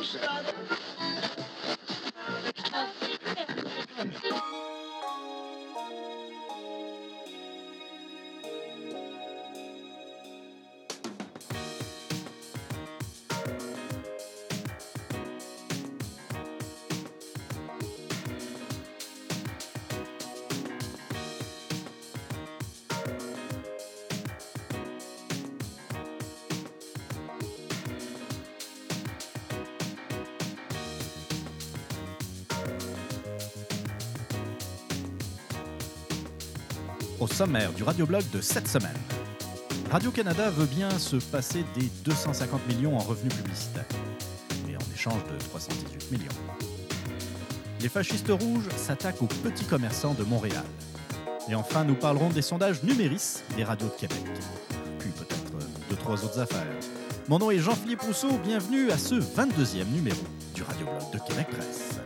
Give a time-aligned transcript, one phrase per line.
[0.00, 1.09] Au
[37.40, 38.98] sommaire du radioblog de cette semaine.
[39.90, 43.86] Radio-Canada veut bien se passer des 250 millions en revenus publicitaires,
[44.68, 46.32] et en échange de 318 millions.
[47.80, 50.66] Les fascistes rouges s'attaquent aux petits commerçants de Montréal.
[51.48, 54.20] Et enfin, nous parlerons des sondages numéris des radios de Québec.
[54.98, 56.76] Puis peut-être euh, deux, trois autres affaires.
[57.28, 60.20] Mon nom est Jean-Philippe Rousseau, bienvenue à ce 22e numéro
[60.54, 61.99] du radioblog de Québec Presse.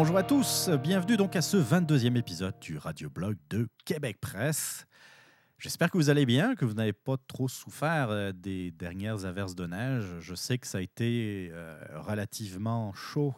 [0.00, 4.86] Bonjour à tous, bienvenue donc à ce 22e épisode du radioblog de Québec Presse.
[5.58, 9.54] J'espère que vous allez bien, que vous n'avez pas trop souffert euh, des dernières averses
[9.54, 10.06] de neige.
[10.20, 13.34] Je sais que ça a été euh, relativement chaud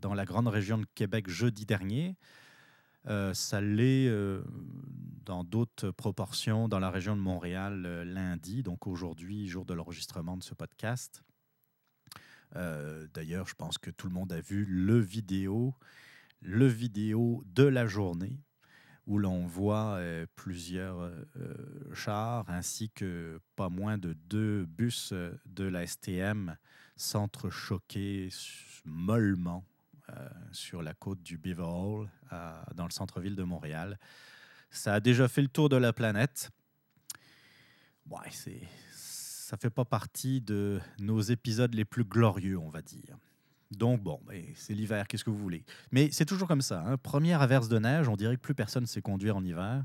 [0.00, 2.16] dans la grande région de Québec jeudi dernier.
[3.06, 4.10] Euh, ça l'est
[5.26, 10.42] dans d'autres proportions dans la région de Montréal lundi, donc aujourd'hui, jour de l'enregistrement de
[10.42, 11.22] ce podcast.
[12.56, 15.74] Euh, d'ailleurs, je pense que tout le monde a vu le vidéo,
[16.40, 18.40] le vidéo de la journée
[19.06, 21.14] où l'on voit euh, plusieurs euh,
[21.92, 25.12] chars ainsi que pas moins de deux bus
[25.46, 26.56] de la STM
[26.96, 28.28] s'entrechoquer
[28.84, 29.64] mollement
[30.50, 32.10] sur la côte du Beaver Hall
[32.74, 33.98] dans le centre-ville de Montréal.
[34.68, 36.50] Ça a déjà fait le tour de la planète.
[38.10, 38.60] Ouais, c'est
[39.52, 43.18] ça fait pas partie de nos épisodes les plus glorieux, on va dire.
[43.70, 44.18] Donc bon,
[44.54, 45.62] c'est l'hiver, qu'est-ce que vous voulez?
[45.90, 46.82] Mais c'est toujours comme ça.
[46.86, 46.96] Hein.
[46.96, 49.84] Première averse de neige, on dirait que plus personne sait conduire en hiver.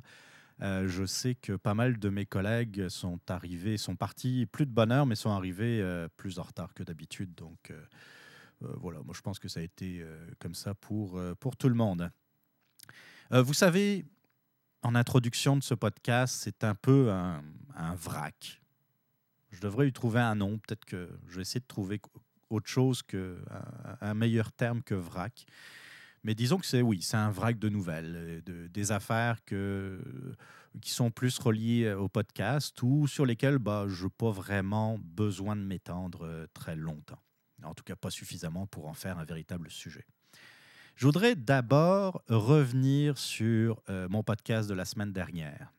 [0.62, 4.72] Euh, je sais que pas mal de mes collègues sont arrivés, sont partis plus de
[4.72, 7.36] bonne heure, mais sont arrivés euh, plus en retard que d'habitude.
[7.36, 7.84] Donc euh,
[8.62, 10.02] voilà, moi je pense que ça a été
[10.40, 12.10] comme ça pour, pour tout le monde.
[13.32, 14.06] vous savez,
[14.82, 18.62] en introduction de ce podcast, c'est un peu un vrac.
[19.58, 20.60] Je devrais lui trouver un nom.
[20.60, 22.00] Peut-être que je vais essayer de trouver
[22.52, 23.40] autre chose que
[24.02, 25.48] un, meilleur terme que vrac.
[26.24, 30.00] Mais disons que c'est oui, c'est un vrac de nouvelles, de, des affaires que,
[30.80, 35.56] qui sont plus reliées au podcast ou sur lesquelles bah, je n'ai pas vraiment besoin
[35.56, 37.24] de m'étendre euh, très longtemps.
[37.64, 40.06] En tout cas, pas suffisamment pour en faire un véritable sujet.
[40.96, 45.74] Je voudrais d'abord revenir sur euh, mon podcast de la semaine dernière.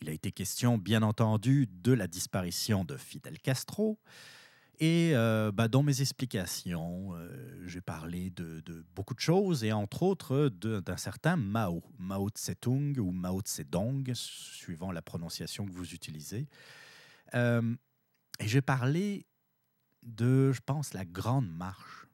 [0.00, 3.98] Il a été question, bien entendu, de la disparition de Fidel Castro.
[4.78, 8.62] Et euh, bah, dans mes explications, euh, j'ai parlé de,
[8.94, 14.92] beaucoup de choses et entre autres d'un certain Mao, Mao Tse-tung ou Mao Tse-dong, suivant
[14.92, 16.46] la prononciation que vous utilisez.
[17.34, 17.74] Euh,
[18.38, 19.26] et j'ai parlé
[20.02, 22.06] de, je pense, la Grande Marche.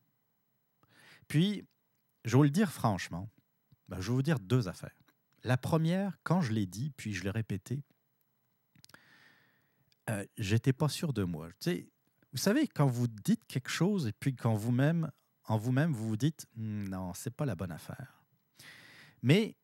[1.27, 1.67] Puis,
[2.25, 3.29] je vais vous le dire franchement,
[3.89, 5.02] bah, je vais vous dire deux affaires.
[5.45, 7.83] La première, quand je l'ai dit, puis je l'ai répété,
[10.11, 11.49] euh, j'étais pas sûr de moi.
[12.33, 15.11] Vous savez, quand vous dites quelque chose et puis quand vous-même,
[15.45, 18.23] en vous-même, vous vous dites «Hmm, non, c'est pas la bonne affaire.
[19.23, 19.57] Mais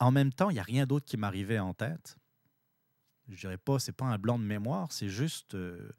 [0.00, 2.16] en même temps, il n'y a rien d'autre qui m'arrivait en tête.
[3.28, 5.92] Je dirais pas, c'est pas un blanc de mémoire, c'est juste euh,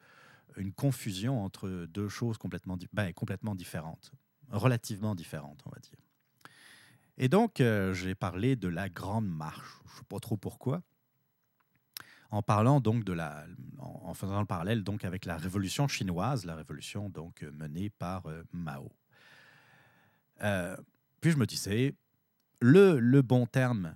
[0.58, 4.12] une confusion entre deux choses complètement, ben, complètement différentes,
[4.50, 5.98] relativement différentes, on va dire.
[7.22, 9.80] Et donc, euh, j'ai parlé de la Grande Marche.
[9.86, 10.82] Je ne sais pas trop pourquoi.
[12.32, 13.46] En parlant donc de la,
[13.78, 18.42] en, faisant le parallèle donc avec la révolution chinoise, la révolution donc menée par euh,
[18.54, 18.92] Mao.
[20.42, 20.76] Euh,
[21.20, 21.94] puis je me disais,
[22.60, 23.96] le, le bon terme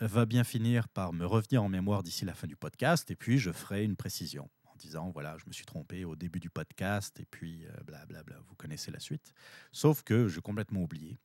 [0.00, 3.38] va bien finir par me revenir en mémoire d'ici la fin du podcast, et puis
[3.38, 7.20] je ferai une précision en disant voilà, je me suis trompé au début du podcast,
[7.20, 9.34] et puis blablabla, vous connaissez la suite.
[9.70, 11.18] Sauf que j'ai complètement oublié.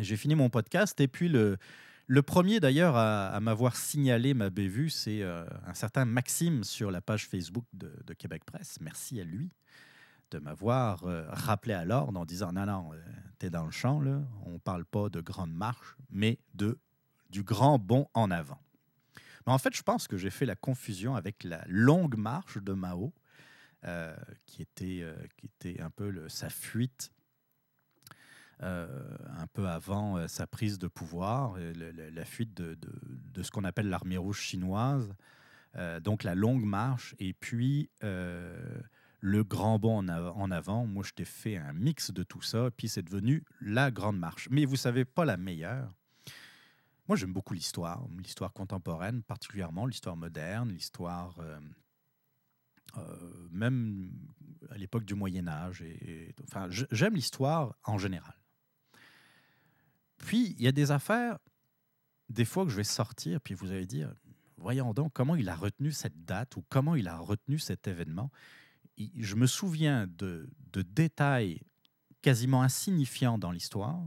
[0.00, 1.58] J'ai fini mon podcast et puis le,
[2.22, 7.26] premier d'ailleurs à, m'avoir signalé ma bévue, c'est euh, un certain Maxime sur la page
[7.26, 8.78] Facebook de, Québec Presse.
[8.80, 9.50] Merci à lui
[10.32, 12.98] de m'avoir euh, rappelé à l'ordre en disant non, non, euh,
[13.38, 14.02] t'es dans le champ,
[14.44, 16.78] on ne parle pas de grande marche, mais de,
[17.30, 18.58] du grand bond en avant.
[19.46, 23.14] En fait, je pense que j'ai fait la confusion avec la longue marche de Mao,
[24.46, 25.06] qui, était,
[25.36, 27.12] qui était un peu sa fuite
[28.60, 33.64] un peu avant euh, sa prise de pouvoir, le- la fuite de, de- ce qu'on
[33.64, 35.14] appelle l'armée rouge chinoise,
[35.78, 38.80] Euh, donc la longue marche, et puis euh,
[39.20, 40.86] le grand bond en, en avant.
[40.86, 44.48] Moi, je t'ai fait un mix de tout ça, puis c'est devenu la grande marche.
[44.50, 45.92] Mais vous savez, pas la meilleure.
[47.08, 51.60] Moi, j'aime beaucoup l'histoire, l'histoire contemporaine, particulièrement l'histoire moderne, l'histoire euh,
[52.96, 54.10] euh, même
[54.70, 55.84] à l'époque du Moyen Âge.
[56.44, 58.34] Enfin, j'aime l'histoire en général.
[60.18, 61.38] Puis, il y a des affaires,
[62.28, 64.12] des fois que je vais sortir, puis vous allez dire,
[64.56, 68.30] voyons donc, comment il a retenu cette date ou comment il a retenu cet événement.
[68.98, 71.60] Je me souviens de, de détails
[72.22, 74.02] quasiment insignifiants dans l'histoire.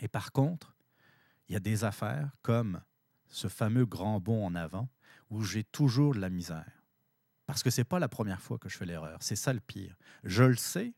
[0.00, 0.76] Et par contre,
[1.48, 2.82] il y a des affaires comme
[3.28, 4.88] ce fameux grand bond en avant
[5.30, 6.84] où j'ai toujours de la misère.
[7.46, 9.18] Parce que c'est pas la première fois que je fais l'erreur.
[9.20, 9.96] C'est ça le pire.
[10.24, 10.94] Je le sais.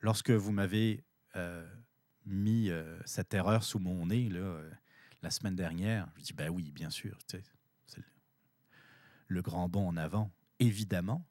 [0.00, 1.04] Lorsque vous m'avez
[1.36, 1.66] euh,
[2.30, 4.70] mis euh, cette erreur sous mon nez là, euh,
[5.22, 7.18] la semaine dernière, je dis ben oui, bien sûr.
[7.26, 7.42] C'est
[9.28, 11.24] le, grand bond en avant, évidemment.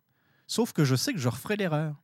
[0.48, 2.02] Sauf que je sais que je referai l'erreur.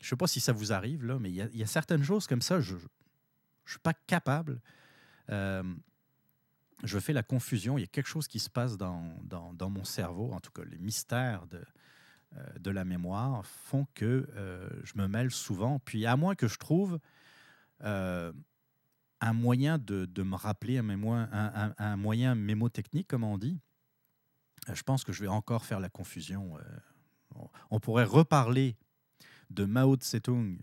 [0.00, 2.42] Je sais pas si ça vous arrive, là, mais il y, a- certaines choses comme
[2.42, 2.80] ça, je ne
[3.66, 4.60] suis pas capable.
[5.30, 5.62] Euh,
[6.82, 7.78] je fais la confusion.
[7.78, 10.50] Il y a quelque chose qui se passe dans, dans, dans mon cerveau, en tout
[10.50, 11.64] cas, les mystères de,
[12.58, 14.28] de la mémoire font que
[14.84, 15.78] je me mêle souvent.
[15.78, 16.98] Puis, à moins que je trouve
[17.82, 18.32] euh,
[19.20, 23.58] un moyen de, de me rappeler, un, mémoire, un, un- moyen mémotechnique, comme on dit,
[24.68, 26.56] euh, je pense que je vais encore faire la confusion.
[26.58, 26.62] euh.
[27.70, 28.76] On- pourrait reparler
[29.50, 30.58] de Mao Tse-tung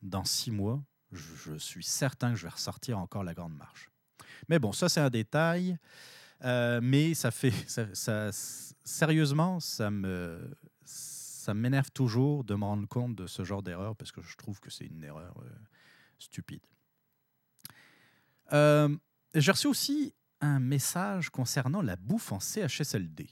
[0.00, 0.82] dans six mois.
[1.12, 3.90] Je, suis certain que je vais ressortir encore la grande marche.
[4.48, 5.76] Mais bon, ça c'est un détail.
[6.42, 7.52] Mais ça fait,
[7.94, 8.30] ça,
[8.82, 10.50] sérieusement, ça me,
[10.84, 14.58] ça m'énerve toujours de me rendre compte de ce genre d'erreur parce que je trouve
[14.58, 15.34] que c'est une erreur
[16.18, 16.62] stupide.
[18.52, 18.94] Euh,
[19.34, 23.28] J'ai reçu aussi un message concernant la bouffe en CHSLD.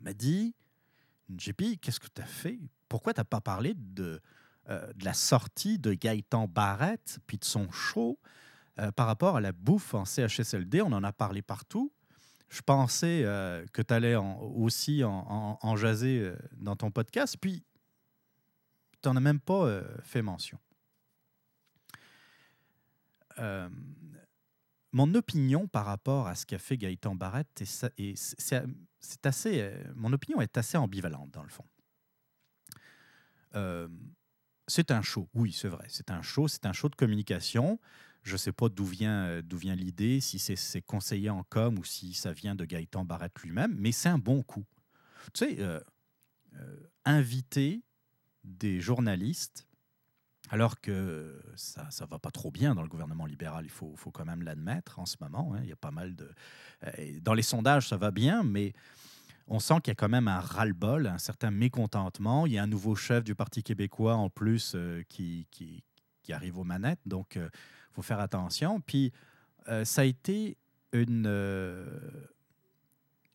[0.00, 0.54] M'a dit,
[1.36, 2.58] JP, qu'est-ce que tu as fait?
[2.88, 4.20] Pourquoi tu n'as pas parlé de,
[4.68, 8.18] euh, de la sortie de Gaëtan Barrette puis de son show
[8.78, 11.92] euh, par rapport à la bouffe en CHSLD, on en a parlé partout.
[12.48, 13.22] Je pensais
[13.72, 17.64] que tu allais aussi en, en- jaser dans ton podcast, puis
[19.00, 20.58] tu n'en as même pas fait mention.
[23.38, 23.68] Euh,
[24.92, 30.40] mon opinion par rapport à ce qu'a fait Gaëtan Barrette, c'est assez, euh, mon opinion
[30.40, 31.64] est assez ambivalente dans le fond.
[33.54, 33.88] Euh,
[34.66, 35.86] c'est un show, oui, c'est vrai.
[35.88, 37.80] C'est un show, c'est un show de communication.
[38.22, 39.40] Je ne sais pas d'où vient,
[39.74, 43.74] l'idée, si c'est ses conseillers en com ou si ça vient de Gaëtan Barrette lui-même,
[43.76, 44.64] mais c'est un bon coup.
[45.32, 45.82] Tu sais,
[47.04, 47.82] inviter
[48.44, 49.66] des journalistes,
[50.52, 54.10] alors que ça ne va pas trop bien dans le gouvernement libéral, il faut, faut
[54.10, 55.54] quand même l'admettre en ce moment.
[55.54, 55.60] hein.
[55.62, 56.30] Il y a pas mal de.
[56.84, 58.74] euh, dans les sondages, ça va bien, mais
[59.48, 62.46] on sent qu'il y a quand même un ras-le-bol, un certain mécontentement.
[62.46, 65.82] Il y a un nouveau chef du Parti québécois en plus euh, qui, qui,
[66.30, 67.50] arrive aux manettes, donc il
[67.92, 68.80] faut faire attention.
[68.80, 69.12] Puis
[69.68, 70.56] euh, ça a été
[70.92, 71.84] une, euh,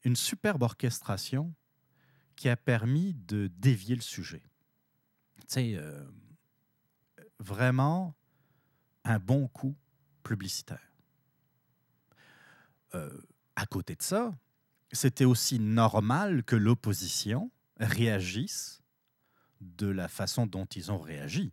[0.04, 1.54] une superbe orchestration
[2.36, 4.44] qui a permis de dévier le sujet.
[5.40, 6.04] Tu sais, euh,
[7.40, 8.16] vraiment
[9.04, 9.76] un bon coup
[10.24, 10.92] publicitaire.
[12.96, 13.10] Euh,
[13.56, 14.34] à côté de ça,
[14.92, 18.82] c'était aussi normal que l'opposition réagisse
[19.62, 21.52] de la façon dont ils ont réagi.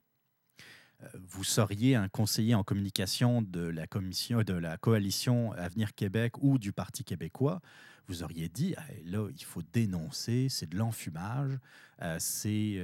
[1.02, 6.34] Euh, Vous seriez un conseiller en communication de la commission de la coalition Avenir Québec
[6.42, 7.60] ou du Parti québécois,
[8.06, 11.58] vous auriez dit Ah, là il faut dénoncer, c'est de l'enfumage,
[12.02, 12.76] euh, c'est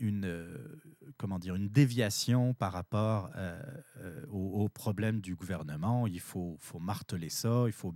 [0.00, 0.80] une euh,
[1.16, 3.60] comment dire une déviation par rapport euh,
[3.98, 6.06] euh, aux, aux problèmes du gouvernement.
[6.06, 7.94] Il faut, marteler ça, il faut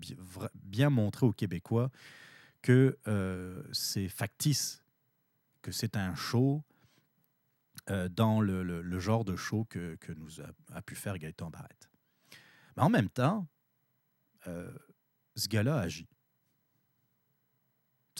[0.54, 1.90] bien montrer aux Québécois
[2.62, 4.84] que euh, c'est factice,
[5.62, 6.62] que c'est un show
[7.90, 11.90] euh, dans le, genre de show que, que nous a, pu faire Gaëtan Barrette.
[12.76, 13.46] Mais en même temps,
[14.46, 14.70] euh,
[15.36, 16.08] ce gars-là agit.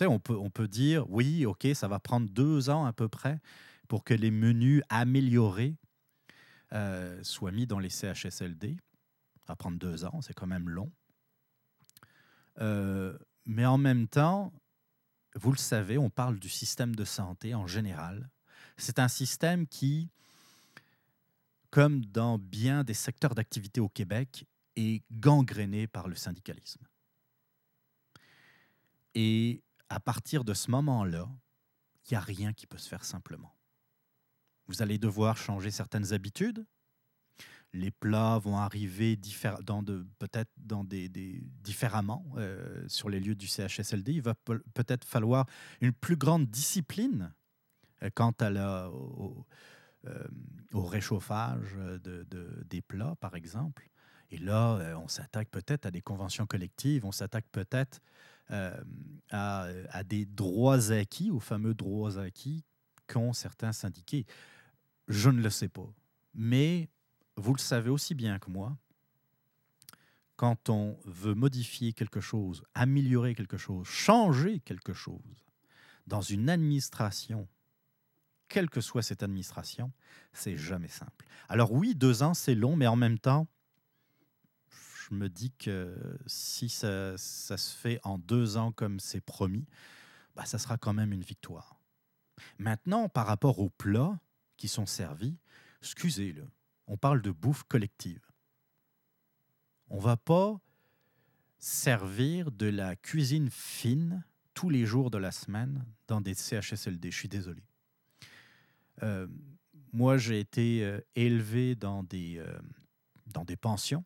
[0.01, 3.41] On peut, dire, oui, OK, ça va prendre deux ans à peu près
[3.89, 5.77] pour que les menus améliorés
[6.73, 8.77] euh, soient mis dans les CHSLD.
[9.37, 10.91] Ça va prendre deux ans, c'est quand même long.
[12.61, 14.53] Euh, mais en même temps,
[15.37, 18.31] vous le savez, on parle du système de santé en général.
[18.77, 20.11] C'est un système qui,
[21.71, 24.47] comme dans bien des secteurs d'activité au Québec,
[24.77, 26.85] est gangréné par le syndicalisme.
[29.95, 31.29] À partir de ce moment-là,
[32.05, 33.55] il n'y a rien qui peut se faire simplement.
[34.67, 36.67] Vous allez devoir changer certaines habitudes.
[37.73, 41.09] Les plats vont arriver peut-être dans des,
[41.63, 44.15] différemment euh, sur les lieux du CHSLD.
[44.15, 45.47] Il va peut-être falloir
[45.81, 47.33] une plus grande discipline
[48.03, 49.47] euh, quant à la, au,
[50.07, 50.27] euh,
[50.73, 51.77] réchauffage
[52.67, 53.89] des plats, par exemple.
[54.31, 58.01] Et là, on s'attaque peut-être à des conventions collectives, on s'attaque peut-être
[58.51, 58.81] à,
[59.31, 62.65] à, des droits acquis, aux fameux droits acquis
[63.07, 64.27] qu'ont certains syndiqués.
[65.09, 65.93] Je ne le sais pas.
[66.35, 66.89] Mais
[67.37, 68.77] vous le savez aussi bien que moi,
[70.37, 75.45] quand on veut modifier quelque chose, améliorer quelque chose, changer quelque chose
[76.07, 77.49] dans une administration,
[78.49, 79.93] quelle que soit cette administration,
[80.33, 81.27] c'est jamais simple.
[81.49, 83.47] Alors oui, deux ans, c'est long, mais en même temps,
[85.09, 85.97] je me dis que
[86.27, 89.67] si ça, se fait en deux ans comme c'est promis,
[90.35, 91.79] bah, ça sera quand même une victoire.
[92.59, 94.19] Maintenant, par rapport aux plats
[94.57, 95.37] qui sont servis,
[95.81, 96.47] excusez-le,
[96.87, 98.25] on parle de bouffe collective.
[99.89, 100.61] On va pas
[101.59, 107.11] servir de la cuisine fine tous les jours de la semaine dans des CHSLD.
[107.11, 107.63] Je suis désolé.
[109.03, 109.27] Euh,
[109.93, 112.59] moi, j'ai été euh, élevé dans des, euh,
[113.27, 114.05] dans des pensions.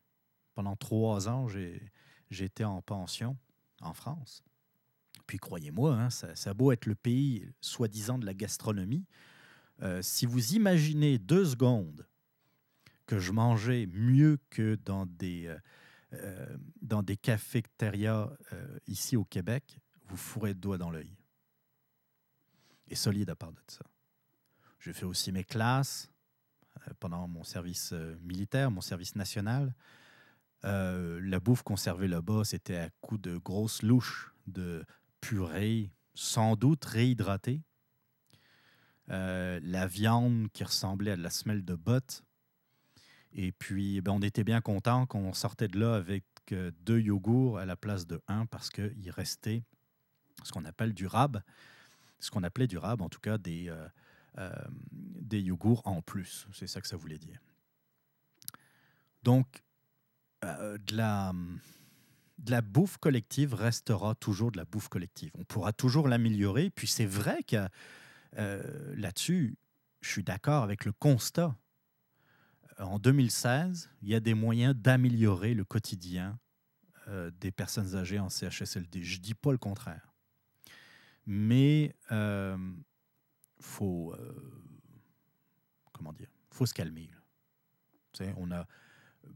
[0.59, 1.47] Pendant trois ans,
[2.31, 3.37] j'étais en pension
[3.81, 4.43] en France.
[5.29, 9.07] Puis croyez-moi, hein, ça, ça, beau être le pays soi-disant de la gastronomie.
[10.01, 12.05] si vous imaginez deux secondes
[13.07, 15.59] que je mangeais mieux que dans des, euh,
[16.15, 21.17] euh, dans des cafétérias euh, ici au Québec, vous fourrez le doigt dans l'œil.
[22.89, 23.85] Et solide à part de ça.
[24.81, 26.11] J'ai fait aussi mes classes
[26.99, 29.73] pendant mon service militaire, mon service national.
[30.63, 34.85] La bouffe qu'on servait là-bas, c'était à coup de grosses louches de
[35.21, 37.63] purée, sans doute réhydratée.
[39.09, 42.23] la viande qui ressemblait à de la semelle de botte.
[43.33, 47.59] Et puis, ben, on était bien content qu'on sortait de là avec euh, deux yogourts
[47.59, 49.65] à la place de un parce qu'il restait
[50.45, 51.43] ce qu'on appelle du rab,
[52.21, 53.89] ce qu'on appelait du rab, en tout cas des, euh,
[54.39, 54.51] euh,
[54.93, 56.47] des yogourts en plus.
[56.53, 57.41] C'est ça que ça voulait dire.
[59.23, 59.63] Donc,
[60.43, 61.33] de, la,
[62.39, 65.31] de la bouffe collective restera toujours de la bouffe collective.
[65.35, 66.71] On pourra toujours l'améliorer.
[66.71, 67.69] Puis c'est vrai que
[68.97, 69.57] là-dessus,
[70.01, 71.57] je suis d'accord avec le constat
[72.79, 76.39] en 2016, il y a des moyens d'améliorer le quotidien
[77.09, 79.03] euh, des personnes âgées en CHSLD.
[79.03, 80.13] Je ne dis pas le contraire.
[81.27, 82.57] Mais il euh,
[83.61, 84.33] faut, euh,
[85.93, 87.11] comment dire, faut se calmer.
[88.37, 88.67] on a,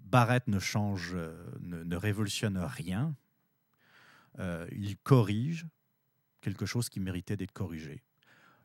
[0.05, 1.15] Barrett ne change,
[1.61, 3.15] ne, ne révolutionne rien.
[4.39, 5.67] il corrige
[6.41, 8.03] quelque chose qui méritait d'être corrigé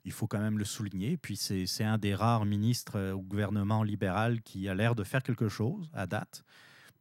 [0.07, 1.17] il faut quand même le souligner.
[1.17, 5.21] Puis c'est un des rares ministres euh, au gouvernement libéral qui a l'air de faire
[5.21, 6.43] quelque chose à date.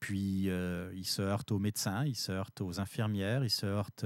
[0.01, 4.05] Puis euh, il se heurte aux médecins, il se heurte aux infirmières, il se heurte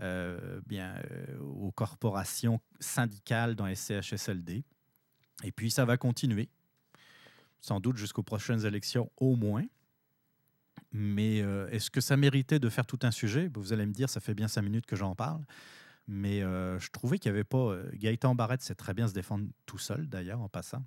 [0.00, 1.00] euh, bien,
[1.40, 4.64] aux corporations syndicales dans les CHSLD.
[5.44, 6.50] Et puis ça va continuer,
[7.62, 9.64] sans doute jusqu'aux prochaines élections au moins.
[10.92, 11.38] Mais
[11.70, 13.50] est-ce que ça méritait de faire tout un sujet?
[13.54, 15.42] Vous allez me dire, ça fait bien cinq minutes que j'en parle.
[16.08, 17.58] Mais euh, je trouvais qu'il n'y avait pas.
[17.58, 20.84] Euh, Gaëtan Barrette sait très bien se défendre tout seul, d'ailleurs, en passant.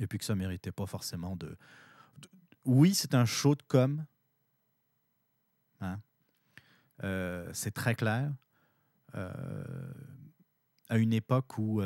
[0.00, 1.56] Et puis que ça ne méritait pas forcément de.
[2.64, 4.04] Oui, c'est un show de com.
[5.80, 6.00] Hein?
[7.02, 8.32] Euh, c'est très clair.
[9.12, 11.82] à une époque où,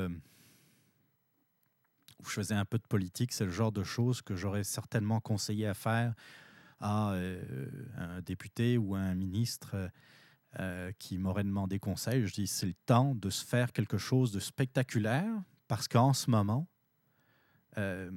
[2.30, 5.66] je faisais un peu de politique, c'est le genre de choses que j'aurais certainement conseillé
[5.66, 6.14] à faire
[6.80, 7.14] à
[7.96, 9.90] un député ou à un ministre
[10.60, 12.26] euh, qui m'aurait demandé conseil.
[12.26, 15.30] Je dis c'est le temps de se faire quelque chose de spectaculaire
[15.68, 16.66] parce qu'en ce moment,
[17.76, 18.10] euh,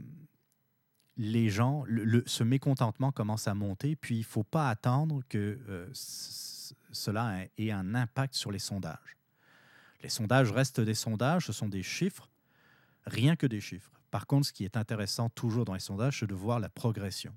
[1.17, 5.59] les gens, le, ce mécontentement commence à monter, puis il ne faut pas attendre que
[5.67, 9.17] euh, cela ait un impact sur les sondages.
[10.01, 12.29] Les sondages restent des sondages, ce sont des chiffres,
[13.05, 14.00] rien que des chiffres.
[14.11, 17.33] Par contre, ce qui est intéressant toujours dans les sondages, c'est de voir la progression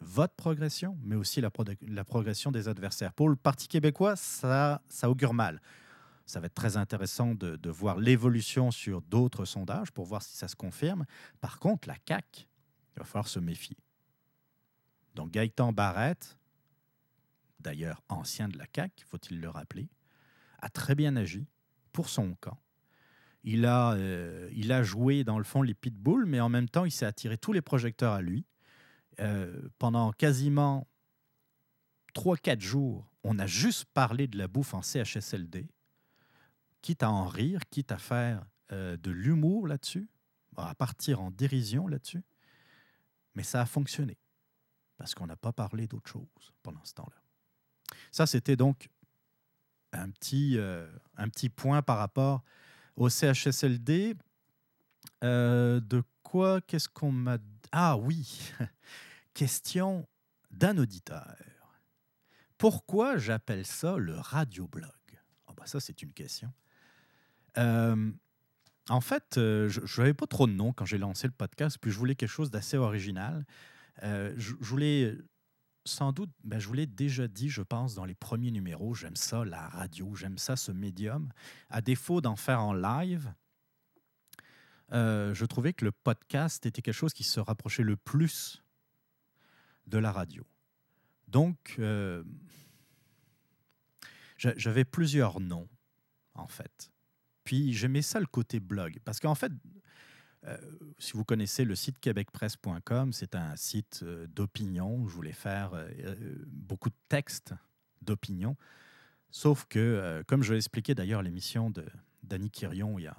[0.00, 1.50] votre progression, mais aussi la,
[2.04, 3.12] progression des adversaires.
[3.12, 5.60] Pour le Parti québécois, ça, augure mal.
[6.26, 10.36] Ça va être très intéressant de, de voir l'évolution sur d'autres sondages pour voir si
[10.36, 11.04] ça se confirme.
[11.40, 12.46] Par contre, la CAQ,
[12.96, 13.76] il va falloir se méfier.
[15.14, 16.38] Donc Gaëtan Barrette,
[17.58, 19.88] d'ailleurs ancien de la CAQ, faut-il le rappeler,
[20.60, 21.46] a très bien agi
[21.92, 22.58] pour son camp.
[23.42, 26.84] Il a, euh, il a joué, dans le fond, les pitbulls, mais en même temps,
[26.84, 28.44] il s'est attiré tous les projecteurs à lui.
[29.18, 30.86] Euh, pendant quasiment
[32.14, 35.68] 3-4 jours, on a juste parlé de la bouffe en CHSLD,
[36.82, 40.08] quitte à en rire, quitte à faire euh, de l'humour là-dessus,
[40.56, 42.22] à partir en dérision là-dessus.
[43.34, 44.18] Mais ça a fonctionné,
[44.96, 47.22] parce qu'on n'a pas parlé d'autre chose pendant ce temps-là.
[48.10, 48.90] Ça, c'était donc
[49.92, 50.58] un petit,
[51.16, 52.44] un petit point par rapport
[53.00, 54.14] au CHSLD.
[55.24, 57.38] Euh, de quoi Qu'est-ce qu'on m'a.
[57.72, 58.52] Ah oui
[59.34, 60.06] Question
[60.50, 61.34] d'un auditeur.
[62.58, 64.90] Pourquoi j'appelle ça le radioblog?
[65.48, 66.52] Oh bah Ça, c'est une question.
[67.56, 68.12] Euh,
[68.90, 71.90] en fait, euh, je n'avais pas trop de noms quand j'ai lancé le podcast, puis
[71.90, 73.46] je voulais quelque chose d'assez original.
[74.02, 75.16] je, voulais
[75.84, 79.16] sans doute, ben, je vous l'ai déjà dit, je pense, dans les premiers numéros, j'aime
[79.16, 81.32] ça, la radio, j'aime ça, ce médium.
[81.68, 83.32] À défaut d'en faire en live,
[84.92, 88.62] euh, je trouvais que le podcast était quelque chose qui se rapprochait le plus
[89.86, 90.46] de la radio.
[91.28, 92.24] Donc, euh,
[94.36, 95.68] j'avais plusieurs noms,
[96.34, 96.90] en fait.
[97.44, 99.52] Puis j'aimais ça le côté blog, parce qu'en fait,
[100.46, 100.56] euh,
[100.98, 105.06] si vous connaissez le site québecpresse.com, c'est un site euh, d'opinion.
[105.06, 107.54] Je voulais faire euh, beaucoup de textes
[108.00, 108.56] d'opinion.
[109.30, 111.84] Sauf que, comme je l'ai expliqué d'ailleurs l'émission de
[112.24, 113.16] Danny Quirion il y a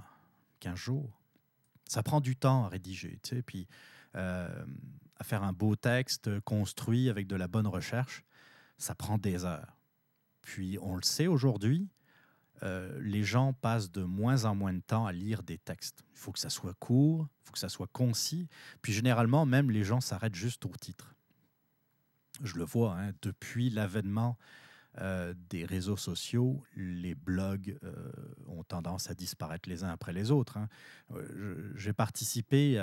[0.60, 1.22] 15 jours,
[1.88, 3.18] ça prend du temps à rédiger.
[3.24, 3.68] Tu sais, puis
[4.14, 8.26] à faire un beau texte construit avec de la bonne recherche,
[8.78, 9.78] ça prend des heures.
[10.42, 11.88] Puis on le sait aujourd'hui,
[12.64, 16.04] euh, les gens passent de moins en moins de temps à lire des textes.
[16.14, 18.48] Il faut que ça soit court, il faut que ça soit concis.
[18.82, 21.16] Puis généralement, même les gens s'arrêtent juste au titre.
[22.44, 24.38] Je le vois, hein, depuis l'avènement
[25.00, 28.12] euh, des réseaux sociaux, les blogs euh,
[28.48, 30.58] ont tendance à disparaître les uns après les autres.
[30.58, 30.70] Hein.
[31.76, 32.80] J'ai participé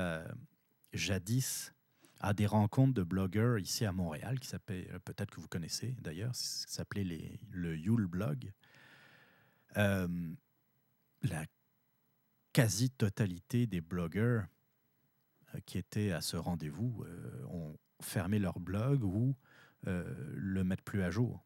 [0.93, 1.73] jadis
[2.21, 6.35] à des rencontres de blogueurs ici à Montréal, qui s'appelait, peut-être que vous connaissez d'ailleurs,
[6.35, 8.53] s'appelait le Yule Blog.
[9.77, 10.09] Euh,
[11.23, 11.45] la
[12.53, 14.47] quasi-totalité des blogueurs
[15.55, 19.35] euh, qui étaient à ce rendez-vous euh, ont fermé leur blog ou
[19.85, 21.41] le mettent plus à jour.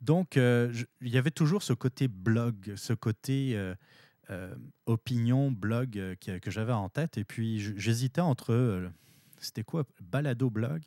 [0.00, 3.74] Donc, il y avait toujours ce côté blog, ce côté
[4.86, 7.18] opinion, blog que, j'avais en tête.
[7.18, 8.88] Et puis, j'hésitais entre,
[9.38, 10.82] c'était quoi, balado blog?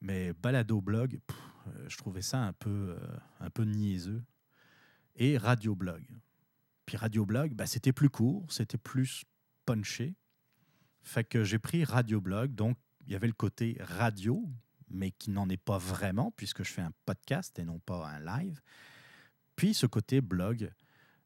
[0.00, 1.20] Mais balado blog,
[1.88, 4.24] je trouvais ça un peu, euh, un peu niaiseux.
[5.16, 6.04] Et radioblog.
[6.84, 9.24] Puis radioblog, bah, c'était plus court, c'était plus
[9.64, 10.14] punché.
[11.02, 12.54] Fait que j'ai pris radioblog.
[12.54, 12.76] Donc,
[13.06, 14.46] il y avait le côté radio,
[14.88, 18.20] mais qui n'en est pas vraiment, puisque je fais un podcast et non pas un
[18.20, 18.60] live.
[19.54, 20.70] Puis ce côté blog,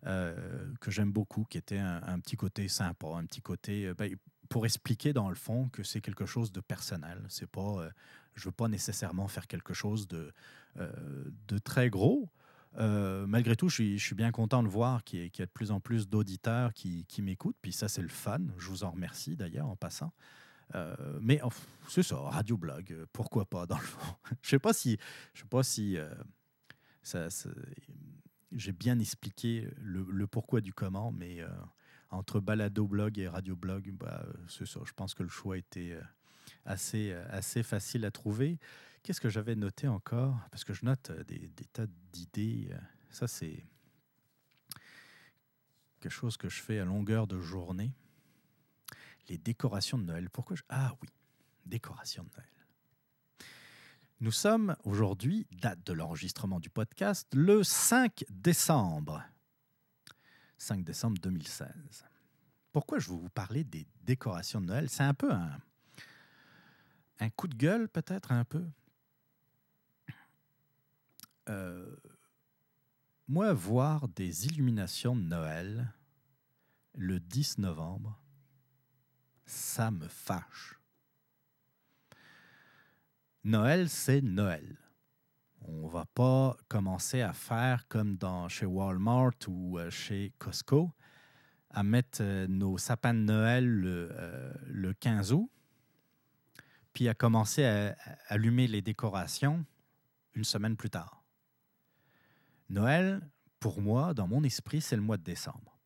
[0.06, 3.92] euh, que j'aime beaucoup, qui était un, petit côté sympa, un petit côté.
[3.94, 4.16] Ben,
[4.50, 7.24] pour expliquer dans le fond que c'est quelque chose de personnel.
[7.28, 7.90] C'est pas
[8.34, 10.32] je ne veux pas nécessairement faire quelque chose de,
[10.78, 12.28] euh, très gros.
[12.78, 15.80] Euh, malgré tout, je suis, bien content de voir qu'il y, a de plus en
[15.80, 17.56] plus d'auditeurs qui, m'écoutent.
[17.60, 18.40] Puis ça, c'est le fun.
[18.58, 20.12] Je vous en remercie d'ailleurs en passant.
[20.76, 21.40] Euh, mais
[21.88, 24.14] c'est ça, radio blog, pourquoi pas dans le fond.
[24.42, 24.98] je sais pas si,
[25.34, 25.96] je sais pas si
[28.52, 31.40] j'ai bien expliqué le, pourquoi du comment, mais
[32.10, 34.24] entre balado blog et radio blog, bah.
[34.48, 35.98] Je pense que le choix était
[36.64, 38.58] assez, euh, assez facile à trouver.
[39.02, 40.36] Qu'est-ce que j'avais noté encore?
[40.50, 42.68] Parce que je note euh, des, tas d'idées.
[42.72, 42.78] Euh,
[43.10, 43.64] ça, c'est
[46.00, 47.92] quelque chose que je fais à longueur de journée.
[49.28, 50.28] Les décorations de Noël.
[50.30, 50.56] Pourquoi.
[50.68, 51.08] Ah oui,
[51.66, 52.46] décorations de Noël.
[54.20, 59.22] Nous sommes aujourd'hui, date de l'enregistrement du podcast, le 5 décembre.
[60.60, 62.04] 5 décembre 2016.
[62.70, 64.90] Pourquoi je veux vous parler des décorations de Noël?
[64.90, 65.58] C'est un peu un,
[67.18, 68.64] un coup de gueule peut-être un peu?
[71.48, 71.96] Euh,
[73.26, 75.92] moi, voir des illuminations de Noël
[76.94, 78.20] le 10 novembre,
[79.46, 80.78] ça me fâche.
[83.42, 84.76] Noël, c'est Noël.
[85.62, 90.90] On va pas commencer à faire comme dans chez Walmart ou euh, chez Costco,
[91.70, 94.10] à mettre euh, nos sapins de Noël le,
[94.66, 95.50] le 15 août
[96.92, 97.96] puis a commencé à,
[98.28, 99.64] allumer les décorations
[100.34, 101.24] une semaine plus tard.
[102.68, 103.20] Noël,
[103.58, 105.78] pour moi, dans mon esprit, c'est le mois de décembre.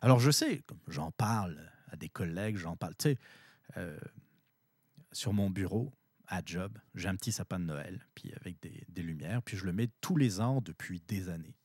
[0.00, 3.18] Alors je sais, j'en parle à des collègues, j'en parle, tu sais,
[3.76, 3.98] euh,
[5.12, 5.92] sur mon bureau,
[6.28, 9.72] à job, j'ai un petit sapin de Noël, puis avec des, lumières, puis je le
[9.72, 11.56] mets tous les ans depuis des années.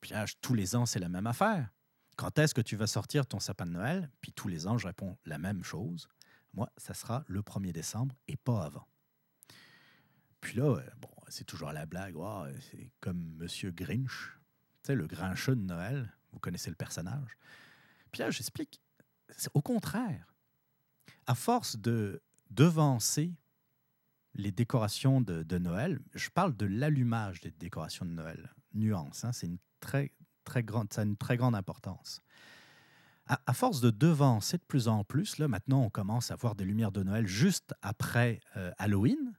[0.00, 1.70] Puis là, tous les ans, c'est la même affaire.
[2.16, 4.10] Quand est-ce que tu vas sortir ton sapin de Noël?
[4.20, 6.08] Puis tous les ans, je réponds la même chose.
[6.54, 8.86] Moi, ça sera le 1er décembre et pas avant.
[10.40, 12.14] Puis là, bon, c'est toujours la blague.
[12.70, 14.38] c'est comme Monsieur Grinch,
[14.82, 16.12] tu sais, le grincheux de Noël.
[16.32, 17.36] Vous connaissez le personnage.
[18.12, 18.80] Puis là, j'explique.
[19.54, 20.34] Au contraire,
[21.26, 23.34] à force de devancer
[24.34, 28.54] les décorations de, Noël, je parle de l'allumage des décorations de Noël.
[28.74, 30.12] Nuance, hein, c'est une très,
[30.44, 32.20] très grande, ça a une très grande importance.
[33.28, 36.64] À, force de devancer de plus en plus, là, maintenant, on commence à voir des
[36.64, 39.34] lumières de Noël juste après euh, Halloween.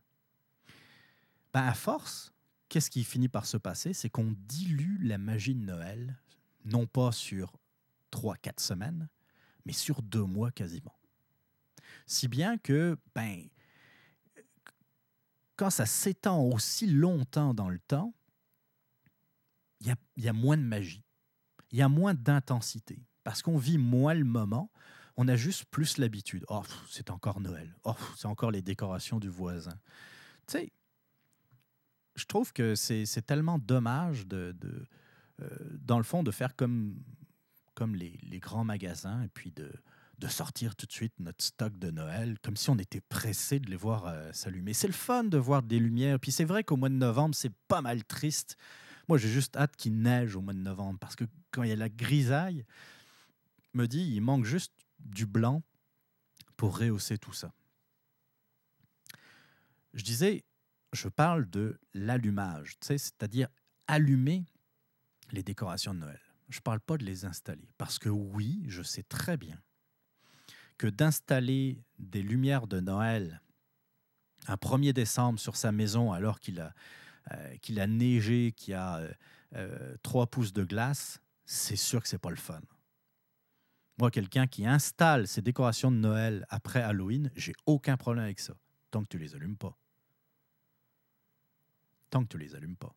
[1.54, 2.34] Ben, à force,
[2.68, 3.94] qu'est-ce qui finit par se passer?
[3.94, 6.22] C'est qu'on dilue la magie de Noël,
[6.66, 7.54] non pas sur
[8.12, 9.08] trois, quatre semaines,
[9.66, 10.97] mais sur deux mois quasiment.
[12.08, 13.48] Si bien que, ben,
[15.58, 18.14] quand ça s'étend aussi longtemps dans le temps,
[19.82, 21.04] il y, y a, moins de magie,
[21.72, 24.72] il y a moins d'intensité, parce qu'on vit moins le moment,
[25.18, 26.46] on a juste plus l'habitude.
[26.48, 27.76] Oh, c'est encore Noël.
[27.84, 29.78] Oh, c'est encore les décorations du voisin.
[30.48, 30.72] Tu sais,
[32.16, 34.88] je trouve que c'est tellement dommage de, de
[35.42, 35.48] euh,
[35.82, 37.04] dans le fond, de faire comme,
[37.76, 39.72] comme les, les grands magasins et puis de,
[40.18, 43.70] de sortir tout de suite notre stock de Noël, comme si on était pressé de
[43.70, 44.74] les voir euh, s'allumer.
[44.74, 46.20] C'est le fun de voir des lumières.
[46.20, 48.58] Puis c'est vrai qu'au mois de novembre, c'est pas mal triste.
[49.08, 51.74] Moi, j'ai juste hâte qu'il neige au mois de novembre parce que quand il y
[51.74, 52.66] a la grisaille,
[53.74, 55.62] me dit, il manque juste du blanc
[56.56, 57.54] pour rehausser tout ça.
[59.94, 60.44] Je disais,
[60.94, 63.50] je parle de l'allumage, c'est-à-dire
[63.88, 64.46] allumer
[65.32, 66.20] les décorations de Noël.
[66.50, 69.60] Je ne parle pas de les installer, parce que oui, je sais très bien
[70.78, 73.42] que d'installer des lumières de Noël
[74.48, 76.74] un 1er décembre sur sa maison alors qu'il a,
[77.32, 79.14] euh, qu'il a neigé, qu'il a euh,
[79.56, 82.62] euh, trois pouces de glace, c'est sûr que c'est pas le fun.
[83.98, 88.54] Moi, quelqu'un qui installe ses décorations de Noël après Halloween, j'ai aucun problème avec ça,
[88.92, 89.78] tant que tu les allumes pas.
[92.10, 92.96] Tant que tu les allumes pas.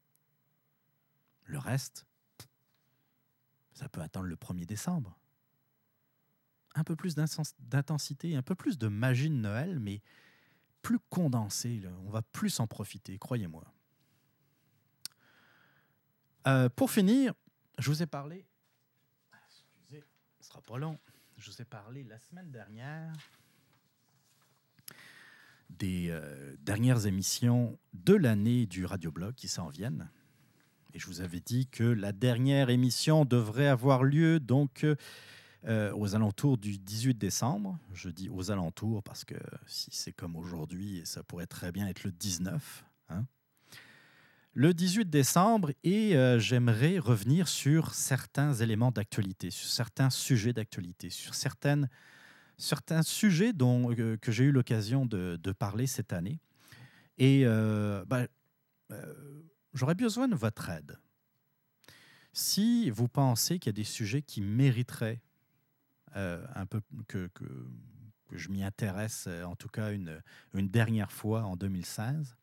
[1.45, 2.07] Le reste,
[3.73, 5.20] ça peut attendre le 1er décembre
[6.75, 10.01] un peu plus d'intensité, un peu plus de magie de Noël, mais
[10.83, 11.83] plus condensé.
[12.07, 13.65] On va plus en profiter, croyez-moi.
[16.47, 17.35] Euh, pour finir,
[17.79, 18.47] je vous ai parlé.
[19.47, 20.05] Excusez,
[20.41, 20.99] ce sera pas long.
[21.37, 23.15] Je vous ai parlé la semaine dernière
[25.71, 30.11] des euh, dernières émissions de l'année du Radioblog qui s'en viennent.
[30.93, 34.85] Et je vous avais dit que la dernière émission devrait avoir lieu donc
[35.67, 37.79] euh, aux alentours du 18 décembre.
[37.93, 39.35] Je dis aux alentours parce que
[39.67, 42.85] si c'est comme aujourd'hui, ça pourrait très bien être le 19.
[43.11, 43.27] Hein.
[44.55, 51.11] Le 18 décembre, et euh, j'aimerais revenir sur certains éléments d'actualité, sur certains sujets d'actualité,
[51.11, 51.91] sur certaines,
[52.57, 56.41] certains sujets dont, euh, que j'ai eu l'occasion de, parler cette année.
[57.19, 58.27] Et ben,
[59.75, 60.99] j'aurais besoin de votre aide.
[62.33, 65.21] Si vous pensez qu'il y a des sujets qui mériteraient
[66.15, 67.29] un peu que,
[68.33, 70.23] je m'y intéresse, euh, en tout cas une,
[70.55, 72.37] une dernière fois en 2016.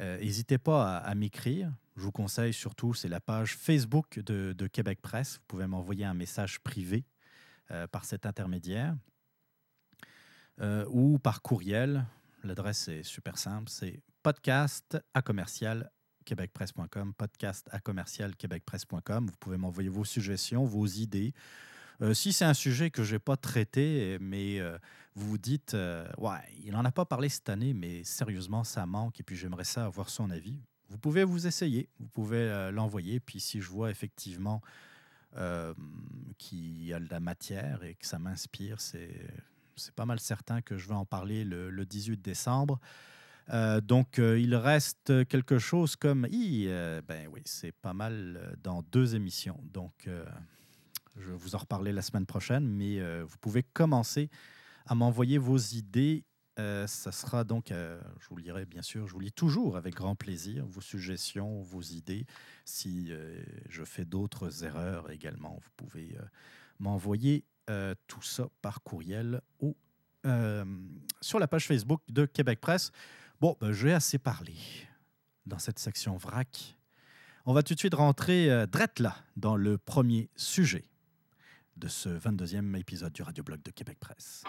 [0.00, 1.72] Euh, n'hésitez pas à, m'écrire.
[1.96, 5.34] Je vous conseille surtout, c'est la page Facebook de, de, Québec Presse.
[5.34, 7.04] Vous pouvez m'envoyer un message privé
[7.90, 8.96] par cet intermédiaire
[10.88, 12.06] ou par courriel.
[12.42, 15.90] L'adresse est super simple, c'est podcast à commercial
[16.28, 19.26] québecpresse.com, podcast à commercial québecpresse.com.
[19.26, 21.32] Vous pouvez m'envoyer vos suggestions, vos idées,
[22.00, 24.78] euh, si c'est un sujet que je n'ai pas traité, mais euh,
[25.14, 28.86] vous vous dites, euh, ouais, il n'en a pas parlé cette année, mais sérieusement, ça
[28.86, 33.20] manque, et puis j'aimerais ça avoir son avis, vous pouvez vous essayer, vous pouvez l'envoyer,
[33.20, 34.62] puis si je vois effectivement
[36.38, 39.28] qu'il y a de la matière et que ça m'inspire, c'est,
[39.76, 42.80] c'est pas mal certain que je vais en parler le, le 18 décembre.
[43.82, 49.60] donc, il reste quelque chose comme, ben oui, c'est pas mal dans deux émissions.
[49.64, 50.08] Donc,
[51.16, 54.30] je vais vous en reparler la semaine prochaine, mais euh, vous pouvez commencer
[54.86, 56.24] à m'envoyer vos idées.
[56.58, 59.94] Euh, ça sera donc, euh, je vous lirai bien sûr, je vous lis toujours avec
[59.94, 62.26] grand plaisir vos suggestions, vos idées.
[62.64, 63.10] Si
[63.68, 66.16] je fais d'autres erreurs également, vous pouvez
[66.78, 67.44] m'envoyer
[68.06, 69.76] tout ça par courriel ou
[71.20, 72.90] sur la page Facebook de Québec Presse.
[73.40, 74.54] Bon, ben, j'ai assez parlé
[75.46, 76.76] dans cette section vrac.
[77.46, 78.66] On va tout de suite rentrer euh,
[78.98, 80.84] là dans le premier sujet
[81.78, 84.42] de ce 22e épisode du Radioblog de Québec Presse.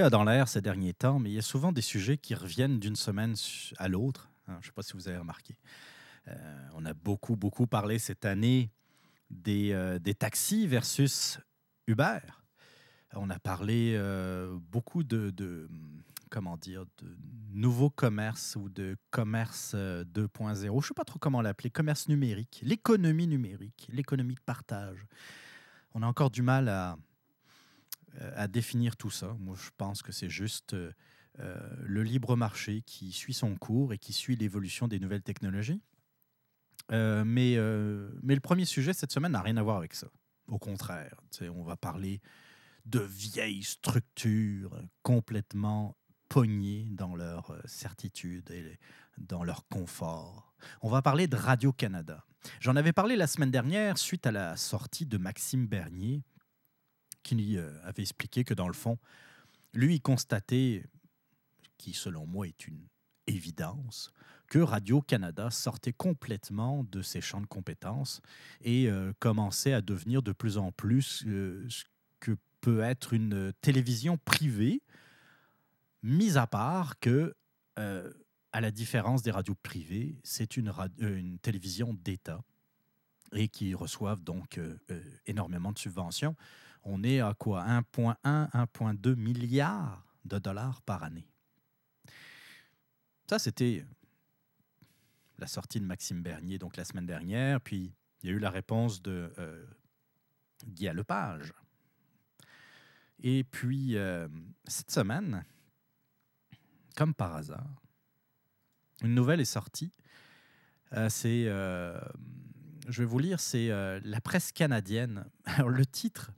[0.00, 2.96] Dans l'air ces derniers temps, mais il y a souvent des sujets qui reviennent d'une
[2.96, 3.34] semaine
[3.76, 4.30] à l'autre.
[4.48, 5.56] Hein, je ne sais pas si vous avez remarqué.
[6.28, 8.70] Euh, on a beaucoup, beaucoup parlé cette année
[9.30, 11.38] des, euh, des taxis versus
[11.86, 12.20] Uber.
[13.14, 15.68] On a parlé euh, beaucoup de, de,
[16.30, 17.14] comment dire, de
[17.52, 20.56] nouveaux commerces ou de commerce 2.0.
[20.56, 25.06] Je ne sais pas trop comment l'appeler, commerce numérique, l'économie numérique, l'économie de partage.
[25.92, 26.96] On a encore du mal à,
[28.20, 29.36] à définir tout ça.
[29.40, 30.76] Moi, je pense que c'est juste
[31.38, 35.80] le libre marché qui suit son cours et qui suit l'évolution des nouvelles technologies.
[36.90, 40.08] Euh, mais, euh, mais le premier sujet cette semaine n'a rien à voir avec ça.
[40.48, 41.14] Au contraire,
[41.54, 42.20] on va parler
[42.84, 45.96] de vieilles structures complètement
[46.28, 48.78] pognées dans leur euh, certitude et
[49.18, 50.54] dans leur confort.
[50.80, 52.24] On va parler de Radio-Canada.
[52.60, 56.24] J'en avais parlé la semaine dernière suite à la sortie de Maxime Bernier,
[57.22, 58.98] qui avait expliqué que dans le fond,
[59.74, 60.84] lui, il constatait,
[61.78, 62.86] qui selon moi est une
[63.26, 64.12] évidence,
[64.48, 68.20] que Radio-Canada sortait complètement de ses champs de compétences
[68.60, 71.84] et euh, commençait à devenir de plus en plus euh, ce
[72.20, 74.82] que peut être une télévision privée,
[76.02, 77.34] mis à part que,
[77.78, 78.12] euh,
[78.52, 82.44] à la différence des radios privées, c'est une télévision d'État
[83.32, 84.60] et qui reçoivent donc
[85.24, 86.36] énormément de subventions.
[86.84, 87.64] On est à quoi?
[87.64, 91.26] 1,1, 1,2 milliards de dollars par année.
[93.28, 93.84] Ça, c'était
[95.38, 97.92] la sortie de Maxime Bernier donc la semaine dernière, puis
[98.22, 99.64] il y a eu la réponse de euh,
[100.66, 101.52] Guy Lepage.
[103.20, 104.28] Et puis, euh,
[104.66, 105.44] cette semaine,
[106.96, 107.82] comme par hasard,
[109.02, 109.92] une nouvelle est sortie.
[110.92, 113.68] Euh, c'est, je vais vous lire, c'est
[114.00, 115.24] la presse canadienne.
[115.44, 116.32] Alors, le titre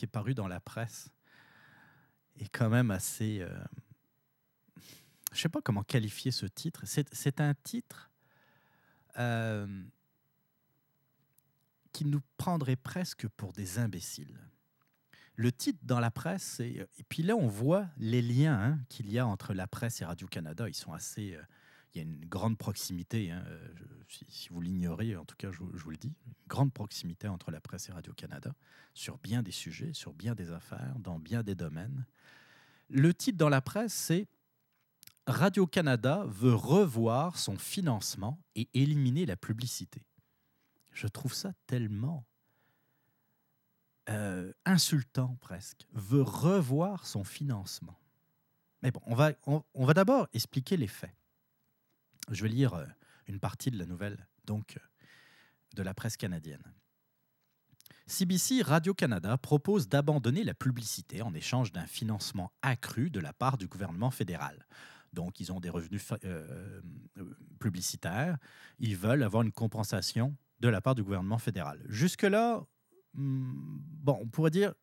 [0.00, 1.10] qui est paru dans la presse
[2.36, 3.40] est quand même assez...
[3.40, 4.82] je
[5.32, 6.84] ne sais pas comment qualifier ce titre.
[6.86, 8.10] C'est un titre
[9.18, 9.84] euh,
[11.92, 14.40] qui nous prendrait presque pour des imbéciles.
[15.34, 19.18] Le titre dans la presse, et, puis là on voit les liens hein, qu'il y
[19.18, 20.66] a entre la presse et Radio-Canada.
[20.66, 21.34] Ils sont assez...
[21.34, 21.42] Euh,
[21.94, 23.68] il y a une grande proximité, hein, euh,
[24.28, 27.60] si, vous l'ignorez, en tout cas je, vous le dis, une grande proximité entre la
[27.60, 28.54] presse et Radio-Canada
[28.94, 32.06] sur bien des sujets, sur bien des affaires, dans bien des domaines.
[32.88, 34.26] Le titre dans la presse, c'est
[35.26, 40.02] Radio-Canada veut revoir son financement et éliminer la publicité.
[40.92, 42.24] Je trouve ça tellement
[44.08, 45.86] euh, insultant presque.
[45.92, 47.98] Veut revoir son financement.
[48.82, 51.14] Mais bon, on va, on, va d'abord expliquer les faits.
[52.30, 52.86] Je vais lire euh,
[53.26, 54.80] une partie de la nouvelle, donc, euh,
[55.74, 56.62] de la presse canadienne.
[58.06, 63.68] CBC Radio-Canada propose d'abandonner la publicité en échange d'un financement accru de la part du
[63.68, 64.66] gouvernement fédéral.
[65.12, 66.80] Donc, ils ont des revenus euh,
[67.58, 68.38] publicitaires.
[68.78, 71.82] Ils veulent avoir une compensation de la part du gouvernement fédéral.
[71.88, 72.64] Jusque-là,
[73.14, 74.74] hmm, bon, on pourrait dire,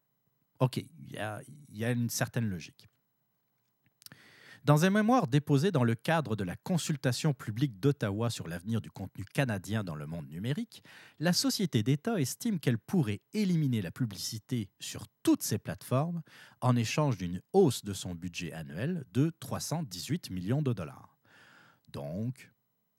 [0.60, 2.90] OK, il y a une certaine logique.
[4.68, 8.92] Dans un mémoire déposé dans le cadre de la consultation publique d'Ottawa sur l'avenir du
[8.92, 10.84] contenu canadien dans le monde numérique,
[11.20, 16.22] la société d'État estime qu'elle pourrait éliminer la publicité sur toutes ses plateformes
[16.60, 21.18] en échange d'une hausse de son budget annuel de 318 millions de dollars.
[21.88, 22.52] Donc,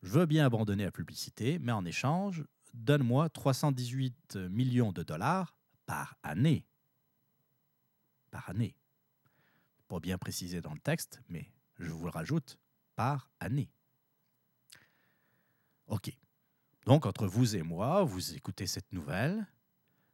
[0.03, 5.55] je veux bien abandonner la publicité, mais en échange, donne-moi 318 millions de dollars
[5.85, 6.65] par année.
[8.31, 8.75] Par année.
[9.87, 12.59] Pas bien précisé dans le texte, mais je vous le rajoute,
[12.97, 13.71] par année.
[15.87, 16.13] OK.
[16.85, 19.47] Donc, entre vous et moi, vous écoutez cette nouvelle,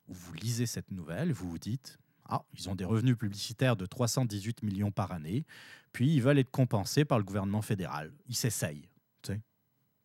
[0.08, 1.98] ou vous lisez cette nouvelle, vous vous dites
[2.28, 5.46] Ah, ils ont des revenus publicitaires de 318 millions par année,
[5.92, 8.12] puis ils veulent être compensés par le gouvernement fédéral.
[8.26, 8.88] Ils s'essayent.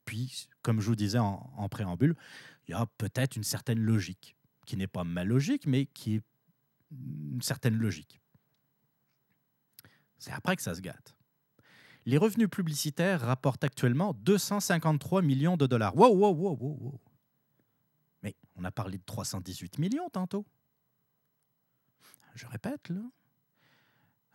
[0.05, 2.15] Puis, comme je vous disais en, en préambule,
[2.67, 6.23] il y a peut-être une certaine logique, qui n'est pas ma logique, mais qui est
[6.91, 8.19] une certaine logique.
[10.17, 11.15] C'est après que ça se gâte.
[12.05, 15.95] Les revenus publicitaires rapportent actuellement 253 millions de dollars.
[15.95, 17.01] Wow, wow, wow, wow.
[18.23, 20.45] Mais on a parlé de 318 millions tantôt.
[22.35, 23.01] Je répète, là.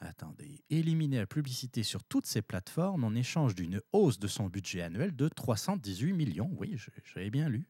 [0.00, 4.82] Attendez, éliminer la publicité sur toutes ces plateformes en échange d'une hausse de son budget
[4.82, 6.50] annuel de 318 millions.
[6.58, 7.66] Oui, j'avais bien lu.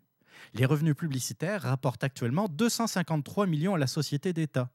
[0.55, 4.71] Les revenus publicitaires rapportent actuellement 253 millions à la société d'État.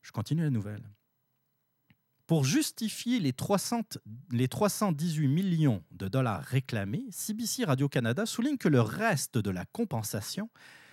[0.00, 0.88] Je continue la nouvelle.
[2.26, 3.82] Pour justifier les, 300,
[4.30, 10.48] les 318 millions de dollars réclamés, CBC Radio-Canada souligne que le reste de la compensation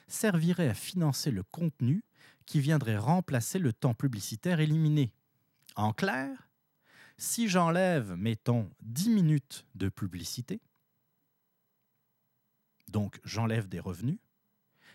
[0.08, 2.04] servirait à financer le contenu
[2.46, 5.14] qui viendrait remplacer le temps publicitaire éliminé.
[5.76, 6.50] En clair,
[7.18, 10.62] si j'enlève, mettons, 10 minutes de publicité,
[12.88, 14.18] donc j'enlève des revenus,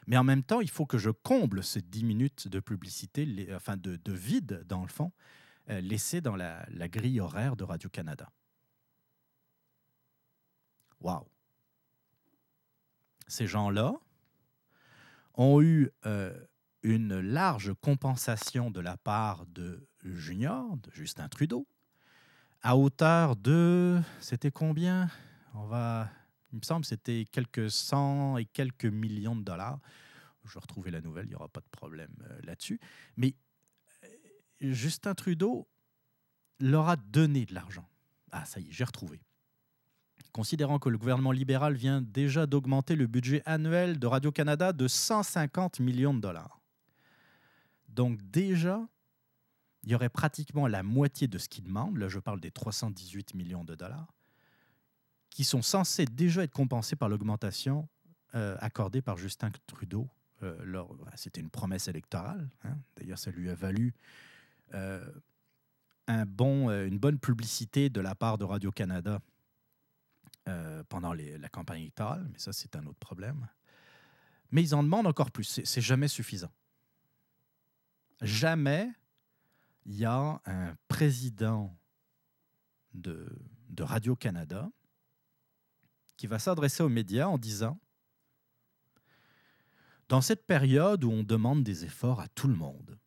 [0.07, 3.77] mais en même temps, il faut que je comble ces 10 minutes de publicité, enfin
[3.77, 5.13] de, vide dans le fond,
[5.69, 8.31] laissé dans la, grille horaire de Radio-Canada.
[11.01, 11.27] Waouh!
[13.27, 13.95] Ces gens-là
[15.35, 16.39] ont eu euh,
[16.83, 21.67] une large compensation de la part de Junior, de Justin Trudeau,
[22.63, 24.01] à hauteur de.
[24.21, 25.11] C'était combien?
[25.55, 26.09] On va.
[26.53, 29.81] Il me semble c'était quelques cent et quelques millions de dollars.
[30.45, 32.79] Je vais retrouver la nouvelle, il n'y aura pas de problème euh, là-dessus.
[33.17, 33.33] Mais euh,
[34.61, 35.69] Justin Trudeau
[36.61, 37.89] leur a donné de l'argent.
[38.33, 39.21] Ah, ça y est, j'ai retrouvé.
[40.33, 45.81] Considérant que le gouvernement libéral vient déjà d'augmenter le budget annuel de Radio-Canada de 150
[45.81, 46.61] millions de dollars.
[47.89, 48.89] Donc déjà,
[49.85, 53.35] il y aurait pratiquement la moitié de ce qu'ils demandent, là je parle des 318
[53.35, 54.13] millions de dollars,
[55.31, 57.89] qui sont censés déjà être compensés par l'augmentation
[58.35, 60.09] euh, accordée par Justin Trudeau.
[60.43, 62.49] Euh, c'était une promesse électorale.
[62.65, 62.77] Hein.
[62.97, 63.95] D'ailleurs, ça lui a valu
[66.07, 69.21] un bon, une bonne publicité de la part de Radio-Canada
[70.89, 73.49] pendant la campagne électorale, mais ça, c'est un autre problème.
[74.51, 75.61] Mais ils en demandent encore plus.
[75.65, 76.53] C'est jamais suffisant.
[78.21, 78.91] Jamais
[79.87, 81.77] il y a un président
[82.95, 83.29] de,
[83.79, 84.71] Radio-Canada
[86.17, 87.81] qui va s'adresser aux médias en disant
[90.09, 92.99] Dans cette période où on demande des efforts à tout le monde,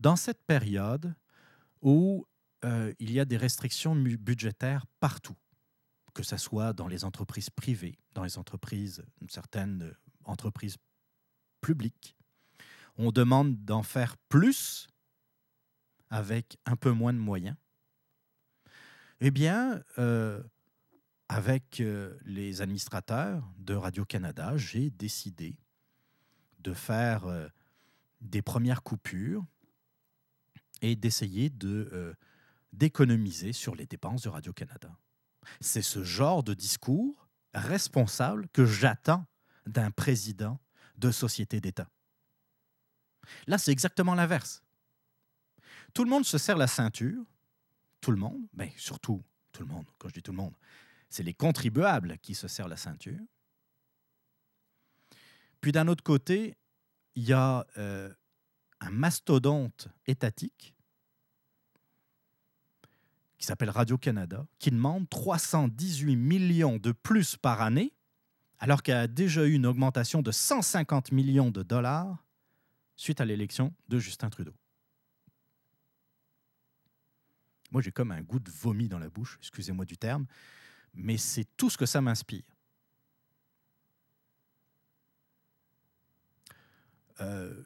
[0.00, 1.14] dans cette période
[1.80, 2.26] où
[2.64, 5.36] euh, il y a des restrictions budgétaires partout,
[6.14, 9.92] que ce soit dans les entreprises privées, dans les entreprises, certaines
[10.24, 10.76] entreprises
[11.60, 12.16] publiques,
[12.96, 14.88] on demande d'en faire plus
[16.10, 17.56] avec un peu moins de moyens.
[19.20, 20.42] Eh bien, euh,
[21.28, 25.56] avec euh, les administrateurs de Radio-Canada, j'ai décidé
[26.58, 27.50] de faire
[28.20, 29.44] des premières coupures
[30.82, 32.14] et d'essayer de
[32.72, 34.96] d'économiser sur les dépenses de Radio-Canada.
[35.60, 39.26] C'est ce genre de discours responsable que j'attends
[39.66, 40.58] d'un président
[40.96, 41.88] de société d'État.
[43.46, 44.62] Là, c'est exactement l'inverse.
[45.94, 47.24] Tout le monde se serre la ceinture,
[48.00, 50.56] tout le monde, mais surtout tout le monde, quand je dis tout le monde,
[51.08, 53.20] c'est les contribuables qui se serrent la ceinture.
[55.60, 56.56] Puis d'un autre côté,
[57.14, 58.12] il y a euh,
[58.82, 60.74] un mastodonte étatique
[63.38, 67.92] qui s'appelle Radio-Canada, qui demande 318 millions de plus par année,
[68.58, 72.24] alors qu'elle a déjà eu une augmentation de 150 millions de dollars
[72.94, 74.54] suite à l'élection de Justin Trudeau.
[77.72, 80.26] Moi, j'ai comme un goût de vomi dans la bouche, excusez-moi du terme,
[80.94, 82.44] mais c'est tout ce que ça m'inspire.
[87.20, 87.64] Euh,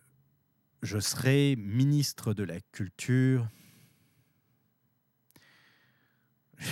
[0.83, 3.49] je serai ministre de la Culture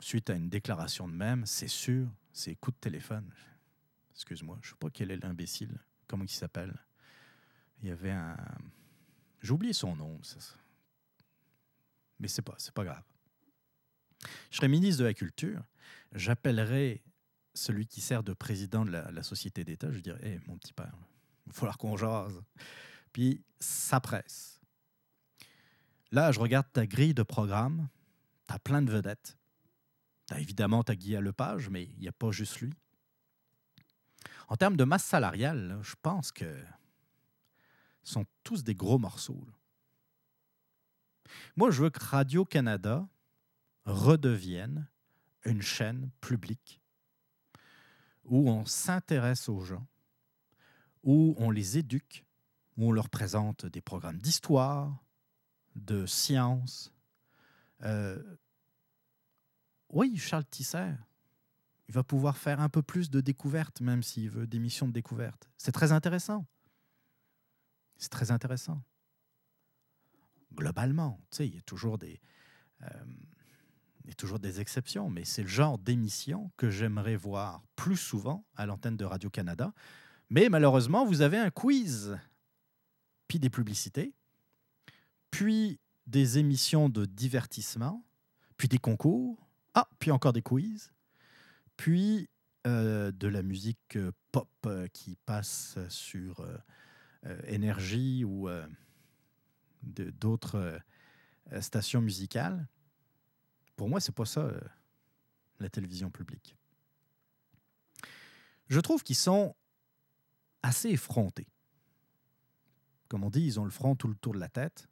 [0.00, 3.32] suite à une déclaration de même, c'est sûr, c'est coup de téléphone.
[4.14, 6.74] Excuse-moi, je ne sais pas quel est l'imbécile, comment il s'appelle.
[7.82, 8.36] Il y avait un...
[9.40, 10.20] J'ai oublié son nom.
[10.22, 10.38] Ça,
[12.18, 13.04] mais c'est pas, pas grave.
[14.50, 15.62] Je serai ministre de la Culture,
[16.12, 17.02] j'appellerai
[17.54, 20.92] celui qui sert de président de la, Société d'État, je dirais, hé, mon petit père,
[21.46, 22.42] il va falloir qu'on jase.
[23.18, 24.60] Puis ça presse.
[26.12, 27.88] Là, je regarde ta grille de programme,
[28.46, 29.36] tu as plein de vedettes.
[30.28, 32.72] Tu as évidemment ta Guy Lepage, mais il n'y a pas juste lui.
[34.46, 36.64] En termes de masse salariale, je pense que
[38.04, 39.44] sont tous des gros morceaux.
[41.56, 43.08] Moi, je veux que Radio-Canada
[43.84, 44.86] redevienne
[45.44, 46.80] une chaîne publique
[48.22, 49.88] où on s'intéresse aux gens,
[51.02, 52.24] où on les éduque,
[52.78, 55.04] où on leur présente des programmes d'histoire,
[55.76, 56.94] de sciences.
[57.82, 58.22] Euh,
[59.90, 60.92] oui, Charles Tisser,
[61.88, 64.92] il va pouvoir faire un peu plus de découvertes, même s'il veut des missions de
[64.92, 65.50] découverte.
[65.58, 66.46] C'est très intéressant.
[67.98, 68.82] C'est très intéressant
[70.54, 71.20] globalement.
[71.38, 72.20] Il y a toujours des,
[72.82, 73.04] euh,
[74.04, 77.96] il y a toujours des exceptions, mais c'est le genre d'émission que j'aimerais voir plus
[77.96, 79.72] souvent à l'antenne de Radio-Canada.
[80.30, 82.18] Mais malheureusement, vous avez un quiz,
[83.28, 84.14] puis des publicités,
[85.30, 88.02] puis des émissions de divertissement,
[88.56, 90.90] puis des concours, ah, puis encore des quiz,
[91.76, 92.28] puis
[92.66, 93.98] euh, de la musique
[94.32, 98.66] pop euh, qui passe sur euh, Énergie ou euh,
[99.82, 100.80] d'autres
[101.60, 102.66] stations musicales.
[103.76, 104.50] Pour moi, c'est pas ça
[105.60, 106.56] la télévision publique.
[108.68, 109.54] Je trouve qu'ils sont
[110.62, 111.46] assez effrontés.
[113.08, 114.88] Comme on dit, ils ont le front tout le tour de la tête.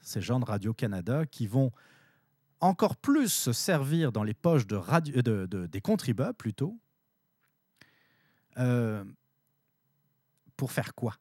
[0.00, 1.70] Ces gens de Radio-Canada qui vont
[2.60, 4.80] encore plus se servir dans les poches de
[5.20, 6.78] de, des contribuables plutôt.
[8.58, 9.04] Euh,
[10.56, 11.16] pour faire quoi?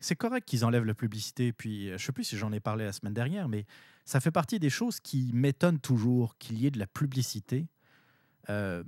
[0.00, 2.84] C'est correct qu'ils enlèvent la publicité, puis je ne sais plus si j'en ai parlé
[2.84, 3.66] la semaine dernière, mais
[4.04, 7.66] ça fait partie des choses qui m'étonnent toujours qu'il y ait de la publicité
[8.48, 8.84] euh,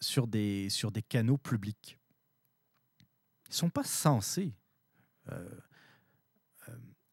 [0.00, 0.68] sur des
[1.08, 1.99] canaux publics.
[3.50, 4.54] Ils sont pas censés
[5.30, 5.48] euh,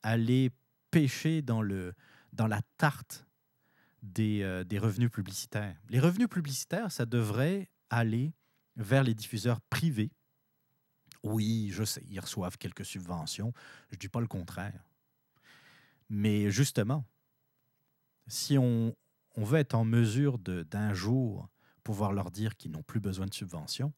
[0.03, 0.51] aller
[0.91, 1.93] pêcher dans, le,
[2.31, 3.25] dans la tarte
[4.03, 5.75] des, euh, des, revenus publicitaires.
[5.89, 8.33] Les revenus publicitaires, ça devrait aller
[8.75, 10.11] vers les diffuseurs privés.
[11.23, 13.51] Oui, je sais, ils reçoivent quelques subventions,
[13.89, 14.85] je ne dis pas le contraire.
[16.09, 17.03] Mais justement,
[18.27, 18.95] si on,
[19.35, 21.49] on veut être en mesure d'un jour
[21.83, 23.93] pouvoir leur dire qu'ils n'ont plus besoin de subventions,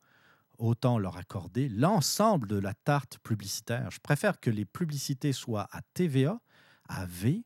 [0.60, 3.90] autant leur accorder l'ensemble de la tarte publicitaire.
[3.92, 6.40] Je préfère que les publicités soient à TVA
[6.88, 7.42] AV.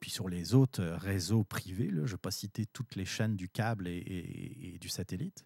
[0.00, 3.48] Puis sur les autres réseaux privés, je ne vais pas citer toutes les chaînes du
[3.48, 5.44] câble et, du satellite,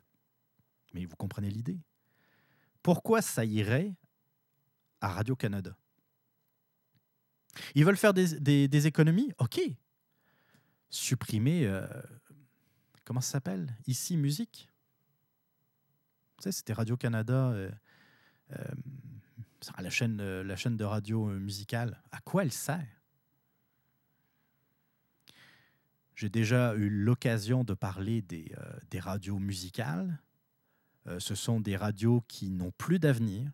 [0.94, 1.80] mais vous comprenez l'idée.
[2.82, 3.94] Pourquoi ça irait
[5.00, 5.76] à Radio-Canada?
[7.74, 9.32] Ils veulent faire des, économies?
[9.38, 9.60] OK.
[10.88, 11.86] Supprimer, euh,
[13.04, 13.76] comment ça s'appelle?
[13.86, 14.68] Ici, musique?
[16.40, 17.70] Sais, c'était Radio-Canada, euh,
[18.52, 18.64] euh,
[19.78, 22.86] la chaîne, euh, la chaîne de radio musicale, à quoi elle sert?
[26.16, 28.52] J'ai déjà eu l'occasion de parler des,
[28.90, 30.16] des radios musicales.
[31.18, 33.50] ce sont des radios qui n'ont plus d'avenir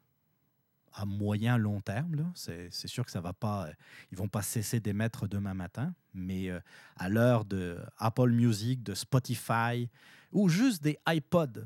[0.93, 2.31] à moyen long terme.
[2.35, 3.71] C'est sûr que ça va pas,
[4.13, 6.51] ils vont pas cesser d'émettre demain matin, mais
[6.97, 9.89] à l'heure de Apple Music, de Spotify,
[10.31, 11.65] ou juste des iPods,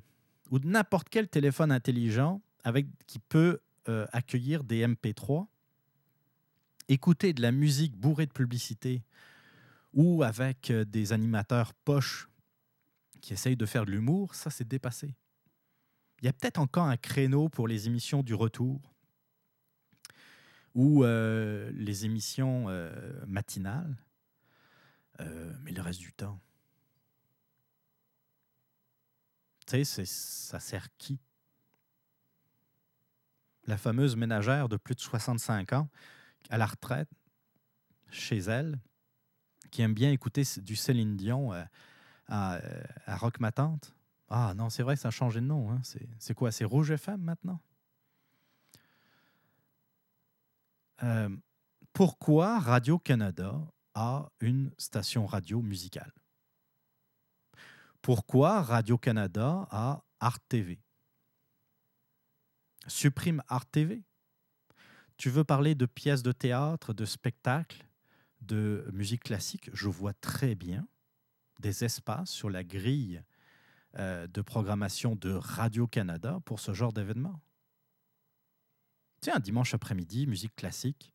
[0.50, 5.46] ou de n'importe quel téléphone intelligent avec, qui peut euh, accueillir des MP3,
[6.88, 9.02] écouter de la musique bourrée de publicité
[9.92, 12.28] ou avec euh, des animateurs poches
[13.20, 15.14] qui essayent de faire de l'humour, ça c'est dépassé.
[16.20, 18.80] Il y a peut-être encore un créneau pour les émissions du retour
[20.74, 22.66] ou euh, les émissions
[23.26, 23.96] matinales,
[25.62, 26.40] mais le reste du temps.
[29.66, 31.18] Tu sais, ça sert qui?
[33.66, 35.88] La fameuse ménagère de plus de 65 ans,
[36.50, 37.08] à la retraite,
[38.10, 38.78] chez elle,
[39.70, 41.64] qui aime bien écouter du Céline Dion euh,
[42.28, 43.94] à, euh, à, Rock Ma Tante.
[44.28, 45.70] Ah non, c'est vrai, ça a changé de nom.
[45.70, 45.80] Hein.
[46.18, 46.52] C'est quoi?
[46.52, 47.60] C'est Rouge FM maintenant?
[51.02, 51.28] Euh,
[51.92, 53.60] pourquoi Radio-Canada
[53.94, 56.12] a une station radio musicale?
[58.04, 60.78] Pourquoi Radio-Canada a Art TV?
[62.86, 64.04] Supprime Art TV.
[65.16, 67.86] Tu veux parler de pièces de théâtre, de spectacles,
[68.42, 69.70] de musique classique?
[69.72, 70.86] Je vois très bien
[71.60, 73.24] des espaces sur la grille
[73.96, 77.40] euh, de programmation de Radio-Canada pour ce genre d'événement.
[79.22, 81.14] Tiens, un dimanche après-midi, musique classique.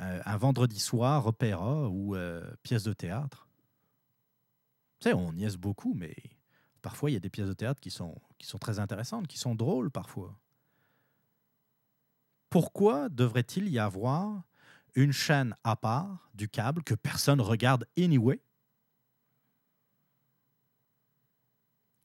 [0.00, 3.46] Euh, un vendredi soir, opéra ou euh, pièce de théâtre.
[5.02, 6.14] Sais, on niaise beaucoup, mais
[6.82, 8.20] Parfois, il y a des pièces de théâtre qui sont,
[8.60, 10.36] très intéressantes, qui sont drôles parfois.
[12.50, 14.42] Pourquoi devrait-il y avoir
[14.94, 18.42] une chaîne à part du câble que personne regarde anyway,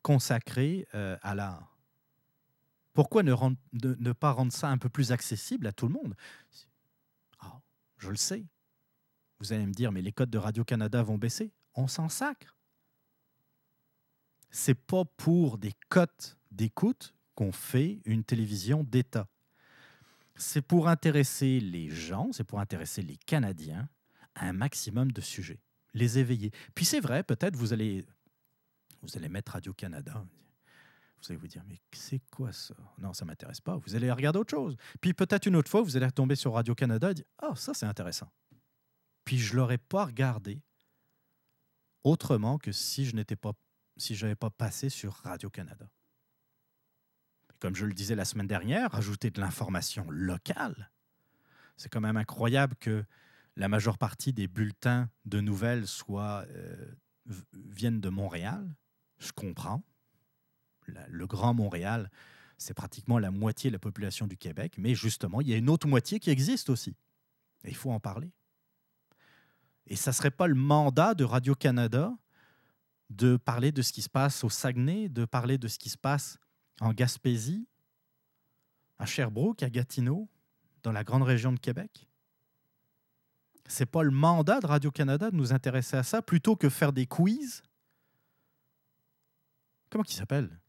[0.03, 1.75] consacrée euh, à l'art?
[2.93, 3.33] Pourquoi ne,
[3.73, 6.15] ne, pas rendre ça un peu plus accessible à tout le monde?
[7.39, 7.59] Ah,
[7.97, 8.45] Je le sais.
[9.39, 11.51] Vous allez me dire, mais les codes de Radio-Canada vont baisser.
[11.73, 12.56] On s'en sacre
[14.49, 19.27] c'est pas pour des cotes d'écoute qu'on fait une télévision d'État.
[20.35, 23.89] C'est pour intéresser les gens, c'est pour intéresser les Canadiens
[24.35, 25.59] à un maximum de sujets,
[25.93, 26.51] les éveiller.
[26.75, 28.05] Puis c'est vrai, peut-être vous allez,
[29.01, 30.25] vous allez mettre Radio-Canada.
[31.19, 32.75] Vous allez vous dire, mais c'est quoi ça?
[32.99, 33.75] Non, ça ne m'intéresse pas.
[33.77, 34.77] Vous allez regarder autre chose.
[35.01, 37.87] Puis peut-être une autre fois, vous allez tomber sur Radio-Canada et dire, oh, ça c'est
[37.87, 38.31] intéressant.
[39.23, 40.61] Puis je ne l'aurais pas regardé
[42.03, 43.53] autrement que si je n'étais pas
[43.97, 45.89] si je n'avais pas passé sur Radio-Canada.
[47.59, 50.91] Comme je le disais la semaine dernière, ajouter de l'information locale.
[51.75, 53.03] C'est quand même incroyable que
[53.55, 56.91] la majeure partie des bulletins de nouvelles soient, euh,
[57.53, 58.75] viennent de Montréal.
[59.17, 59.83] Je comprends.
[60.87, 62.09] le Grand Montréal,
[62.57, 65.69] c'est pratiquement la moitié de la population du Québec, mais justement, il y a une
[65.69, 66.95] autre moitié qui existe aussi.
[67.63, 68.31] Et il faut en parler.
[69.87, 72.13] Et ça ne serait pas le mandat de Radio-Canada
[73.09, 75.97] de parler de ce qui se passe au Saguenay, de parler de ce qui se
[75.97, 76.37] passe
[76.81, 77.67] en Gaspésie,
[78.99, 80.29] à Sherbrooke, à Gatineau,
[80.83, 82.07] dans la grande région de Québec?
[83.65, 87.05] C'est pas le mandat de Radio-Canada de nous intéresser à ça plutôt que faire des
[87.05, 87.63] quiz?
[89.89, 90.59] Comment il s'appelle?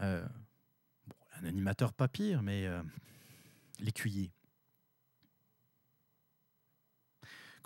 [0.00, 0.26] Euh,
[1.40, 2.82] Un animateur pas pire, mais euh,
[3.78, 4.32] l'écuyer.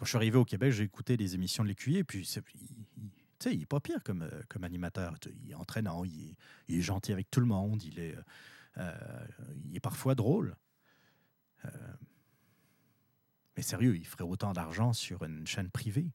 [0.00, 2.26] Quand je suis arrivé au Québec, j'ai écouté les émissions de l'écuyer, puis
[3.44, 5.14] il, est pas pire comme, euh, comme animateur.
[5.44, 6.34] Il est entraînant, il
[6.70, 8.16] est, gentil avec tout le monde, il est,
[9.66, 10.56] il est parfois drôle.
[13.54, 16.10] mais sérieux, il ferait autant d'argent sur une chaîne privée.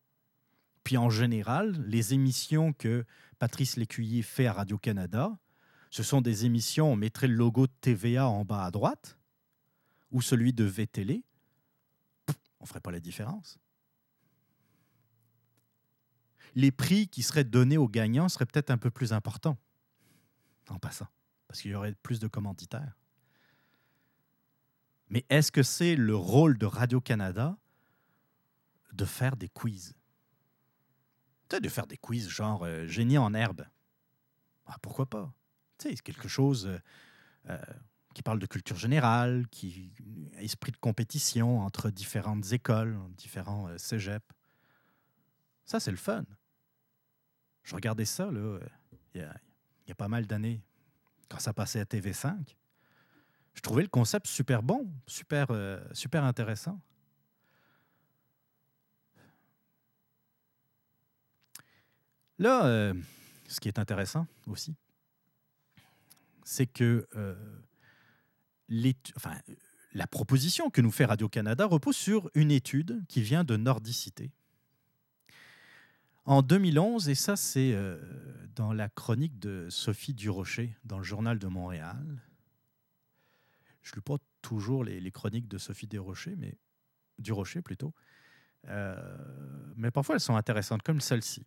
[0.84, 3.06] Puis en général, les émissions que
[3.38, 5.38] Patrice Lécuyer fait à Radio-Canada,
[5.92, 9.20] ce sont des émissions, on mettrait le logo de TVA en bas à droite,
[10.10, 11.22] ou celui de VTL,
[12.60, 13.60] on ne ferait pas la différence.
[16.56, 19.58] Les prix qui seraient donnés aux gagnants seraient peut-être un peu plus importants,
[20.70, 21.08] en passant,
[21.48, 22.96] parce qu'il y aurait plus de commanditaires.
[25.10, 27.58] Mais est-ce que c'est le rôle de Radio-Canada
[28.94, 29.96] de faire des quiz?
[31.50, 33.66] Tu de faire des quiz genre euh, génie en herbe.
[34.66, 35.32] Ah, pourquoi pas?
[35.78, 36.80] C'est quelque chose euh,
[37.50, 37.62] euh,
[38.16, 39.94] qui parle de culture générale, qui
[40.38, 44.26] esprit de compétition entre différentes écoles, différents cégeps.
[45.66, 46.24] Ça, c'est le fun.
[47.66, 48.60] Je regardais ça, là,
[49.14, 49.28] il
[49.88, 50.62] y a, pas mal d'années,
[51.28, 52.56] quand ça passait à TV5.
[53.56, 55.48] Je trouvais le concept super bon, super,
[55.92, 56.80] super intéressant.
[62.38, 62.94] Là, euh,
[63.48, 64.76] ce qui est intéressant aussi,
[66.44, 67.36] c'est que euh,
[69.94, 74.32] la proposition que nous fait Radio-Canada repose sur une étude qui vient de Nordicité.
[76.26, 77.98] En 2011, et ça c'est euh,
[78.56, 82.22] dans la chronique de Sophie Durocher dans le Journal de Montréal.
[83.84, 86.58] Je ne lis pas toujours les, chroniques de Sophie Durocher, mais
[87.20, 87.94] Durocher plutôt.
[88.66, 91.46] mais parfois elles sont intéressantes, comme celle-ci.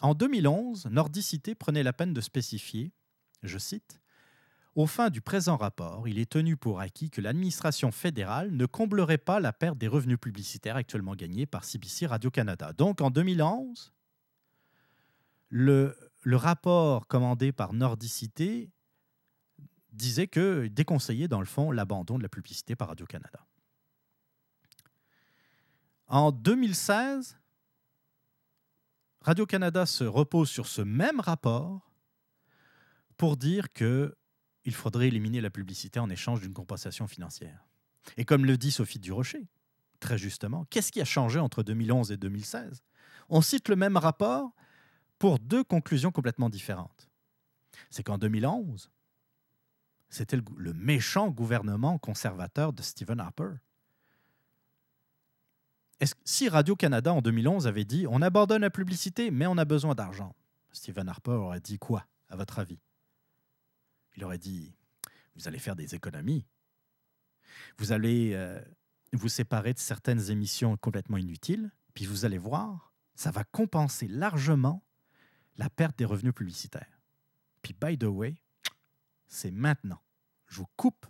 [0.00, 2.92] En 2011, Nordicité prenait la peine de spécifier,
[3.42, 4.00] je cite,
[4.78, 9.18] Au fin du présent rapport, il est tenu pour acquis que l'administration fédérale ne comblerait
[9.18, 12.72] pas la perte des revenus publicitaires actuellement gagnés par CBC Radio-Canada.
[12.74, 13.92] Donc en 2011,
[15.48, 18.70] le, rapport commandé par Nordicité
[19.90, 23.44] disait que déconseillait dans le fond l'abandon de la publicité par Radio-Canada.
[26.06, 27.36] En 2016,
[29.22, 31.90] Radio-Canada se repose sur ce même rapport
[33.16, 33.72] pour dire
[34.68, 37.66] qu'il faudrait éliminer la publicité en échange d'une compensation financière.
[38.18, 39.46] Et comme le dit Sophie Durocher,
[39.98, 42.82] très justement, qu'est-ce qui a changé entre 2011 et 2016
[43.30, 44.54] On cite le même rapport
[45.18, 47.08] pour deux conclusions complètement différentes.
[47.88, 48.90] C'est qu'en 2011,
[50.10, 53.54] c'était le, méchant gouvernement conservateur de Stephen Harper
[56.24, 60.36] si Radio-Canada en 2011 avait dit on abandonne la publicité, mais on a besoin d'argent,
[60.72, 62.78] Stephen Harper aurait dit quoi, à votre avis?
[64.18, 64.74] Il aurait dit
[65.36, 66.44] vous allez faire des économies.
[67.76, 68.60] Vous allez euh,
[69.12, 74.84] vous séparer de certaines émissions complètement inutiles, puis vous allez voir, ça va compenser largement
[75.56, 77.00] la perte des revenus publicitaires.
[77.62, 78.34] Puis, by the way,
[79.28, 80.02] c'est maintenant.
[80.48, 81.06] Je vous coupe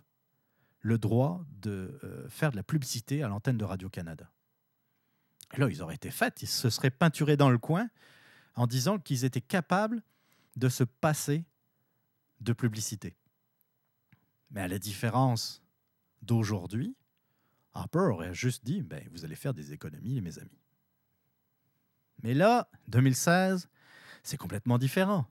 [0.81, 4.31] le droit de euh, faire de la publicité à l'antenne de Radio-Canada.
[5.57, 7.89] Là, ils auraient été faits, ils se seraient peinturés dans le coin
[8.53, 10.03] en disant qu'ils étaient capables
[10.57, 11.43] de se passer
[12.41, 13.15] de publicité.
[14.51, 15.63] Mais à la différence
[16.21, 16.95] d'aujourd'hui,
[17.73, 20.61] Harper aurait juste dit ben, Vous allez faire des économies, mes amis.
[22.23, 23.69] Mais là, 2016,
[24.23, 25.25] c'est complètement différent.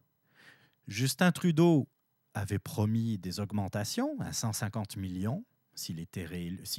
[0.87, 1.89] Justin Trudeau
[2.35, 5.45] avait promis des augmentations à 150 millions
[5.75, 6.25] s'il était,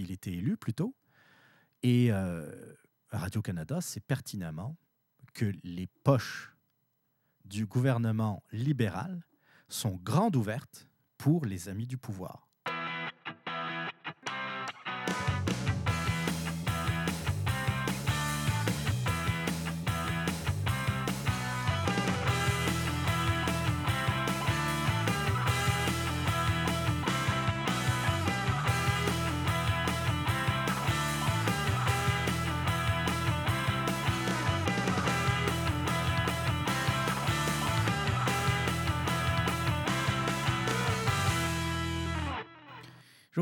[0.10, 0.96] était, élu plutôt.
[1.84, 2.76] Et euh,
[3.12, 4.78] Radio-Canada sait pertinemment
[5.34, 6.56] que les poches
[7.46, 9.24] du gouvernement libéral
[9.70, 12.49] sont grandes ouvertes pour les amis du pouvoir.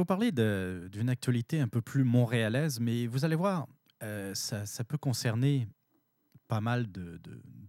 [0.08, 3.68] Parler d'une actualité un peu plus montréalaise, mais vous allez voir,
[4.04, 5.68] euh, ça, peut concerner
[6.48, 7.20] pas mal de,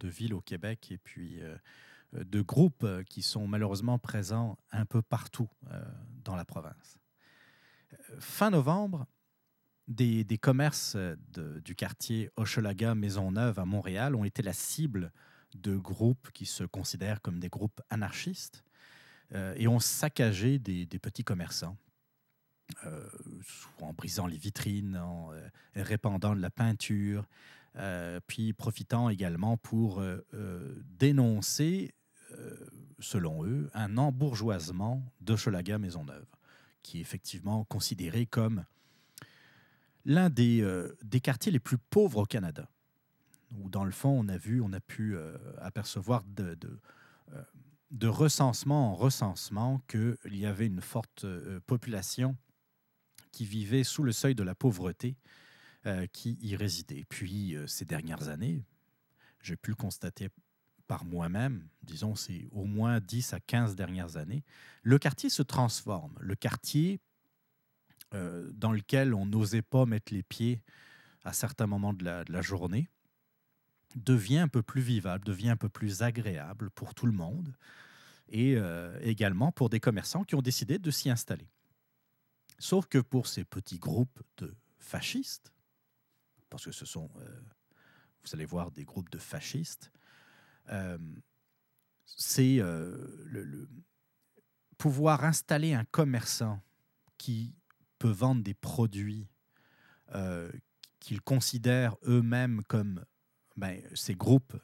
[0.03, 1.57] villes au Québec et puis euh,
[2.12, 5.51] de groupes qui sont malheureusement présents un peu partout
[6.24, 6.97] dans la province.
[8.18, 9.07] Fin novembre,
[9.89, 10.97] des, commerces
[11.36, 15.12] du quartier Hochelaga-Maisonneuve à Montréal ont été la cible
[15.55, 18.64] de groupes qui se considèrent comme des groupes anarchistes
[19.34, 21.76] euh, et ont saccagé des, petits commerçants.
[22.84, 23.08] Euh,
[23.80, 27.26] en brisant les vitrines, en euh, répandant de la peinture,
[28.26, 30.02] puis profitant également pour
[30.98, 31.94] dénoncer,
[32.98, 35.36] selon eux, un embourgeoisement de
[35.78, 36.26] Maisonneuve,
[36.82, 38.64] qui est effectivement considéré comme
[40.04, 40.66] l'un des,
[41.04, 42.68] des quartiers les plus pauvres au Canada
[43.56, 45.16] où dans le fond, on a vu, on a pu
[45.60, 46.56] apercevoir de,
[47.90, 52.36] de, recensement en recensement qu'il y avait une forte euh, population
[53.32, 55.16] qui vivait sous le seuil de la pauvreté
[55.86, 57.04] euh, qui y résidait.
[57.08, 58.64] Puis, euh, ces dernières années,
[59.42, 60.28] j'ai pu le constater
[60.86, 64.42] par moi-même, disons, c'est au moins 10 à 15 dernières années,
[64.82, 66.16] le quartier se transforme.
[66.20, 67.00] Le quartier
[68.10, 70.62] dans lequel on n'osait pas mettre les pieds
[71.24, 72.88] à certains moments de la, journée,
[73.96, 77.54] devient un peu plus vivable, devient un peu plus agréable pour tout le monde
[78.28, 81.48] et euh, également pour des commerçants qui ont décidé de s'y installer.
[82.59, 85.52] Sauf que pour ces petits groupes de fascistes,
[86.50, 87.40] parce que ce sont, euh,
[88.22, 89.92] vous allez voir, des groupes de fascistes,
[90.70, 90.98] euh,
[92.04, 93.68] c'est le,
[94.76, 96.62] pouvoir installer un commerçant
[97.18, 97.54] qui
[97.98, 99.28] peut vendre des produits
[101.00, 103.04] qu'ils considèrent eux-mêmes comme
[103.56, 104.56] ben, ces groupes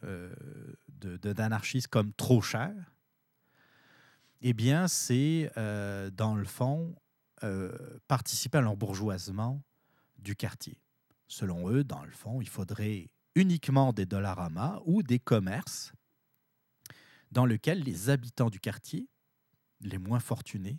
[0.88, 2.94] d'anarchistes comme trop chers,
[4.46, 7.03] eh bien, c'est, euh, dans le fond, euh,
[8.06, 9.62] participer à l'embourgeoisement
[10.18, 10.80] du quartier.
[11.26, 15.92] Selon eux, dans le fond, il faudrait uniquement des dollaramas ou des commerces
[17.32, 19.08] dans lesquels les habitants du quartier,
[19.80, 20.78] les moins fortunés,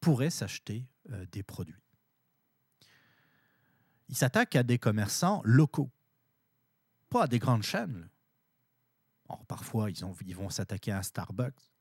[0.00, 1.82] pourraient s'acheter euh, des produits.
[4.08, 5.90] Ils s'attaquent à des commerçants locaux,
[7.08, 8.08] pas à des grandes chaînes.
[9.28, 11.72] Or, parfois, ils, ils vont s'attaquer à un Starbucks,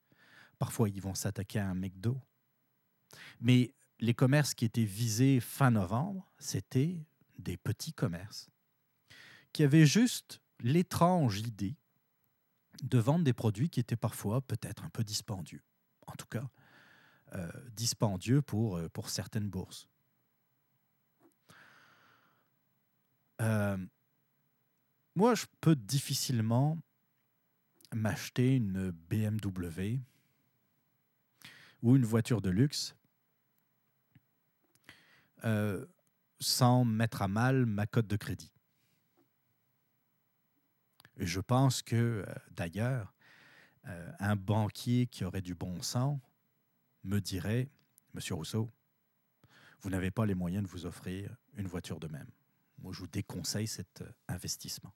[0.57, 2.19] Parfois, ils vont s'attaquer à un McDo.
[3.39, 7.05] Mais les commerces qui étaient visés fin novembre, c'était
[7.39, 8.49] des petits commerces
[9.53, 11.75] qui avaient juste l'étrange idée
[12.83, 15.63] de vendre des produits qui étaient parfois peut-être un peu dispendieux.
[16.05, 16.47] En tout cas,
[17.33, 19.89] euh, dispendieux pour, euh, pour certaines bourses.
[23.41, 23.77] Euh,
[25.15, 26.77] moi, je peux difficilement
[27.93, 29.99] m'acheter une BMW
[31.81, 32.96] ou une voiture de luxe
[35.43, 35.85] euh,
[36.39, 38.51] sans mettre à mal ma cote de crédit.
[41.17, 43.13] Et je pense que, euh, d'ailleurs,
[43.87, 46.19] euh, un banquier qui aurait du bon sens
[47.03, 47.69] me dirait,
[48.13, 48.71] Monsieur Rousseau,
[49.81, 52.29] vous n'avez pas les moyens de vous offrir une voiture de même.
[52.79, 54.93] Moi, je vous déconseille cet investissement.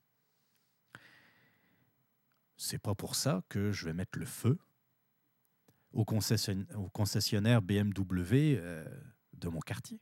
[2.58, 4.60] C'est pas pour ça que je vais mettre le feu
[5.94, 8.58] au, concessionnaire, BMW
[9.34, 10.00] de mon quartier.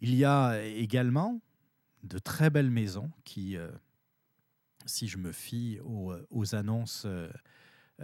[0.00, 1.40] Il y a également
[2.02, 3.70] de très belles maisons qui, euh,
[4.84, 7.30] si je me fie aux, aux annonces euh,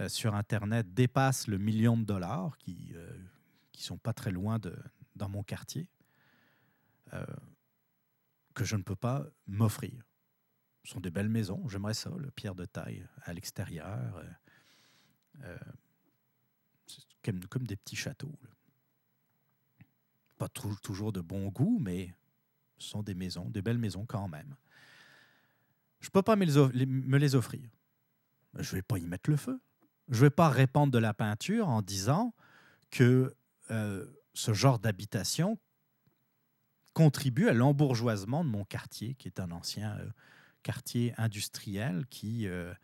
[0.08, 4.58] sur Internet, dépassent le million de dollars, qui ne sont pas très loin
[5.16, 5.86] dans mon quartier,
[8.54, 10.02] que je ne peux pas m'offrir.
[10.84, 14.24] Ce sont des belles maisons, j'aimerais ça, le pierre de taille à l'extérieur,
[15.44, 15.56] euh,
[17.22, 18.34] comme, des petits châteaux.
[20.42, 22.12] Pas toujours de bon goût, mais
[22.76, 24.56] ce sont des maisons, des belles maisons quand même.
[26.00, 27.70] Je ne peux pas me les, offrir.
[28.58, 29.60] Je ne vais pas y mettre le feu.
[30.08, 32.34] Je ne vais pas répandre de la peinture en disant
[32.90, 33.36] que
[33.70, 35.60] euh, ce genre d'habitation
[36.92, 40.10] contribue à l'embourgeoisement de mon quartier, qui est un ancien euh,
[40.64, 42.74] quartier industriel qui euh,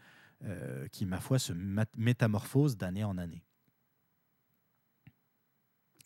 [0.93, 1.53] qui, ma foi, se
[1.97, 3.43] métamorphose d'année en année.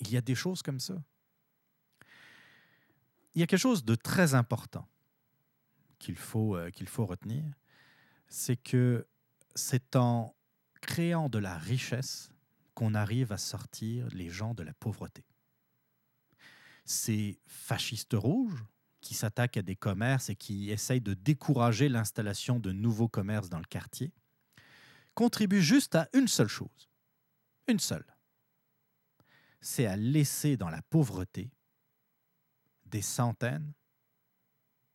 [0.01, 0.95] Il y a des choses comme ça.
[3.35, 4.89] Il y a quelque chose de très important
[5.99, 7.45] qu'il faut, euh, qu'il faut retenir,
[8.29, 9.07] c'est que
[9.55, 10.35] c'est en
[10.81, 12.33] créant de la richesse
[12.75, 15.25] qu'on arrive à sortir les gens de la pauvreté.
[16.85, 18.65] Ces fascistes rouges
[19.01, 23.59] qui s'attaquent à des commerces et qui essayent de décourager l'installation de nouveaux commerces dans
[23.59, 24.13] le quartier
[25.15, 26.89] contribue juste à une seule chose.
[27.69, 28.05] Une seule.
[29.61, 31.53] c'est à laisser dans la pauvreté
[32.93, 33.73] des centaines,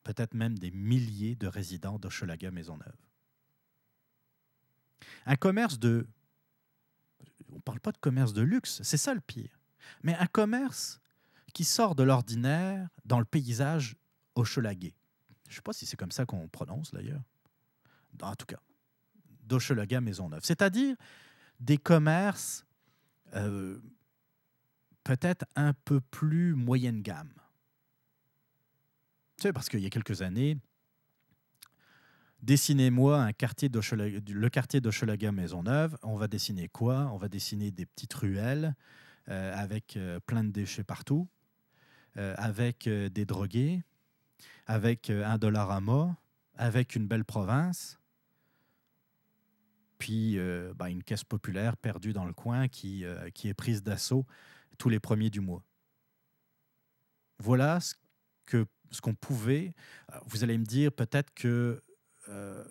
[0.03, 2.95] peut-être même des milliers de résidents d'Hochelaga Maisonneuve.
[5.25, 6.07] Un commerce de...
[7.51, 9.59] On ne parle pas de commerce de luxe, c'est ça le pire.
[10.03, 11.01] Mais un commerce
[11.53, 13.95] qui sort de l'ordinaire dans le paysage
[14.35, 14.95] hochelagais.
[15.47, 17.23] Je ne sais pas si c'est comme ça qu'on prononce d'ailleurs.
[18.21, 18.59] En tout cas,
[19.43, 20.43] d'Hochelaga Maisonneuve.
[20.43, 20.95] C'est-à-dire
[21.59, 22.65] des commerces
[23.33, 23.79] euh,
[25.03, 27.33] peut-être un peu plus moyenne gamme.
[29.37, 30.57] Tu sais, parce qu'il y a quelques années,
[32.41, 35.97] dessinez-moi un quartier le quartier d'Hochelaga Maisonneuve.
[36.03, 37.09] On va dessiner quoi?
[37.13, 38.75] On va dessiner des petites ruelles
[39.29, 41.27] euh, avec euh, plein de déchets partout,
[42.15, 43.83] avec des drogués,
[44.65, 46.15] avec un dollar à mot,
[46.55, 47.99] avec une belle province,
[49.97, 53.83] puis euh, ben, une caisse populaire perdue dans le coin qui, euh, qui est prise
[53.83, 54.25] d'assaut
[54.77, 55.63] tous les premiers du mois.
[57.39, 57.95] Voilà ce
[58.45, 59.73] que ce qu'on pouvait.
[60.25, 61.83] Vous allez me dire peut-être que
[62.29, 62.63] euh,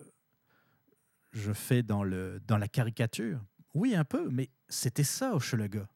[1.31, 3.39] je fais dans, le, dans la caricature.
[3.73, 5.87] Oui, un peu, mais c'était ça Hochelaga.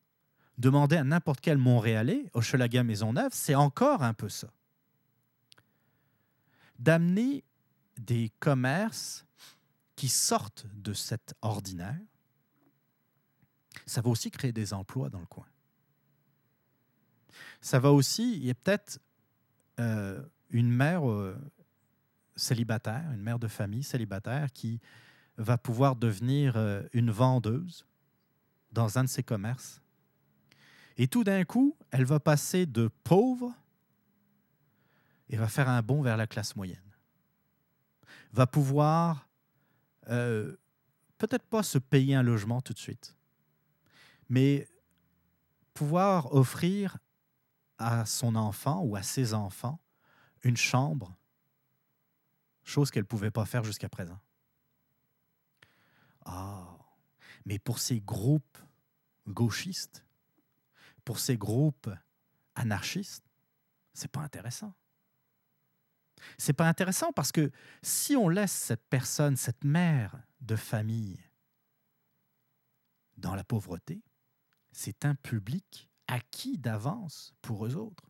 [0.58, 4.52] Demander à n'importe quel Montréalais, Hochelaga Maisonneuve, c'est encore un peu ça.
[6.78, 7.44] D'amener
[7.98, 9.26] des commerces
[9.96, 12.00] qui sortent de cet ordinaire,
[13.86, 15.46] ça va aussi créer des emplois dans le coin.
[17.62, 19.00] Ça va aussi, il y a peut-être
[19.82, 20.22] euh,
[20.52, 21.36] une mère euh,
[22.36, 24.80] célibataire, une mère de famille célibataire qui
[25.38, 27.88] va pouvoir devenir euh, une vendeuse
[28.72, 29.82] dans un de ses commerces.
[30.98, 33.56] Et tout d'un coup, elle va passer de pauvre
[35.30, 36.78] et va faire un bond vers la classe moyenne.
[38.34, 39.28] Va pouvoir
[41.18, 43.16] peut-être pas se payer un logement tout de suite,
[44.28, 44.68] mais
[45.74, 46.98] pouvoir offrir
[47.82, 49.80] à son enfant ou à ses enfants
[50.44, 51.16] une chambre,
[52.64, 54.20] chose qu'elle ne pouvait pas faire jusqu'à présent.
[56.26, 56.78] Ah,
[57.46, 58.58] mais pour ces groupes
[59.28, 60.06] gauchistes,
[61.04, 61.90] pour ces groupes
[62.56, 63.26] anarchistes,
[63.94, 64.74] c'est pas intéressant.
[66.38, 67.52] C'est pas intéressant parce que
[67.82, 71.20] si on laisse cette personne, cette mère de famille
[73.18, 74.04] dans la pauvreté,
[74.72, 78.10] c'est un public acquis d'avance pour eux autres.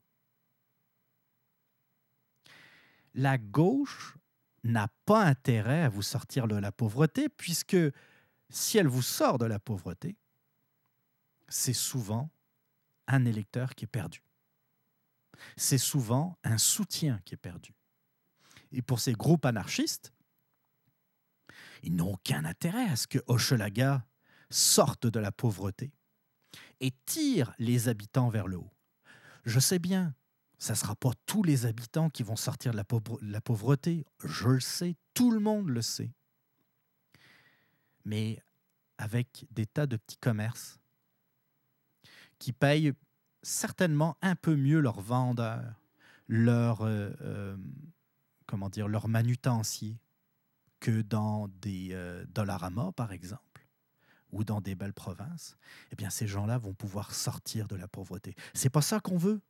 [3.13, 4.17] La gauche
[4.63, 7.77] n'a pas intérêt à vous sortir de la pauvreté puisque
[8.49, 10.17] si elle vous sort de la pauvreté,
[11.47, 12.29] c'est souvent
[13.07, 14.23] un électeur qui est perdu.
[15.57, 17.73] C'est souvent un soutien qui est perdu
[18.71, 20.13] et pour ces groupes anarchistes,
[21.83, 24.05] ils n'ont aucun intérêt à ce que Hochelaga
[24.49, 25.91] sorte de la pauvreté
[26.81, 28.71] et tire les habitants vers le haut.
[29.45, 30.13] Je sais bien,
[30.57, 34.59] ça ne sera pas tous les habitants qui vont sortir de la, pauvreté, je le
[34.59, 36.11] sais, tout le monde le sait.
[38.03, 38.39] Mais
[38.97, 40.79] avec des tas de petits commerces
[42.37, 42.93] qui payent
[43.41, 45.79] certainement un peu mieux leurs vendeurs,
[46.27, 47.57] leurs, euh, euh,
[48.45, 49.99] comment dire, leur manutencier
[50.79, 53.50] que dans des euh, Dollarama, par exemple,
[54.31, 55.57] ou dans des belles provinces,
[55.91, 58.35] eh bien, ces gens-là vont pouvoir sortir de la pauvreté.
[58.53, 59.41] C'est pas ça qu'on veut.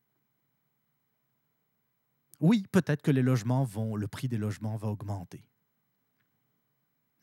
[2.39, 5.45] Oui, peut-être que les logements vont, le prix des logements va augmenter.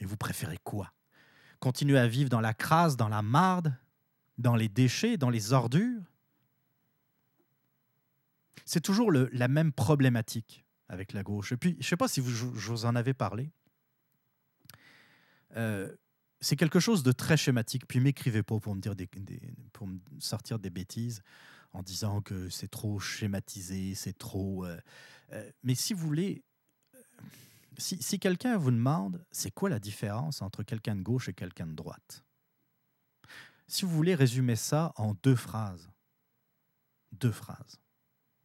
[0.01, 0.93] Mais vous préférez quoi?
[1.59, 3.77] Continuer à vivre dans la crasse, dans la marde,
[4.39, 6.03] dans les déchets, dans les ordures?
[8.65, 11.53] C'est toujours le, la même problématique avec la gauche.
[11.53, 13.51] Et puis, je ne sais pas si vous, je vous en avez parlé.
[15.57, 15.93] Euh,
[16.41, 17.87] c'est quelque chose de très schématique.
[17.87, 19.09] Puis m'écrivez pas pour me dire des,
[19.73, 21.23] pour me sortir des bêtises
[21.73, 24.65] en disant que c'est trop schématisé, c'est trop.
[24.65, 24.79] Euh,
[25.33, 26.43] euh, mais si vous voulez,
[27.77, 31.67] si, si quelqu'un vous demande, c'est quoi la différence entre quelqu'un de gauche et quelqu'un
[31.67, 32.25] de droite?
[33.67, 35.91] Si vous voulez résumer ça en deux phrases,
[37.13, 37.81] deux phrases,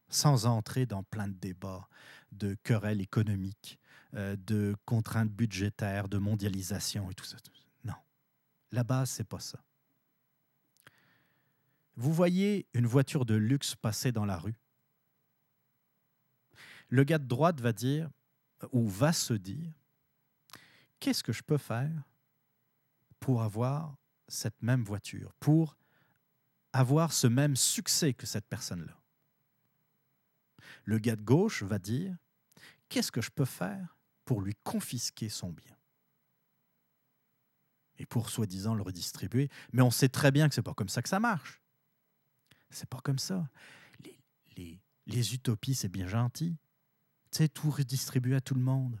[0.08, 1.88] sans entrer dans plein de débats,
[2.30, 3.78] de querelles économiques,
[4.14, 7.36] euh, de contraintes budgétaires, de mondialisation et tout ça.
[7.36, 7.63] Non.
[8.74, 9.62] La base, c'est pas ça.
[11.94, 14.56] Vous voyez une voiture de luxe passer dans la rue.
[16.88, 18.10] Le gars de droite va dire,
[18.72, 19.72] ou va se dire,
[20.98, 22.02] qu'est-ce que je peux faire
[23.20, 23.96] pour avoir
[24.26, 25.76] cette même voiture, pour
[26.72, 29.00] avoir ce même succès que cette personne-là?
[30.82, 32.16] Le gars de gauche va dire,
[32.88, 35.76] qu'est-ce que je peux faire pour lui confisquer son bien?
[37.98, 39.48] Et pour soi-disant le redistribuer.
[39.72, 41.62] Mais on sait très bien que ce n'est pas comme ça que ça marche.
[42.70, 43.48] C'est pas comme ça.
[45.06, 46.56] Les utopies, c'est bien gentil.
[47.30, 49.00] Tu sais, tout redistribuer à tout le monde.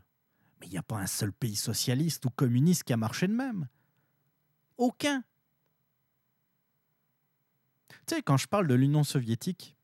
[0.60, 3.32] Mais il n'y a pas un seul pays socialiste ou communiste qui a marché de
[3.32, 3.68] même.
[4.76, 5.24] Aucun.
[8.06, 9.76] Tu sais, quand je parle de l'Union soviétique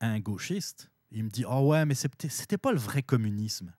[0.00, 3.74] à un gauchiste, il me dit Oh ouais, mais c'était pas le vrai communisme.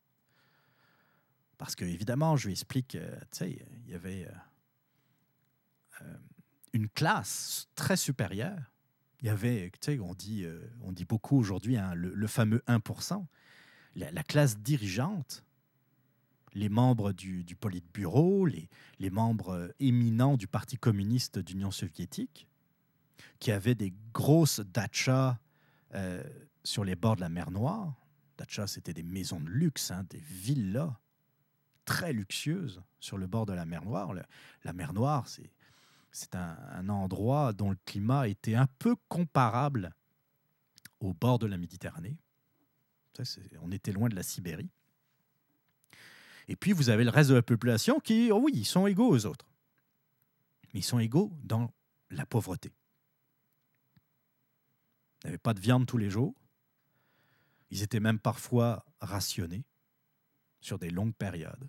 [1.65, 6.17] Parce que, évidemment, je lui explique, euh, tu sais, il y avait euh, euh,
[6.73, 8.71] une classe très supérieure.
[9.19, 10.45] Il y avait, on dit,
[10.83, 13.25] on dit beaucoup aujourd'hui, hein, le, fameux 1%,
[13.95, 15.43] la, classe dirigeante,
[16.53, 22.47] les membres du, du Politburo, les, les membres éminents du Parti communiste d'Union soviétique,
[23.39, 25.39] qui avaient des grosses dachas
[26.63, 27.95] sur les bords de la mer Noire.
[28.37, 30.95] Dachas, c'était des maisons de luxe, hein, des villas
[31.85, 34.13] très luxueuses sur le bord de la mer Noire.
[34.63, 35.49] la mer Noire, c'est,
[36.11, 39.93] c'est un, endroit dont le climat était un peu comparable
[40.99, 42.17] au bord de la Méditerranée.
[43.61, 44.69] on était loin de la Sibérie.
[46.47, 49.09] Et puis, vous avez le reste de la population qui, oh oui, ils sont égaux
[49.09, 49.47] aux autres.
[50.73, 51.71] Mais ils sont égaux dans
[52.11, 52.71] la pauvreté.
[55.23, 56.35] Ils n'avaient pas de viande tous les jours.
[57.71, 59.65] Ils étaient même parfois rationnés
[60.61, 61.67] sur des longues périodes.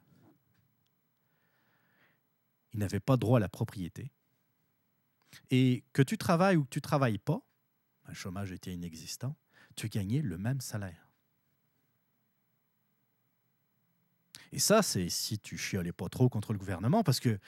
[2.77, 4.13] Ils n'avaient pas droit à la propriété.
[5.51, 7.41] Et que tu travailles ou que tu travailles pas,
[8.05, 9.35] un chômage était inexistant,
[9.77, 11.09] tu gagnais le même salaire.
[14.53, 17.39] Et ça, c'est si tu chiolais pas trop contre le gouvernement, parce que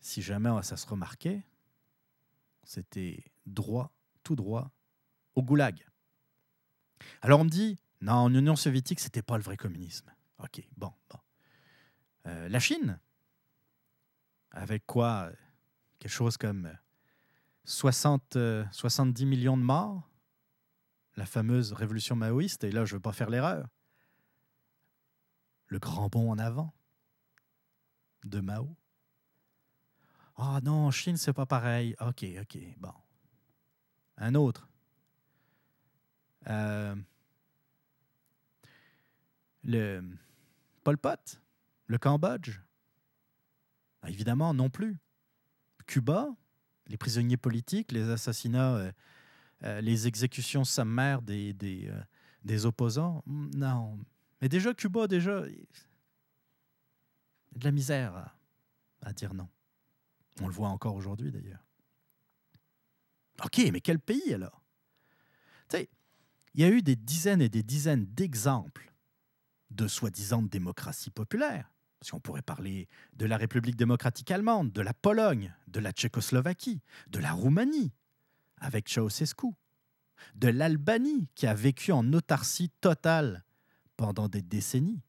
[0.00, 1.42] si jamais ça se remarquait,
[2.64, 3.92] c'était droit,
[4.22, 4.70] tout droit,
[5.36, 5.86] au goulag.
[7.22, 10.12] Alors on me dit, non, en Union soviétique, c'était pas le vrai communisme.
[10.38, 11.18] OK, bon, bon.
[12.26, 13.00] Euh, la Chine,
[14.54, 15.30] avec quoi
[15.98, 16.70] Quelque chose comme
[17.64, 18.38] 60,
[18.72, 20.08] 70 euh, millions de morts,
[21.16, 23.68] la fameuse révolution maoïste, et là, je ne veux pas faire l'erreur.
[25.66, 26.74] Le grand bond en avant
[28.24, 28.76] de Mao.
[30.36, 31.94] Ah non, Chine, c'est pas pareil.
[32.00, 32.92] OK, OK, bon.
[34.16, 34.68] Un autre.
[36.48, 36.94] Euh,
[39.62, 40.02] le
[40.82, 41.40] Pol Pot,
[41.86, 42.60] le Cambodge,
[44.04, 44.98] ben, évidemment non plus.
[45.86, 46.28] Cuba,
[46.88, 48.92] les prisonniers politiques, les assassinats, euh,
[49.62, 53.98] euh, les exécutions sommaires des, des, opposants, hmm, non.
[54.42, 58.36] Mais déjà, Cuba, déjà, de la misère à,
[59.02, 59.48] à dire non.
[60.40, 61.64] On le voit encore aujourd'hui d'ailleurs.
[63.44, 64.62] OK, mais quel pays alors?
[65.68, 65.88] Tu sais,
[66.54, 68.92] il y a eu des dizaines et des dizaines d'exemples
[69.70, 71.73] de soi-disant démocratie populaire.
[72.04, 76.82] Si on pourrait parler de la République démocratique allemande, de la Pologne, de la Tchécoslovaquie,
[77.08, 77.92] de la Roumanie,
[78.58, 79.48] avec Ceausescu,
[80.34, 83.44] de l'Albanie qui a vécu en autarcie totale
[83.96, 85.02] pendant des décennies.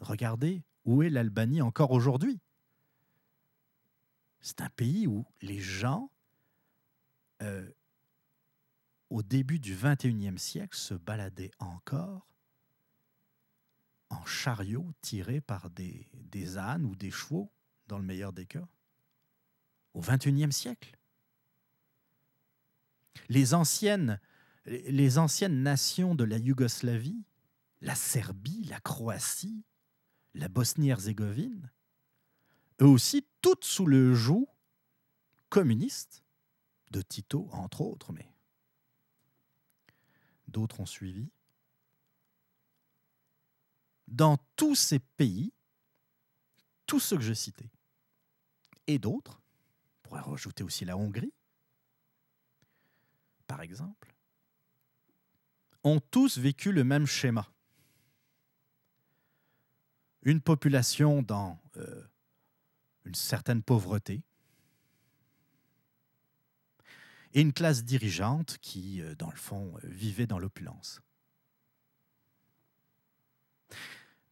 [0.00, 2.40] Regardez où est l'Albanie encore aujourd'hui.
[4.40, 6.10] C'est un pays où les gens
[7.42, 7.68] euh,
[9.10, 12.29] au début du 21e siècle, se baladaient encore
[14.10, 17.50] en chariot tiré par des, ânes ou des chevaux,
[17.86, 18.66] dans le meilleur des cas?
[19.94, 20.96] Au 21e siècle?
[23.28, 24.20] Les anciennes,
[24.66, 27.24] les anciennes nations de la Yougoslavie,
[27.80, 29.64] la Serbie, la Croatie,
[30.34, 31.70] la Bosnie-Herzégovine,
[32.80, 34.48] eux aussi, toutes sous le joug
[35.48, 36.24] communiste
[36.90, 38.32] de Tito, entre autres, mais
[40.48, 41.30] d'autres ont suivi.
[44.10, 45.52] Dans tous ces pays,
[46.86, 47.70] tous ceux que j'ai cités,
[48.86, 51.32] et d'autres, on pourrait rajouter aussi la Hongrie,
[53.46, 54.14] par exemple,
[55.84, 57.48] ont tous vécu le même schéma.
[60.22, 62.04] Une population dans euh,
[63.04, 64.22] une certaine pauvreté,
[67.32, 71.00] et une classe dirigeante qui, euh, dans le fond, euh, vivait dans l'opulence.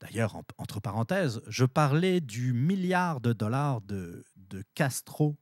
[0.01, 4.25] D'ailleurs, entre parenthèses, je parlais du milliard de dollars de,
[4.75, 5.37] Castro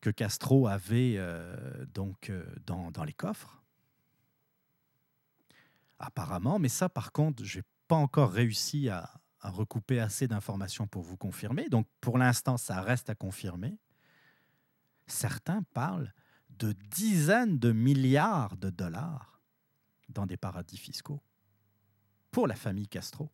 [0.00, 2.32] que Castro avait euh, donc
[2.66, 3.62] dans, les coffres.
[5.98, 11.02] Apparemment, mais ça, par contre, je n'ai pas encore réussi à recouper assez d'informations pour
[11.02, 11.68] vous confirmer.
[11.68, 13.78] Donc, pour l'instant, ça reste à confirmer
[15.06, 16.12] certains parlent
[16.50, 19.40] de dizaines de milliards de dollars
[20.08, 21.20] dans des paradis fiscaux
[22.30, 23.30] pour la famille Castro.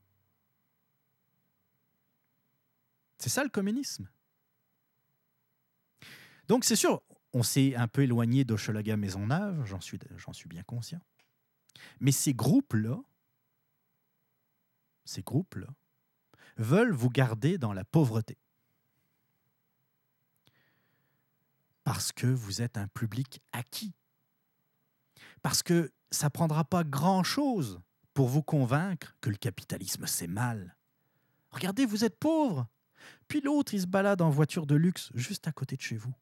[3.18, 4.09] C'est ça le communisme.
[6.49, 10.62] Donc c'est sûr, on s'est un peu éloigné d'Hochelaga Maisonneuve, j'en suis, j'en suis bien
[10.64, 11.01] conscient.
[12.01, 13.01] Mais ces groupes-là,
[15.05, 15.68] ces groupes-là,
[16.57, 18.38] veulent vous garder dans la pauvreté.
[21.84, 23.95] Parce que vous êtes un public acquis.
[25.43, 27.80] Parce que ça ne prendra pas grand-chose
[28.14, 30.76] pour vous convaincre que le capitalisme, c'est mal.
[31.50, 32.66] Regardez, vous êtes pauvre.
[33.28, 36.14] Puis l'autre, il se balade en voiture de luxe juste à côté de chez vous.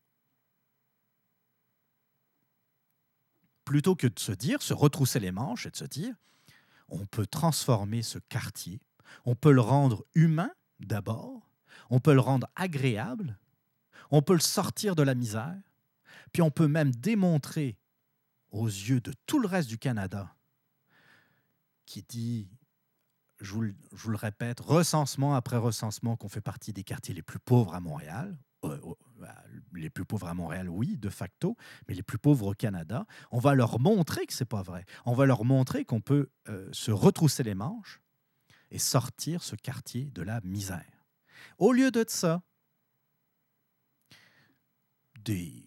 [3.65, 6.15] Plutôt que de se dire, se retrousser les manches et de se dire,
[6.89, 8.81] on peut transformer ce quartier,
[9.25, 11.49] on peut le rendre humain d'abord,
[11.89, 13.39] on peut le rendre agréable,
[14.11, 15.61] on peut le sortir de la misère,
[16.33, 17.77] puis on peut même démontrer
[18.51, 20.35] aux yeux de tout le reste du Canada
[21.91, 22.49] qui dit,
[23.41, 27.75] je vous, le répète, recensement après recensement, qu'on fait partie des quartiers les plus pauvres
[27.75, 28.79] à Montréal, euh,
[29.19, 29.35] bah,
[29.73, 31.57] les plus pauvres à Montréal, oui, de facto,
[31.89, 34.85] mais les plus pauvres au Canada, on va leur montrer que c'est pas vrai.
[35.05, 38.01] On va leur montrer qu'on peut euh, se retrousser les manches
[38.71, 41.09] et sortir ce quartier de la misère.
[41.59, 42.41] Au lieu de ça,
[45.19, 45.67] des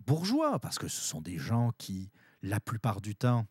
[0.00, 3.46] bourgeois, parce que ce sont des gens qui, la plupart du temps,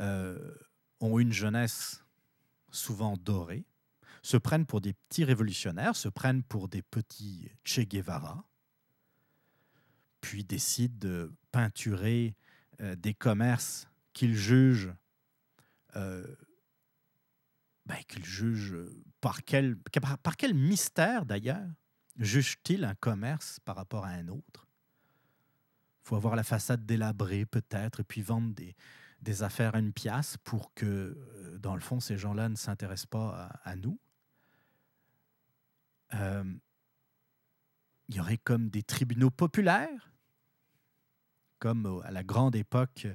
[0.00, 0.54] euh,
[1.00, 2.04] ont une jeunesse
[2.70, 3.64] souvent dorée,
[4.22, 8.44] se prennent pour des petits révolutionnaires, se prennent pour des petits Che Guevara,
[10.20, 12.36] puis décident de peinturer
[12.80, 14.92] euh, des commerces qu'ils jugent,
[15.96, 16.26] euh,
[17.86, 18.76] ben, qu'ils jugent
[19.20, 19.76] par quel,
[20.22, 21.66] par quel mystère d'ailleurs
[22.18, 24.66] juge-t-il un commerce par rapport à un autre?
[26.02, 28.74] Faut avoir la façade délabrée peut-être, et puis vendre des,
[29.20, 33.06] des affaires à une pièce pour que, euh, dans le fond, ces gens-là ne s'intéressent
[33.06, 33.98] pas à, nous.
[36.14, 36.44] Euh,
[38.08, 40.12] il y aurait comme des tribunaux populaires,
[41.58, 43.06] comme à la grande époque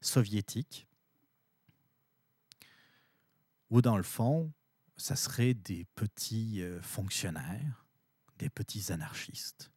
[0.00, 0.86] soviétique,
[3.70, 4.52] où dans le fond,
[4.96, 7.86] ça serait des petits euh, fonctionnaires,
[8.38, 9.70] des petits anarchistes,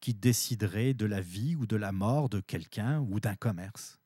[0.00, 3.99] qui décideraient de la vie ou de la mort de quelqu'un ou d'un commerce.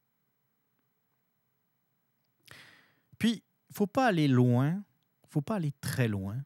[3.25, 4.85] Puis, il faut pas aller loin,
[5.31, 6.45] faut pas aller très loin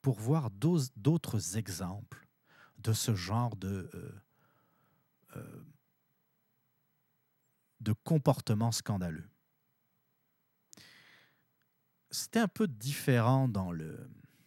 [0.00, 2.24] pour voir d'autres exemples
[2.78, 4.22] de ce genre de, euh,
[5.34, 5.64] euh,
[7.80, 9.28] de comportement scandaleux.
[12.12, 13.50] C'était un peu différent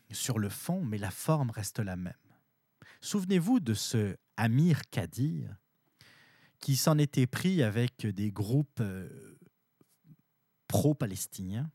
[0.09, 2.13] sur le fond, mais la forme reste la même.
[3.01, 5.53] Souvenez-vous de ce Amir Kadir
[6.59, 9.37] qui s'en était pris avec des groupes euh,
[10.73, 11.69] pro-palestinien,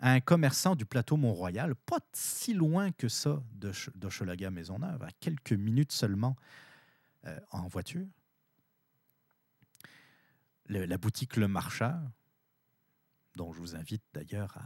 [0.00, 5.92] un commerçant du plateau Mont-Royal, pas si loin que ça d'Hochelaga Maisonneuve, à quelques minutes
[5.92, 6.36] seulement
[7.24, 8.06] euh, en voiture.
[10.66, 12.02] la boutique Le Marcheur,
[13.36, 14.58] dont je vous invite d'ailleurs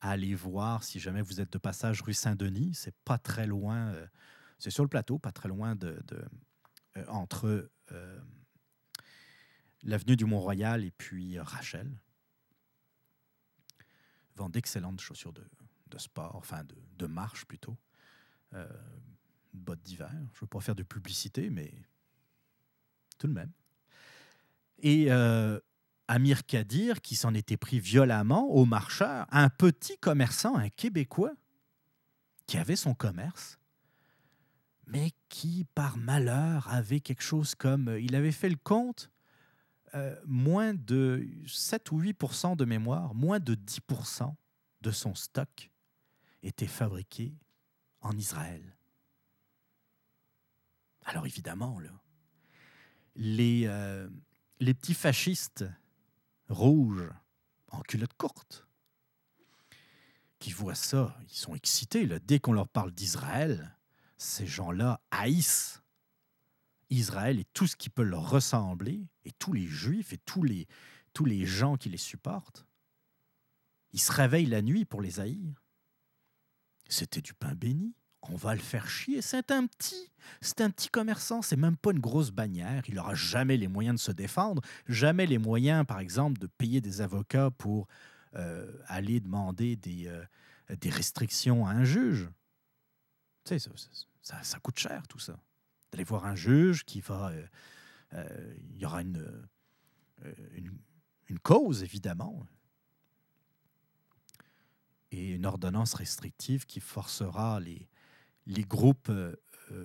[0.00, 2.74] à, aller voir si jamais vous êtes de passage rue Saint-Denis.
[2.74, 4.06] C'est pas très loin, euh,
[4.60, 6.00] c'est sur le plateau, pas très loin de,
[6.96, 7.68] euh, entre
[9.82, 11.90] l'avenue du Mont-Royal et puis Rachel
[14.36, 15.44] vend d'excellentes chaussures de,
[15.98, 16.62] sport, enfin
[16.98, 17.76] de, marche plutôt,
[18.54, 18.66] euh,
[19.52, 20.10] bottes d'hiver.
[20.10, 21.72] Je ne veux pas faire de publicité, mais
[23.18, 23.52] tout de même.
[24.78, 25.58] Et euh,
[26.08, 31.34] Amir Kadir, qui s'en était pris violemment au marcheur, un petit commerçant, un Québécois,
[32.46, 33.58] qui avait son commerce,
[34.86, 37.96] mais qui, par malheur, avait quelque chose comme...
[38.00, 39.10] Il avait fait le compte
[39.94, 43.80] euh, moins de 7 ou 8 de mémoire, moins de 10
[44.80, 45.70] de son stock
[46.42, 47.34] était fabriqué
[48.00, 48.76] en Israël.
[51.04, 51.90] Alors évidemment, là,
[53.16, 54.08] les, euh,
[54.60, 55.64] les petits fascistes
[56.48, 57.10] rouges
[57.68, 58.66] en culotte courte,
[60.38, 62.06] qui voient ça, ils sont excités.
[62.06, 62.18] Là.
[62.18, 63.76] Dès qu'on leur parle d'Israël,
[64.16, 65.81] ces gens-là haïssent
[66.92, 70.66] Israël et tout ce qui peut leur ressembler, et tous les juifs et tous les,
[71.12, 72.66] tous les gens qui les supportent,
[73.92, 75.62] ils se réveillent la nuit pour les haïr.
[76.88, 77.94] C'était du pain béni.
[78.22, 79.20] On va le faire chier.
[79.20, 81.42] C'est un petit, c'est un petit commerçant.
[81.42, 82.82] C'est même pas une grosse bannière.
[82.88, 86.80] Il n'aura jamais les moyens de se défendre, jamais les moyens, par exemple, de payer
[86.80, 87.88] des avocats pour
[88.34, 90.24] euh, aller demander des, euh,
[90.76, 92.30] des restrictions à un juge.
[93.44, 93.70] Tu sais,
[94.22, 95.36] ça, ça coûte cher tout ça
[95.92, 97.30] d'aller voir un juge qui va.
[97.30, 97.46] Euh,
[98.14, 99.18] euh, il y aura une,
[100.24, 100.72] euh, une,
[101.28, 102.46] une, cause, évidemment,
[105.10, 107.88] et une ordonnance restrictive qui forcera les,
[108.46, 109.12] les groupes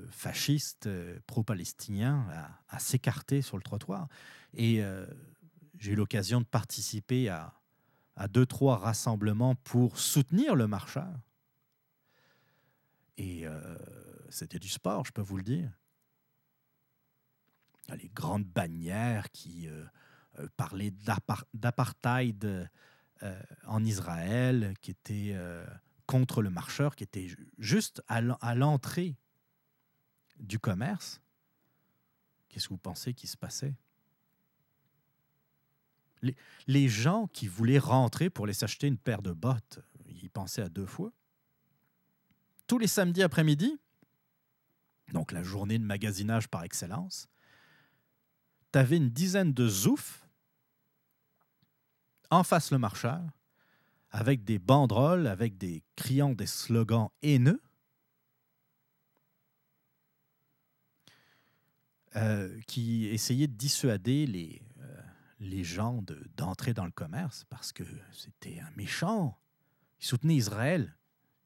[0.10, 0.90] fascistes
[1.28, 2.28] pro-palestiniens
[2.68, 4.10] à, s'écarter sur le trottoir.
[4.54, 4.82] Et
[5.78, 7.54] j'ai eu l'occasion de participer à,
[8.18, 11.14] à deux, trois rassemblements pour soutenir le marcheur.
[13.18, 13.46] Et
[14.30, 15.72] c'était du sport, je peux vous le dire.
[17.96, 19.70] Les grandes bannières qui
[20.58, 20.94] parlaient
[21.54, 22.70] d'apartheid
[23.66, 25.36] en Israël, qui étaient
[26.06, 29.16] contre le marcheur, qui étaient juste à l'entrée
[30.40, 31.22] du commerce.
[32.50, 33.76] Qu'est-ce que vous pensez qui se passait?
[36.66, 40.70] Les, gens qui voulaient rentrer pour aller s'acheter une paire de bottes, ils pensaient à
[40.70, 41.12] deux fois.
[42.66, 43.80] Tous les samedis après-midi,
[45.14, 47.28] donc la journée de magasinage par excellence,
[48.86, 50.26] une dizaine de zoufs
[52.30, 53.22] en face le marcheur,
[54.12, 57.62] avec des banderoles, avec des criants des slogans haineux.
[62.16, 64.62] Euh, qui essayaient de dissuader les,
[65.40, 66.04] les gens
[66.36, 69.38] d'entrer dans le commerce parce que c'était un méchant.
[70.00, 70.96] Il soutenait Israël.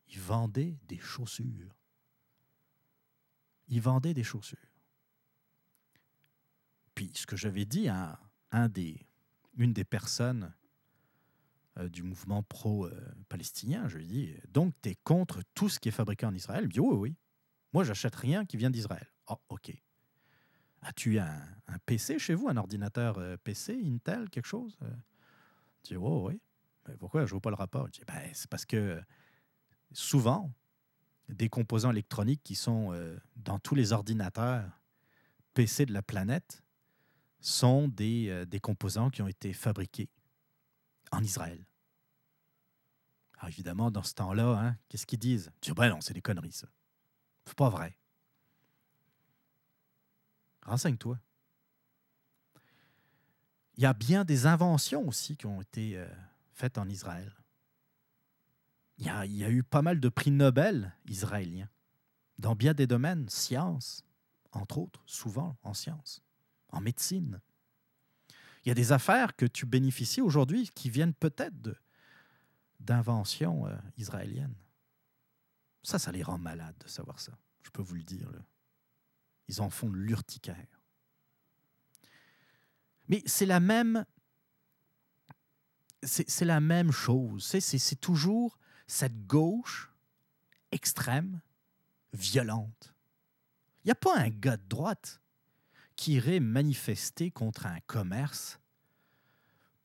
[0.09, 1.75] Il vendait des chaussures.
[3.67, 4.57] Il vendait des chaussures.
[7.13, 8.19] Ce que j'avais dit à
[8.51, 9.07] un des,
[9.57, 10.53] une des personnes
[11.77, 15.89] euh, du mouvement pro-palestinien, je lui ai dit, donc tu es contre tout ce qui
[15.89, 16.63] est fabriqué en Israël?
[16.63, 17.15] Il me dit, oui, oui.
[17.73, 19.07] Moi, j'achète rien qui vient d'Israël.
[19.27, 19.71] Oh, OK.
[20.81, 21.39] As-tu un,
[21.85, 24.77] PC chez vous, un ordinateur euh, PC, Intel, quelque chose
[25.83, 26.41] Je dis Oh, oui.
[26.87, 27.87] Mais pourquoi je ne vois pas le rapport?
[27.93, 28.99] Je ben, C'est parce que
[29.93, 30.51] souvent,
[31.29, 34.81] des composants électroniques qui sont euh, dans tous les ordinateurs
[35.53, 36.63] PC de la planète
[37.41, 40.09] sont des, euh, des composants qui ont été fabriqués
[41.11, 41.65] en Israël.
[43.37, 45.51] Alors évidemment, dans ce temps-là, hein, qu'est-ce qu'ils disent?
[45.61, 46.67] Je dis ben non, c'est des conneries, ça.
[47.45, 47.97] C'est pas vrai.
[50.63, 51.19] Renseigne-toi.
[53.77, 56.07] Il y a bien des inventions aussi qui ont été euh,
[56.51, 57.33] faites en Israël.
[58.99, 61.69] Il y, a, il y, a, eu pas mal de prix Nobel israéliens
[62.37, 64.05] dans bien des domaines, sciences,
[64.51, 66.21] entre autres, souvent en sciences,
[66.71, 67.41] en médecine.
[68.63, 71.75] Il y a des affaires que tu bénéficies aujourd'hui qui viennent peut-être
[72.79, 74.55] d'inventions euh, israéliennes.
[75.83, 77.37] Ça, ça les rend malades de savoir ça.
[77.63, 78.29] Je peux vous le dire.
[79.47, 80.81] Ils en font de l'urticaire.
[83.09, 84.05] Mais c'est la même.
[86.03, 87.45] C'est la même chose.
[87.45, 88.57] C'est toujours
[88.87, 89.91] cette gauche
[90.71, 91.41] extrême,
[92.13, 92.95] violente.
[93.83, 95.20] Il n'y a pas un gars de droite
[96.01, 98.59] qui irait manifester contre un commerce?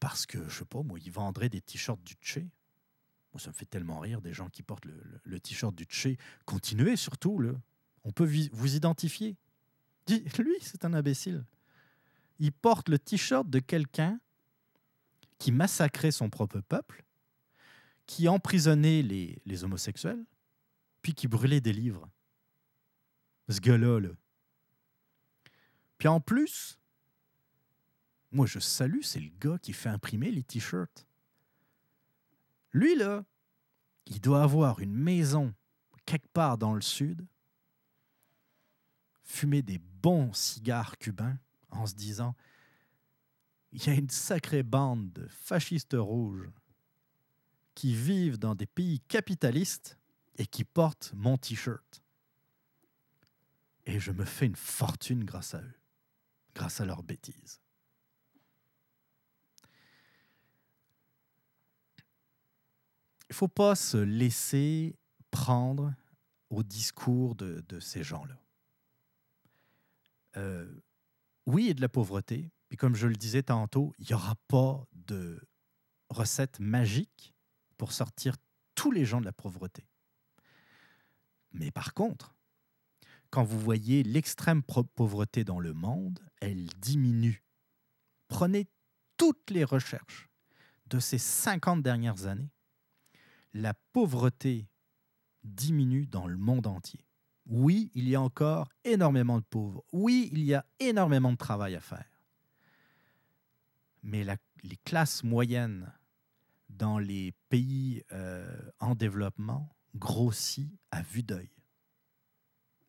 [0.00, 2.48] Parce que, je sais pas, moi, il vendrait des t-shirts du Tché.
[3.34, 6.16] Moi, ça me fait tellement rire des gens qui portent le, t-shirt du Tché.
[6.46, 7.52] Continuez surtout, là.
[8.02, 9.36] On peut vous identifier.
[10.08, 11.44] Lui, c'est un imbécile.
[12.38, 14.18] Il porte le t-shirt de quelqu'un
[15.36, 17.04] qui massacrait son propre peuple,
[18.06, 20.24] qui emprisonnait les, homosexuels,
[21.02, 22.08] puis qui brûlait des livres.
[23.50, 24.08] Ce gars-là, là.
[26.06, 26.78] Puis en plus,
[28.30, 31.04] moi je salue, c'est le gars qui fait imprimer les t-shirts.
[32.70, 33.24] Lui, là,
[34.06, 35.52] il doit avoir une maison
[36.04, 37.26] quelque part dans le sud,
[39.24, 42.36] fumer des bons cigares cubains en se disant
[43.72, 46.48] il y a une sacrée bande de fascistes rouges
[47.74, 49.98] qui vivent dans des pays capitalistes
[50.38, 52.00] et qui portent mon t-shirt.
[53.86, 55.74] Et je me fais une fortune grâce à eux,
[56.56, 57.60] grâce à leurs bêtises.
[63.28, 64.96] Il ne faut pas se laisser
[65.30, 65.94] prendre
[66.48, 68.40] au discours de, ces gens-là.
[70.36, 70.80] Euh,
[71.44, 72.50] oui, il y a de la pauvreté.
[72.68, 75.46] Puis comme je le disais tantôt, il n'y aura pas de
[76.08, 77.34] recette magique
[77.76, 78.36] pour sortir
[78.74, 79.86] tous les gens de la pauvreté.
[81.52, 82.35] Mais par contre,
[83.30, 87.44] quand vous voyez l'extrême pauvreté dans le monde, elle diminue.
[88.28, 88.66] Prenez
[89.16, 90.28] toutes les recherches
[90.86, 92.50] de ces 50 dernières années.
[93.52, 94.68] La pauvreté
[95.44, 97.06] diminue dans le monde entier.
[97.46, 99.84] Oui, il y a encore énormément de pauvres.
[99.92, 102.10] Oui, il y a énormément de travail à faire.
[104.02, 104.24] Mais
[104.62, 105.92] les classes moyennes
[106.68, 111.50] dans les pays euh, en développement grossissent à vue d'œil.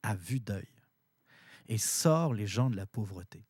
[0.04, 0.68] À vue d'œil.
[1.68, 3.46] Et sort les gens de la pauvreté.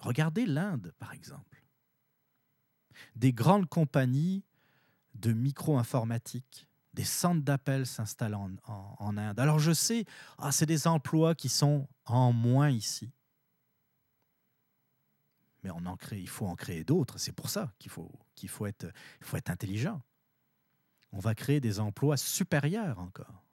[0.00, 1.64] Regardez l'Inde, par exemple.
[3.14, 4.44] Des grandes compagnies
[5.14, 9.38] de micro-informatique Des centres d'appel s'installent en, Inde.
[9.38, 10.04] Alors je sais,
[10.38, 13.10] ah, c'est des emplois qui sont en moins ici.
[15.62, 17.18] Mais on en crée, il faut en créer d'autres.
[17.18, 18.86] C'est pour ça qu'il faut, qu'il faut, être,
[19.20, 20.00] faut être intelligent.
[21.12, 23.45] On va créer des emplois supérieurs encore.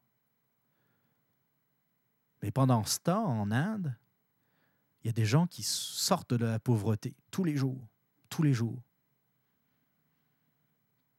[2.44, 3.96] Mais pendant ce temps, en Inde,
[5.02, 7.88] il y a des gens qui sortent de la pauvreté tous les jours,
[8.30, 8.84] tous les jours.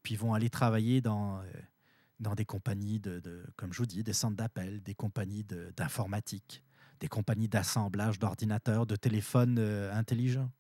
[0.03, 1.45] Puis vont aller travailler dans, euh,
[2.21, 5.45] dans des compagnies, de, comme je vous dis, des centres d'appel, des compagnies
[5.75, 6.63] d'informatique,
[7.01, 10.53] des compagnies d'assemblage d'ordinateurs, de téléphones euh, intelligents.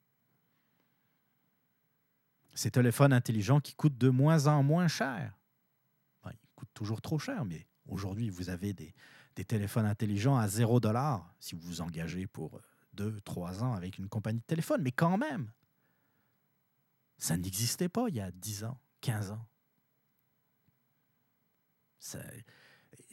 [2.54, 5.36] Ces téléphones intelligents qui coûtent de moins en moins cher.
[6.24, 8.94] ils coûtent toujours trop cher, mais aujourd'hui, vous avez des,
[9.36, 12.60] des téléphones intelligents à 0 dollar si vous vous engagez pour
[12.94, 14.82] 2, euh, 3 ans avec une compagnie de téléphone.
[14.82, 15.50] Mais quand même,
[17.18, 19.46] ça n'existait pas il y a 10 ans, 15 ans.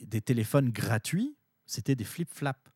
[0.02, 2.70] des téléphones gratuits, c'était des flip-flaps.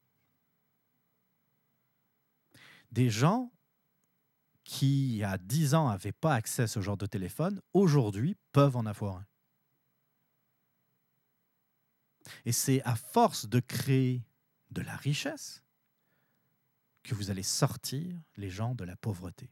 [2.91, 3.51] Des gens
[4.63, 8.35] qui, il y a 10 ans, n'avaient pas accès à ce genre de téléphone, aujourd'hui
[8.53, 9.25] peuvent en avoir un.
[12.45, 14.23] Et c'est à force de créer
[14.71, 15.63] de la richesse
[17.03, 19.49] que vous allez sortir les gens de la pauvreté.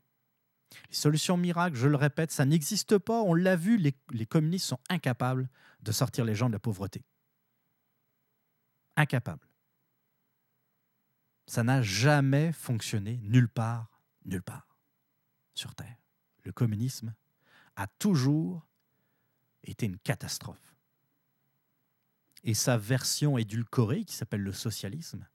[0.90, 3.22] Les solutions miracles, je le répète, ça n'existe pas.
[3.22, 5.50] On l'a vu, les, communistes sont incapables
[5.82, 7.04] de sortir les gens de la pauvreté.
[8.96, 9.48] Incapables.
[11.46, 14.80] Ça n'a jamais fonctionné nulle part, nulle part
[15.54, 15.98] sur Terre.
[16.44, 17.14] Le communisme
[17.76, 18.68] a toujours
[19.64, 20.73] été une catastrophe
[22.44, 25.26] et sa version édulcorée, qui s'appelle le socialisme,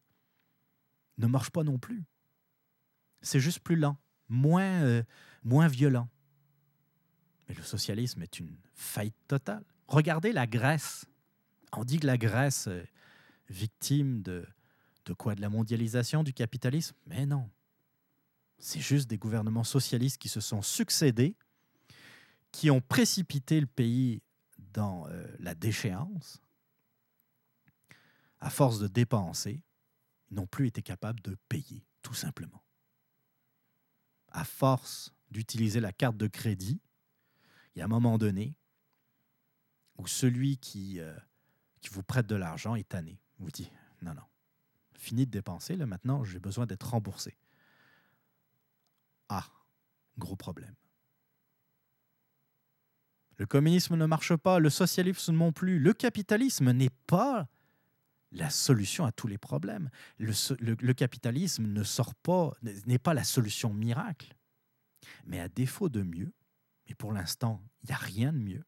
[1.17, 2.05] ne marche pas non plus.
[3.23, 3.99] C'est juste plus lent,
[4.29, 5.03] moins, euh,
[5.43, 6.09] moins violent.
[7.49, 9.65] Mais le socialisme est une faillite totale.
[9.87, 11.07] Regardez la Grèce.
[11.73, 12.89] On dit que la Grèce est
[13.49, 14.47] victime de,
[15.07, 15.35] de quoi?
[15.35, 16.95] De la mondialisation, du capitalisme?
[17.07, 17.51] Mais non.
[18.59, 21.37] C'est juste des gouvernements socialistes qui se sont succédés,
[22.53, 24.21] qui ont précipité le pays
[24.73, 26.41] dans euh, la déchéance,
[28.41, 29.63] à force de dépenser,
[30.31, 32.63] ils n'ont plus été capables de payer, tout simplement.
[34.29, 36.81] À force d'utiliser la carte de crédit,
[37.75, 38.57] il y a un moment donné
[39.97, 41.17] où celui qui, euh,
[41.91, 43.19] vous prête de l'argent est tanné.
[43.39, 43.71] Vous dit
[44.03, 44.23] non, non,
[44.95, 47.37] fini de dépenser, là maintenant j'ai besoin d'être remboursé.
[49.29, 49.47] Ah,
[50.19, 50.75] gros problème.
[53.37, 57.49] Le communisme ne marche pas, le socialisme non plus, le capitalisme n'est pas
[58.33, 59.91] la solution à tous les problèmes.
[60.19, 61.83] Le, capitalisme
[62.87, 64.35] n'est pas la solution miracle.
[65.27, 66.33] Mais à défaut de mieux,
[66.87, 68.65] et pour l'instant, il n'y a rien de mieux,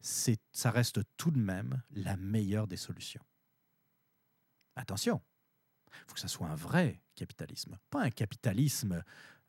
[0.00, 3.24] ça reste tout de même la meilleure des solutions.
[4.76, 5.20] Attention,
[5.88, 9.02] il faut que ça soit un vrai capitalisme, pas un capitalisme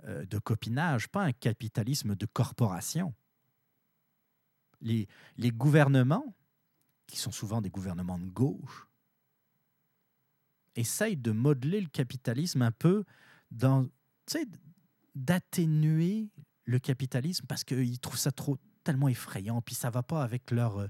[0.05, 3.13] euh, de copinage, pas un capitalisme de corporation.
[4.81, 5.07] les
[5.51, 6.35] gouvernements,
[7.05, 8.87] qui sont souvent des gouvernements de gauche,
[10.75, 13.03] essaye de modeler le capitalisme un peu
[13.51, 13.87] dans,
[15.15, 16.29] d'atténuer
[16.65, 20.79] le capitalisme parce qu'ils trouvent ça trop tellement effrayant, puis ça va pas avec leur,
[20.79, 20.87] euh,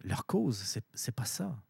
[0.00, 0.58] leur cause.
[0.58, 1.60] C'est, c'est pas ça.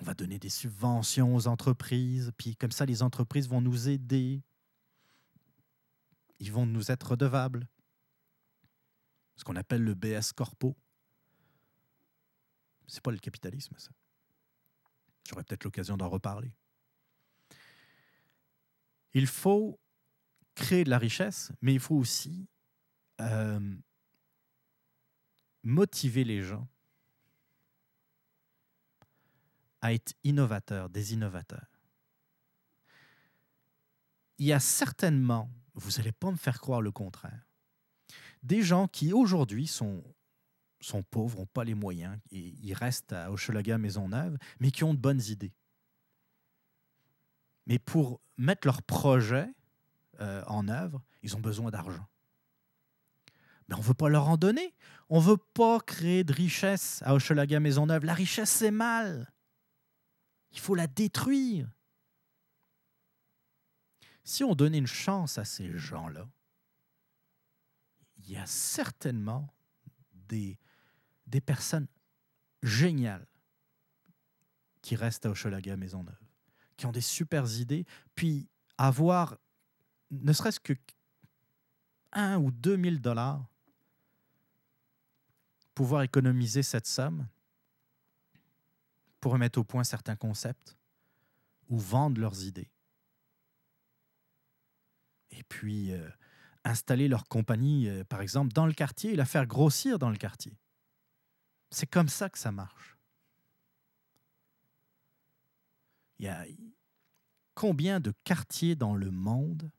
[0.00, 4.42] On va donner des subventions aux entreprises, puis comme ça, les entreprises vont nous aider.
[6.38, 7.66] Ils vont nous être redevables.
[9.36, 10.76] Ce qu'on appelle le BS Corpo.
[12.86, 13.90] C'est pas le capitalisme, ça.
[15.28, 16.52] J'aurai peut-être l'occasion d'en reparler.
[19.14, 19.80] Il faut
[20.54, 22.48] créer de la richesse, mais il faut aussi
[23.20, 23.76] euh,
[25.62, 26.68] motiver les gens
[29.80, 31.80] à être innovateurs, des innovateurs.
[34.38, 37.46] Il y a certainement, vous n'allez pas me faire croire le contraire,
[38.42, 40.02] des gens qui aujourd'hui sont
[40.80, 44.94] sont pauvres, n'ont pas les moyens, et ils restent à Hochelaga Maisonneuve, mais qui ont
[44.94, 45.52] de bonnes idées.
[47.66, 49.48] Mais pour mettre leur projet
[50.20, 52.06] euh, en œuvre, ils ont besoin d'argent.
[53.68, 54.74] Mais on ne veut pas leur en donner.
[55.08, 58.04] On ne veut pas créer de richesse à Hochelaga Maisonneuve.
[58.04, 59.32] La richesse, c'est mal.
[60.52, 61.68] Il faut la détruire.
[64.22, 66.28] Si on donnait une chance à ces gens-là,
[68.18, 69.52] il y a certainement
[70.12, 70.58] des,
[71.26, 71.86] des personnes
[72.62, 73.26] géniales
[74.82, 76.14] qui restent à Hochelaga Maisonneuve,
[76.76, 78.48] qui ont des super idées, puis
[78.78, 79.36] avoir
[80.10, 80.74] ne serait-ce que
[82.12, 83.44] un ou deux mille dollars
[85.74, 87.26] pouvoir économiser cette somme
[89.20, 90.76] pour remettre au point certains concepts
[91.68, 92.70] ou vendre leurs idées.
[95.32, 96.08] Et puis euh,
[96.64, 100.16] installer leur compagnie, euh, par exemple, dans le quartier et la faire grossir dans le
[100.16, 100.56] quartier.
[101.70, 102.96] C'est comme ça que ça marche.
[106.18, 106.46] Il y a
[107.54, 109.70] combien de quartiers dans le monde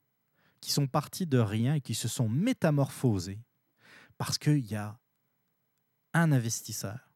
[0.61, 3.39] qui sont partis de rien et qui se sont métamorphosés
[4.17, 4.99] parce qu'il y a
[6.13, 7.11] un investisseur,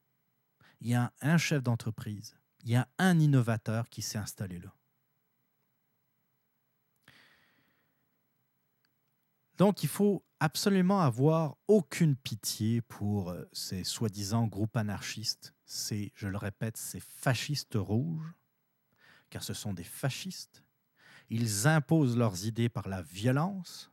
[0.80, 4.74] il y a un chef d'entreprise, il y a un innovateur qui s'est installé là?
[9.62, 15.54] Donc, il faut absolument avoir aucune pitié pour euh, ces soi-disant groupes anarchistes.
[15.66, 18.34] C'est, je le répète, ces fascistes rouges,
[19.30, 20.64] car ce sont des fascistes.
[21.30, 23.92] Ils imposent leurs idées par la violence.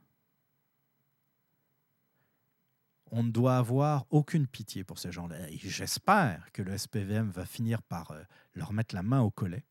[3.10, 5.50] On ne doit avoir aucune pitié pour ces gens-là.
[5.50, 8.22] Et j'espère que le SPVM va finir par euh,
[8.54, 9.66] leur mettre la main au collet.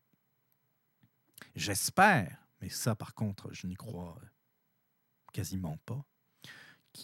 [1.56, 4.26] J'espère, mais ça par contre, je n'y crois euh,
[5.32, 6.04] quasiment pas,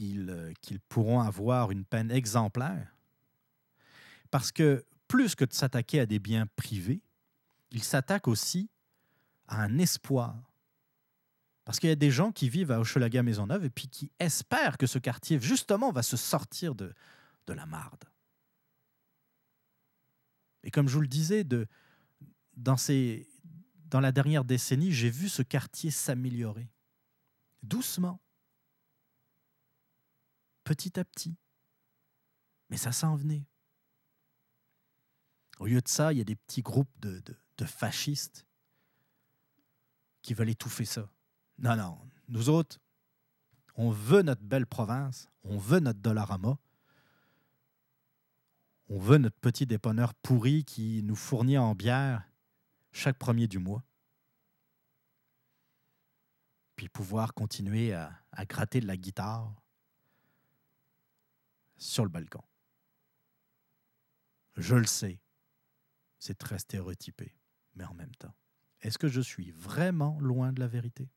[0.01, 2.97] euh, qu'ils pourront avoir une peine exemplaire.
[4.31, 7.01] Parce que plus que de s'attaquer à des biens privés,
[7.71, 8.69] ils s'attaquent aussi
[9.47, 10.53] à un espoir.
[11.65, 14.77] Parce qu'il y a des gens qui vivent à Hochelaga Maisonneuve et puis qui espèrent
[14.77, 16.93] que ce quartier, justement, va se sortir de,
[17.47, 18.05] de la marde.
[20.63, 21.67] Et comme je vous le disais, de,
[22.57, 23.29] dans, ces,
[23.87, 26.69] dans la dernière décennie, j'ai vu ce quartier s'améliorer.
[27.65, 28.21] Doucement
[30.65, 31.37] petit à petit.
[32.71, 33.47] Mais ça s'en venait.
[35.61, 37.23] Au lieu de ça, il y a des petits groupes de,
[37.65, 38.47] fascistes
[40.21, 41.09] qui veulent étouffer ça.
[41.59, 42.79] Non, non, nous autres,
[43.77, 46.59] on veut notre belle province, on veut notre dollarama,
[48.89, 52.29] on veut notre petit dépanneur pourri qui nous fournit en bière
[52.93, 53.83] chaque premier du mois.
[56.77, 58.11] Puis pouvoir continuer à,
[58.47, 59.55] gratter de la guitare,
[61.77, 62.43] sur le balcon.
[64.57, 65.21] Je le sais,
[66.19, 67.37] c'est très stéréotypé,
[67.75, 68.35] mais en même temps,
[68.81, 71.11] est-ce que je suis vraiment loin de la vérité?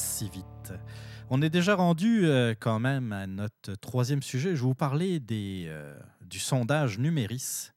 [0.00, 0.72] Si vite.
[1.28, 4.50] On est déjà rendu euh, quand même à notre troisième sujet.
[4.50, 7.70] Je vais vous parler des, euh, du sondage Numéris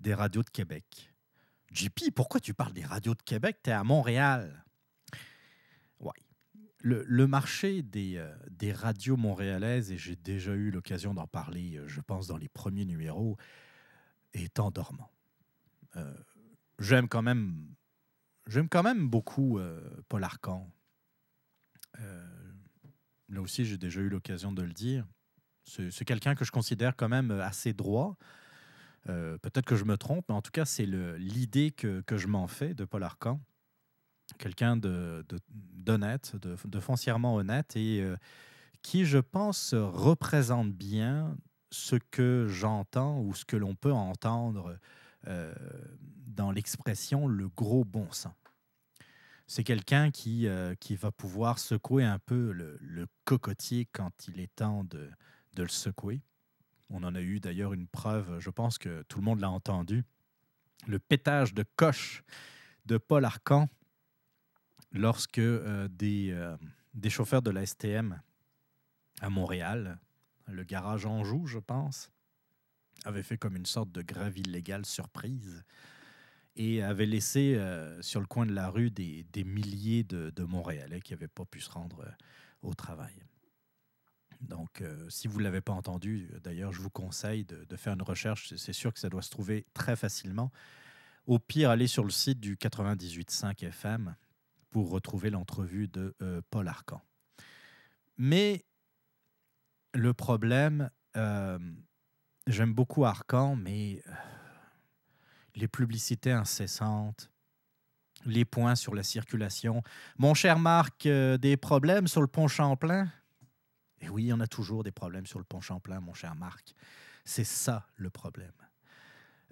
[0.00, 1.12] des radios de Québec.
[1.72, 3.58] JP, pourquoi tu parles des radios de Québec?
[3.62, 4.64] Tu es à Montréal.
[6.00, 6.12] Oui.
[6.78, 12.00] Le, marché des, euh, des, radios montréalaises, et j'ai déjà eu l'occasion d'en parler, je
[12.00, 13.36] pense, dans les premiers numéros,
[14.34, 15.10] est endormant.
[16.78, 17.68] j'aime quand même
[18.48, 19.58] j'aime quand même beaucoup
[20.08, 20.73] Paul Arcan.
[22.00, 22.26] Euh,
[23.28, 25.06] là aussi, j'ai déjà eu l'occasion de le dire.
[25.64, 28.16] C'est quelqu'un que je considère quand même assez droit.
[29.08, 32.46] Euh, peut-être que je me trompe, mais en tout cas, c'est l'idée que, je m'en
[32.46, 33.40] fais de Paul Arcan.
[34.38, 38.16] Quelqu'un d'honnête, de, de, foncièrement honnête et euh,
[38.82, 41.36] qui, je pense, représente bien
[41.70, 44.78] ce que j'entends ou ce que l'on peut entendre
[46.26, 48.34] dans l'expression le gros bon sens
[49.46, 54.54] c'est quelqu'un qui, euh, qui va pouvoir secouer un peu le, cocotier quand il est
[54.54, 55.10] temps de,
[55.54, 56.20] de, le secouer.
[56.90, 60.04] On en a eu d'ailleurs une preuve, je pense que tout le monde l'a entendu,
[60.86, 62.22] le pétage de coche
[62.84, 63.68] de Paul Arcan
[64.92, 66.56] lorsque euh, des, euh,
[66.94, 68.20] des chauffeurs de la STM
[69.20, 69.98] à Montréal,
[70.48, 72.10] le garage Anjou, je pense,
[73.04, 75.64] avaient fait comme une sorte de grève illégale surprise
[76.56, 81.12] et avait laissé euh, sur le coin de la rue des, milliers de, Montréalais qui
[81.12, 82.10] n'avaient pas pu se rendre euh,
[82.62, 83.14] au travail.
[84.40, 88.02] Donc, euh, si vous ne l'avez pas entendu, d'ailleurs, je vous conseille de, faire une
[88.02, 88.54] recherche.
[88.56, 90.52] C'est sûr que ça doit se trouver très facilement.
[91.26, 94.14] Au pire, allez sur le site du 98.5 FM
[94.70, 96.14] pour retrouver l'entrevue de
[96.50, 97.00] Paul Arcan.
[98.18, 98.66] Mais
[99.94, 104.02] le problème, j'aime beaucoup Arcan, mais
[105.54, 107.30] les publicités incessantes,
[108.26, 109.82] les points sur la circulation.
[110.18, 113.08] Mon cher Marc, euh, des problèmes sur le pont Champlain?
[114.00, 116.74] Et oui, on a toujours des problèmes sur le pont Champlain, mon cher Marc.
[117.24, 118.52] C'est ça le problème.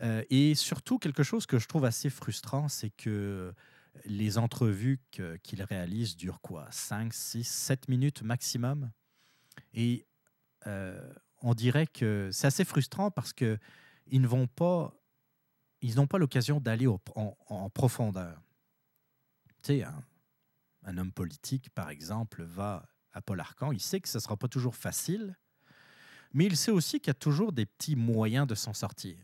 [0.03, 3.55] Euh, et surtout, quelque chose que je trouve assez frustrant, c'est que
[4.05, 5.01] les entrevues
[5.43, 6.67] qu'il réalise durent quoi?
[6.71, 8.91] 5, 6, 7 minutes maximum?
[9.75, 10.07] Et
[10.67, 11.13] euh,
[11.43, 13.59] on dirait que c'est assez frustrant parce qu'ils
[14.11, 14.95] ne vont pas,
[15.83, 18.41] ils n'ont pas l'occasion d'aller en, profondeur.
[20.85, 24.37] Un, homme politique, par exemple, va à Paul Arcan, il sait que ce ne sera
[24.37, 25.37] pas toujours facile,
[26.33, 29.19] mais il sait aussi qu'il y a toujours des petits moyens de s'en sortir.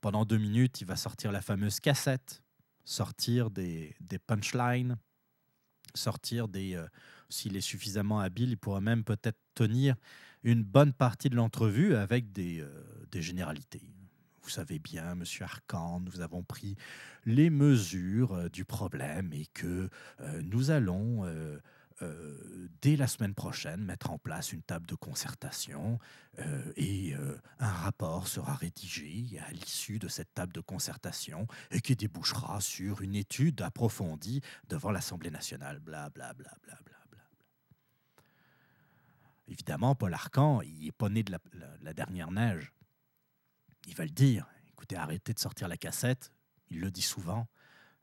[0.00, 2.42] Pendant deux minutes, il va sortir la fameuse cassette,
[2.84, 3.96] sortir des,
[4.26, 4.98] punchlines,
[5.94, 6.74] sortir des...
[6.74, 6.86] Euh,
[7.30, 9.96] s'il est suffisamment habile, il pourra même peut-être tenir
[10.42, 13.82] une bonne partie de l'entrevue avec des, euh, des généralités.
[14.48, 16.74] Vous savez bien, Monsieur Arcan, nous avons pris
[17.26, 19.90] les mesures euh, du problème et que
[20.42, 21.22] nous allons
[22.02, 25.98] euh, dès la semaine prochaine, mettre en place une table de concertation
[26.38, 31.80] euh, et euh, un rapport sera rédigé à l'issue de cette table de concertation et
[31.80, 35.80] qui débouchera sur une étude approfondie devant l'Assemblée nationale.
[35.80, 37.20] Bla, bla, bla, bla, bla, bla.
[39.48, 41.32] Évidemment, Paul Arcan, il n'est pas né de
[41.82, 42.72] la, dernière neige.
[43.88, 44.46] Il va le dire.
[44.68, 46.30] Écoutez, arrêtez de sortir la cassette.
[46.70, 47.48] Il le dit souvent.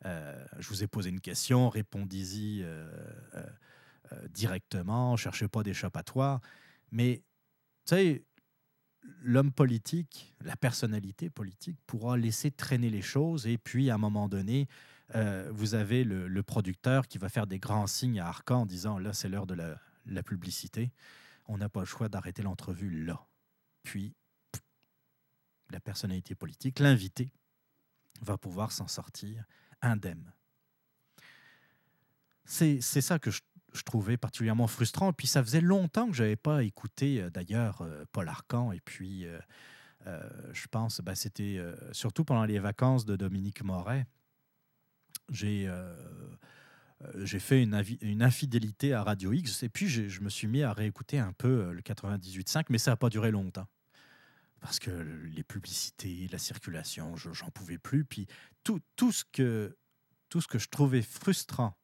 [0.04, 2.64] je vous ai posé une question, répondez-y
[4.14, 6.40] euh, directement, cherchez pas d'échappatoire.
[6.92, 7.24] Mais,
[7.86, 8.26] tu sais,
[9.22, 14.28] l'homme politique, la personnalité politique pourra laisser traîner les choses et puis, à un moment
[14.28, 14.68] donné,
[15.16, 19.00] euh, vous avez le, producteur qui va faire des grands signes à Arcan en disant
[19.00, 20.92] là, c'est l'heure de la, publicité.
[21.48, 23.26] On n'a pas le choix d'arrêter l'entrevue là.
[23.84, 24.14] Puis,
[25.72, 27.32] la personnalité politique, l'invité,
[28.22, 29.44] va pouvoir s'en sortir
[29.82, 30.32] indemne.
[32.46, 33.32] C'est ça que
[33.76, 35.14] je trouvais particulièrement frustrant.
[35.14, 38.72] Puis ça faisait longtemps que je n'avais pas écouté euh, d'ailleurs euh, Paul Arcan.
[38.72, 39.40] Et puis euh,
[40.54, 41.60] je pense, bah, c'était
[41.92, 44.06] surtout pendant les vacances de Dominique Moret.
[45.32, 45.68] J'ai
[47.18, 50.74] j'ai fait une, une, infidélité à Radio X et puis je, me suis mis à
[50.74, 53.68] réécouter un peu le 98.5, mais ça n'a pas duré longtemps.
[54.66, 58.04] Parce que les publicités, la circulation, j'en pouvais plus.
[58.04, 58.26] Puis
[58.64, 58.82] tout,
[59.12, 59.78] ce que,
[60.28, 61.78] tout ce que je trouvais frustrant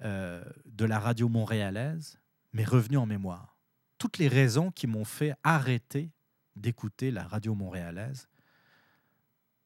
[0.00, 2.18] euh, de la radio montréalaise
[2.54, 3.58] m'est revenu en mémoire.
[3.98, 6.10] Toutes les raisons qui m'ont fait arrêter
[6.56, 8.30] d'écouter la radio montréalaise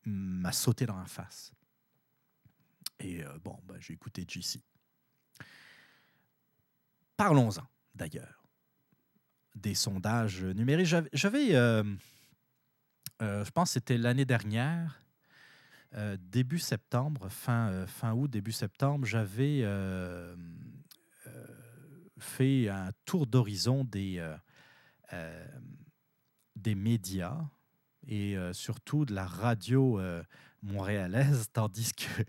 [0.06, 1.52] m'a sauté dans la face.
[2.98, 4.60] Et euh, bon, ben, j'ai écouté JC.
[7.16, 7.64] Parlons-en,
[7.94, 8.45] d'ailleurs,
[9.56, 10.94] des sondages numériques.
[11.12, 11.82] J'avais, euh,
[13.20, 15.00] je pense que c'était l'année dernière,
[15.94, 20.36] euh, début septembre, fin, euh, fin août, début septembre, j'avais euh,
[22.18, 24.22] fait un tour d'horizon des,
[26.54, 27.38] des médias
[28.06, 30.00] et surtout de la radio
[30.66, 32.22] montréalaise, tandis que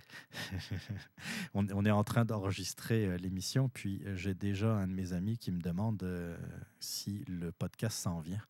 [1.53, 5.59] on, est en train d'enregistrer l'émission, puis j'ai déjà un de mes amis qui me
[5.59, 6.05] demande
[6.79, 8.41] si le podcast s'en vient.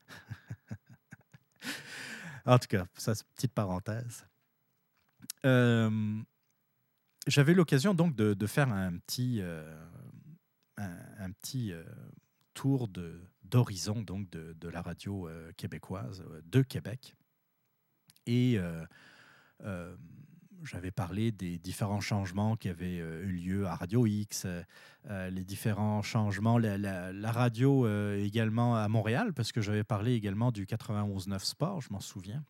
[2.45, 4.25] en tout cas, ça c'est une petite parenthèse.
[5.45, 6.21] Euh,
[7.27, 9.85] j'avais l'occasion donc de, faire un petit, euh,
[10.77, 11.83] un, petit euh,
[12.53, 12.89] tour
[13.43, 17.15] d'horizon donc de, la radio québécoise de Québec.
[18.25, 18.57] Et
[20.63, 24.47] j'avais parlé des différents changements qui avaient eu lieu à Radio X,
[25.09, 31.39] les différents changements, la, radio également à Montréal, parce que j'avais parlé également du 91.9
[31.43, 32.43] Sport, je m'en souviens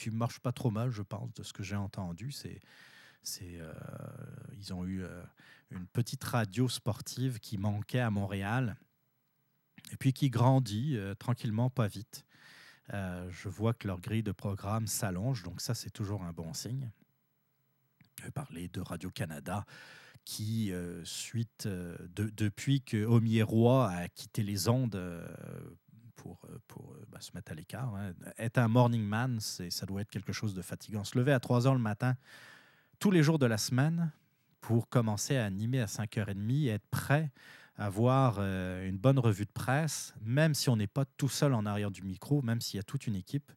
[0.00, 2.32] qui marche pas trop mal, je pense, de ce que j'ai entendu.
[2.32, 2.60] C'est,
[3.22, 3.72] c'est, euh,
[4.56, 5.22] ils ont eu euh,
[5.70, 8.76] une petite radio sportive qui manquait à Montréal
[9.92, 12.24] et puis qui grandit euh, tranquillement, pas vite.
[12.92, 16.90] Je vois que leur grille de programme s'allonge, donc ça, c'est toujours un bon signe.
[18.18, 19.64] Je vais parler de Radio-Canada
[20.24, 20.72] qui,
[21.04, 24.98] suite, de, depuis que Homier Roy a quitté les ondes
[26.20, 27.94] pour, euh, euh, bah, se mettre à l'écart.
[27.94, 28.12] Hein.
[28.38, 31.04] Être un morning man, ça doit être quelque chose de fatigant.
[31.04, 32.16] Se lever à 3 heures le matin,
[32.98, 34.12] tous les jours de la semaine,
[34.60, 37.30] pour commencer à animer à 5h30, être prêt
[37.80, 41.66] avoir euh, une bonne revue de presse, même si on n'est pas tout seul en
[41.66, 43.52] arrière du micro, même s'il y a toute une équipe.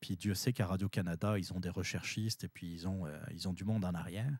[0.00, 3.52] Puis Dieu sait qu'à Radio-Canada, ils ont des recherchistes et puis ils ont, ils ont
[3.52, 4.30] du monde en arrière.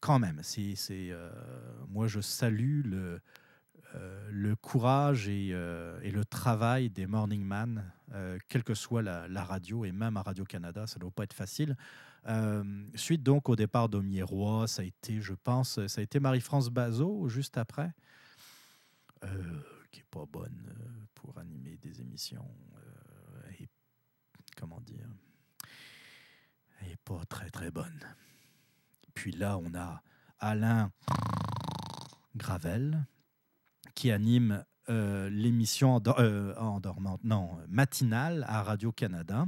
[0.00, 0.74] Quand même, c'est,
[1.88, 3.20] moi je salue le,
[4.30, 9.84] le courage et, euh, le travail des Morning Man, euh, quelle que soit la, radio,
[9.84, 11.76] et même à Radio-Canada, ça ne doit pas être facile.
[12.28, 12.64] Euh,
[12.94, 17.28] suite donc au départ d'Omier-Roy, ça a été, je pense, ça a été Marie-France Bazot
[17.28, 17.92] juste après,
[19.90, 22.48] qui n'est pas bonne pour animer des émissions.
[23.58, 23.68] et,
[24.56, 25.08] comment dire
[26.80, 28.00] Elle n'est pas très très bonne.
[29.14, 30.02] Puis là, on a
[30.38, 30.92] Alain
[32.36, 33.06] Gravel,
[33.94, 39.46] qui anime euh, l'émission euh, endormante, non, matinale à Radio-Canada.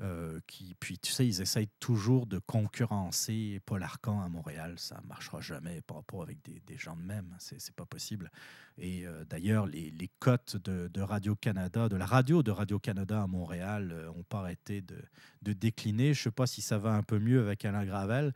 [0.00, 4.74] Euh, qui, puis tu sais, ils essayent toujours de concurrencer Paul Arcan à Montréal.
[4.78, 7.34] Ça ne marchera jamais, pas, pas avec des, gens de même.
[7.38, 8.30] C'est pas possible.
[8.78, 14.38] Et d'ailleurs, les, cotes de, Radio-Canada, de la radio de Radio-Canada à Montréal, n'ont pas
[14.38, 15.02] arrêté de,
[15.42, 16.14] de décliner.
[16.14, 18.32] Je ne sais pas si ça va un peu mieux avec Alain Gravel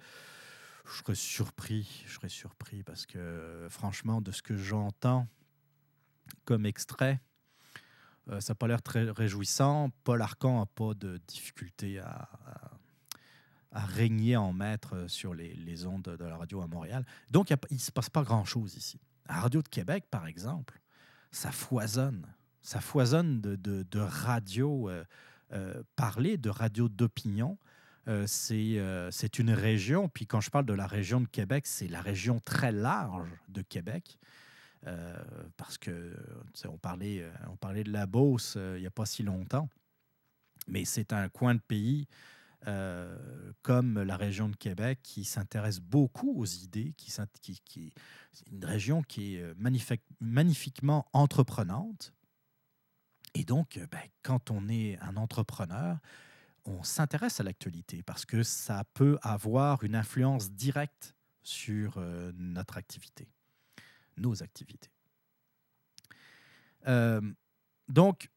[0.85, 5.27] je serais surpris, je serais surpris parce que franchement, de ce que j'entends
[6.45, 7.21] comme extrait,
[8.31, 9.91] euh, ça n'a pas l'air très réjouissant.
[10.05, 12.29] Paul Arcan n'a pas de difficulté à,
[13.75, 17.07] régner en maître sur les, ondes de la radio à Montréal.
[17.31, 19.01] Donc, il ne se passe pas grand-chose ici.
[19.27, 20.79] À Radio de Québec, par exemple,
[21.31, 22.27] ça foisonne.
[22.61, 25.05] Ça foisonne de, de, de radio euh,
[25.53, 27.59] euh, parlée, de radio d'opinion.
[28.09, 31.89] Euh, euh, c'est une région, puis quand je parle de la région de Québec, c'est
[31.89, 34.19] la région très large de Québec.
[34.87, 35.17] Euh,
[35.57, 36.17] parce que
[36.67, 39.69] on parlait, on parlait de la Beauce il n'y a pas si longtemps,
[40.67, 42.07] mais c'est un coin de pays
[43.63, 47.93] comme la région de Québec qui s'intéresse beaucoup aux idées, qui, qui, qui
[48.53, 49.55] une région qui est
[50.21, 52.13] magnifiquement entreprenante.
[53.35, 55.99] Et donc, ben, quand on est un entrepreneur,
[56.65, 62.77] on s'intéresse à l'actualité parce que ça peut avoir une influence directe sur euh, notre
[62.77, 63.29] activité,
[64.17, 64.91] nos activités.
[66.87, 67.21] Euh,
[67.89, 68.29] donc,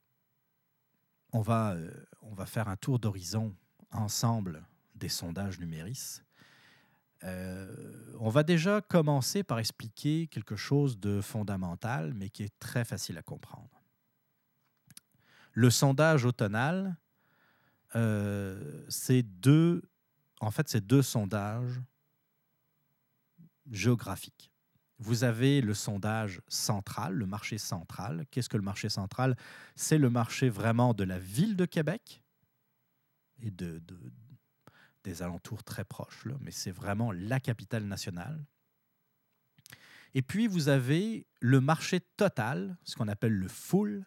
[1.32, 1.92] on va, euh,
[2.22, 3.56] on va faire un tour d'horizon
[3.92, 4.66] ensemble
[4.96, 6.22] des sondages numéris.
[7.24, 13.18] on va déjà commencer par expliquer quelque chose de fondamental, mais qui est très facile
[13.18, 13.82] à comprendre.
[15.54, 16.98] Le sondage automnal
[17.96, 19.82] euh, c'est deux,
[20.42, 21.82] en fait, c'est deux sondages
[23.72, 24.52] géographiques.
[25.06, 28.26] Vous avez le sondage central, le marché central.
[28.32, 29.38] Qu'est-ce que le marché central?
[29.76, 32.24] C'est le marché vraiment de la ville de Québec
[33.40, 33.84] et de,
[35.04, 38.44] des alentours très proches, mais c'est vraiment la capitale nationale.
[40.16, 44.06] Et puis, vous avez le marché total, ce qu'on appelle le full,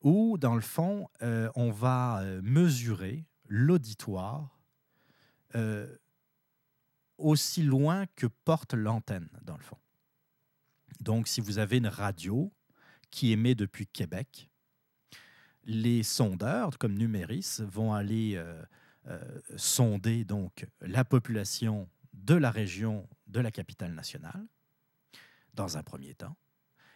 [0.00, 4.58] où, dans le fond, euh, on va euh, mesurer l'auditoire
[5.56, 5.94] euh,
[7.18, 9.76] aussi loin que porte l'antenne, dans le fond.
[11.00, 12.52] Donc, si vous avez une radio
[13.10, 14.50] qui émet depuis Québec,
[15.64, 18.42] les sondeurs, comme Numéris, vont aller
[19.56, 24.46] sonder donc la population de la région de la capitale nationale,
[25.54, 26.36] dans un premier temps.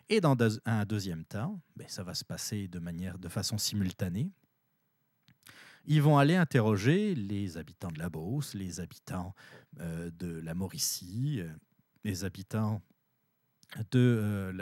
[0.08, 4.32] Et dans un deuxième temps, ben, ça va se passer de, manière, façon simultanée.
[5.86, 9.34] Ils vont aller interroger les habitants de la Beauce, les habitants
[9.78, 11.48] euh, de la Mauricie, euh,
[12.04, 12.82] les habitants
[13.90, 14.52] de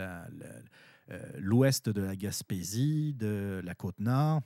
[1.10, 4.42] euh, l'ouest de la Gaspésie, de la Côte-Nord.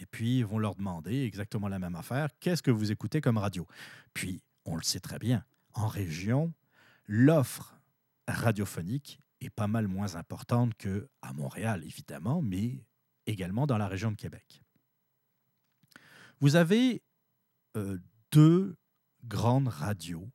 [0.00, 2.28] Et puis, ils vont leur demander exactement la même affaire.
[2.40, 3.66] Qu'est-ce que vous écoutez comme radio?
[4.14, 5.44] Puis, on le sait très bien,
[5.74, 6.52] en région,
[7.06, 7.78] l'offre
[8.28, 12.84] radiophonique est pas mal moins importante qu'à Montréal, évidemment, mais
[13.26, 14.62] également dans la région de Québec.
[16.40, 17.02] Vous avez
[17.76, 17.98] euh,
[18.30, 18.76] deux
[19.24, 20.28] grandes radios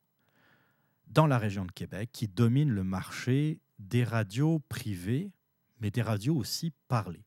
[1.10, 5.32] dans la région de Québec qui dominent le marché des radios privées,
[5.80, 7.24] mais des radios aussi parlées.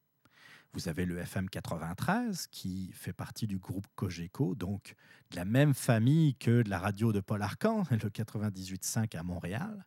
[0.73, 4.95] Vous avez le FM 93 qui fait partie du groupe Cogeco, donc
[5.31, 9.85] de la même famille que de la radio de Paul Arcan, le 98.5 à Montréal.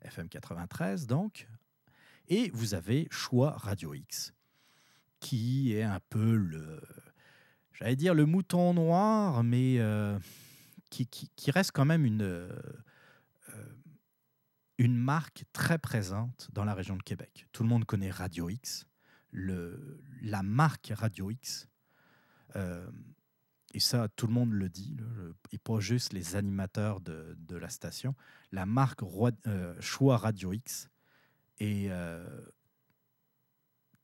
[0.00, 1.46] FM 93 donc.
[2.28, 4.32] Et vous avez Choix Radio X,
[5.20, 6.80] qui est un peu le,
[7.72, 10.18] j'allais dire le mouton noir, mais euh,
[10.88, 12.48] qui, qui, reste quand même une, euh,
[14.78, 17.46] une marque très présente dans la région de Québec.
[17.52, 18.86] Tout le monde connaît Radio X.
[19.30, 21.68] Le, la marque Radio X
[22.56, 22.88] euh,
[23.72, 24.96] et ça, tout le monde le dit,
[25.50, 28.14] et pas juste les animateurs de, la station,
[28.52, 30.88] la marque euh, Choix Radio X
[31.58, 32.24] est euh,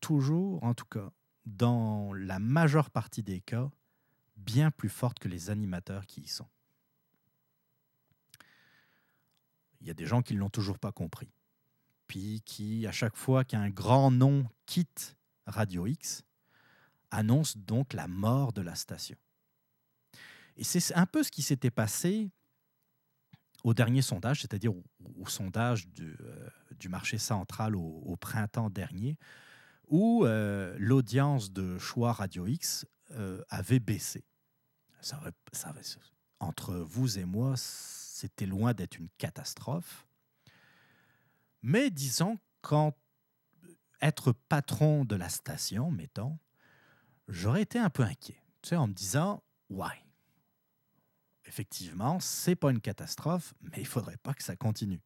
[0.00, 1.12] toujours, en tout cas,
[1.46, 3.70] dans la majeure partie des cas,
[4.36, 6.48] bien plus forte que les animateurs qui y sont.
[9.74, 11.30] Il y a des gens qui ne l'ont toujours pas compris.
[12.06, 16.24] puis qui, à chaque fois qu'un grand nom quitte Radio X,
[17.10, 19.16] annonce donc la mort de la station.
[20.56, 22.30] Et c'est un peu ce qui s'était passé
[23.62, 26.48] au dernier sondage, c'est-à-dire au, sondage du, euh,
[26.78, 29.18] du, marché central au, printemps dernier,
[29.88, 34.24] où euh, l'audience de choix Radio X euh, avait baissé.
[35.00, 35.20] Ça,
[35.52, 35.74] ça,
[36.38, 37.54] entre vous et moi,
[38.20, 40.06] c'était loin d'être une catastrophe.
[41.62, 42.94] Mais disons, quand
[44.02, 46.38] être patron de la station, mettons,
[47.28, 48.42] j'aurais été un peu inquiet.
[48.60, 50.04] Tu sais, en me disant, ouais,
[51.46, 55.00] effectivement, c'est pas une catastrophe, mais il faudrait pas que ça continue.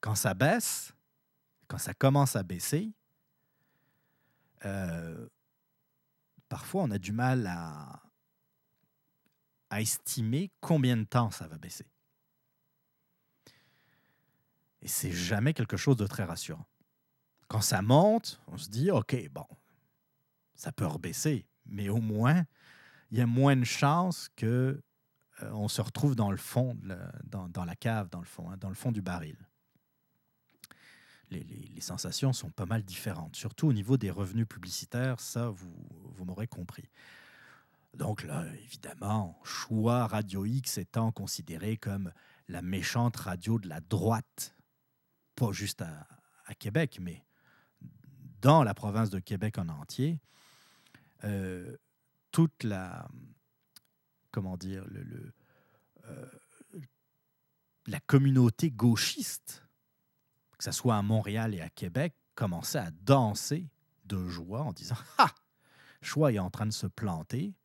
[0.00, 0.94] Quand ça baisse,
[1.66, 2.92] quand ça commence à baisser,
[4.64, 5.28] euh,
[6.48, 8.07] parfois on a du mal à,
[9.70, 11.86] à estimer combien de temps ça va baisser.
[14.80, 16.66] Et c'est jamais quelque chose de très rassurant.
[17.48, 19.46] Quand ça monte, on se dit, OK, bon,
[20.54, 22.44] ça peut rebaisser, mais au moins,
[23.10, 24.80] il y a moins de chances que
[25.42, 26.76] euh, on se retrouve dans le fond,
[27.24, 29.36] dans, la cave, dans le fond, hein, dans le fond du baril.
[31.30, 35.72] Les, sensations sont pas mal différentes, surtout au niveau des revenus publicitaires, ça, vous,
[36.16, 36.90] vous m'aurez compris.
[37.98, 42.12] Donc là, évidemment, choix Radio X étant considéré comme
[42.46, 44.56] la méchante radio de la droite,
[45.34, 46.06] pas juste à,
[46.60, 47.26] Québec, mais
[48.40, 50.20] dans la province de Québec en entier,
[51.24, 51.76] euh,
[52.30, 53.08] toute la,
[54.36, 56.26] euh,
[57.86, 59.64] la communauté gauchiste,
[60.56, 63.68] que ce soit à Montréal et à Québec, commençait à danser
[64.04, 65.34] de joie en disant Ah,
[66.00, 67.57] choix est en train de se planter.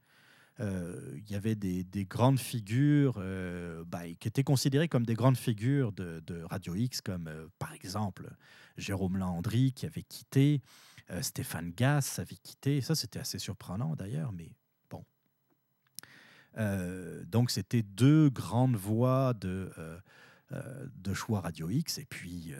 [0.60, 5.38] Euh, il y avait des, grandes figures euh, bah, qui étaient considérées comme des grandes
[5.38, 8.30] figures de, Radio X, comme par exemple
[8.78, 10.62] Jérôme Landry qui avait quitté,
[11.22, 12.82] Stéphane Gass avait quitté.
[12.82, 14.56] Ça, c'était assez surprenant d'ailleurs, mais
[16.58, 19.98] euh, donc, c'était deux grandes voix de, euh,
[20.52, 21.98] euh, de choix Radio X.
[21.98, 22.54] Et puis,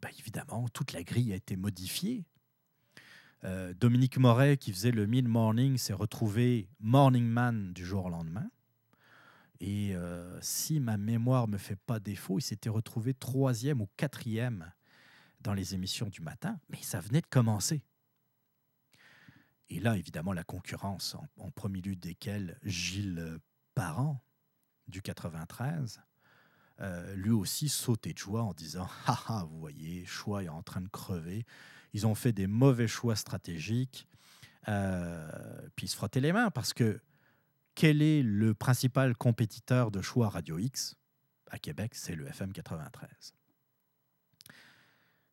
[0.00, 2.24] bah, évidemment, toute la grille a été modifiée.
[3.42, 8.50] Dominique Moret, qui faisait le mid-morning, s'est retrouvé morning man du jour au lendemain.
[9.60, 9.94] Et
[10.40, 14.70] si ma mémoire me fait pas défaut, il s'était retrouvé troisième ou quatrième
[15.40, 17.82] dans les émissions du matin, mais ça venait de commencer.
[19.70, 23.38] Et là, évidemment, la concurrence, en, premier lieu desquels Gilles
[23.74, 24.20] Parent,
[24.88, 26.02] du 93,
[26.80, 30.62] euh, lui aussi sautait de joie en disant Ah ah, vous voyez, choix est en
[30.62, 31.46] train de crever.
[31.92, 34.06] Ils ont fait des mauvais choix stratégiques.
[34.68, 37.00] Euh, puis il se frottait les mains parce que
[37.74, 40.96] quel est le principal compétiteur de choix Radio X
[41.50, 41.94] à Québec?
[41.94, 43.34] C'est le FM 93.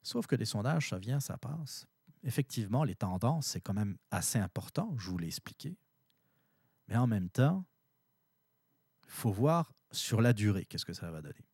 [0.01, 1.85] Sauf que des sondages, ça vient, ça passe
[2.23, 5.77] effectivement, les tendances, c'est quand même assez important, je vous l'ai expliqué.
[6.87, 7.65] Mais en même temps,
[9.05, 11.45] il faut voir sur la durée, qu'est-ce que ça va donner.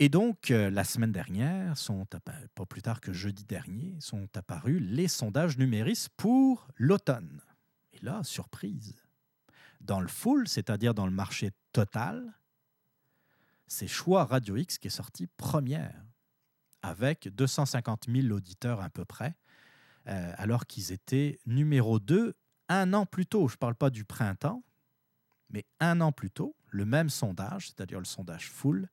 [0.00, 1.74] Et donc, euh, la semaine dernière,
[2.54, 7.40] pas plus tard que jeudi dernier, sont apparus les sondages numéristes pour l'automne.
[7.92, 8.94] Et là, surprise,
[9.80, 12.32] dans le full, c'est-à-dire dans le marché total,
[13.66, 16.04] c'est Choix Radio X qui est sorti première
[16.82, 19.34] avec 250 000 auditeurs à peu près,
[20.06, 22.34] euh, alors qu'ils étaient numéro 2
[22.68, 23.48] un an plus tôt.
[23.48, 24.62] Je ne parle pas du printemps,
[25.50, 28.88] mais un an plus tôt, le même sondage, c'est-à-dire le sondage full,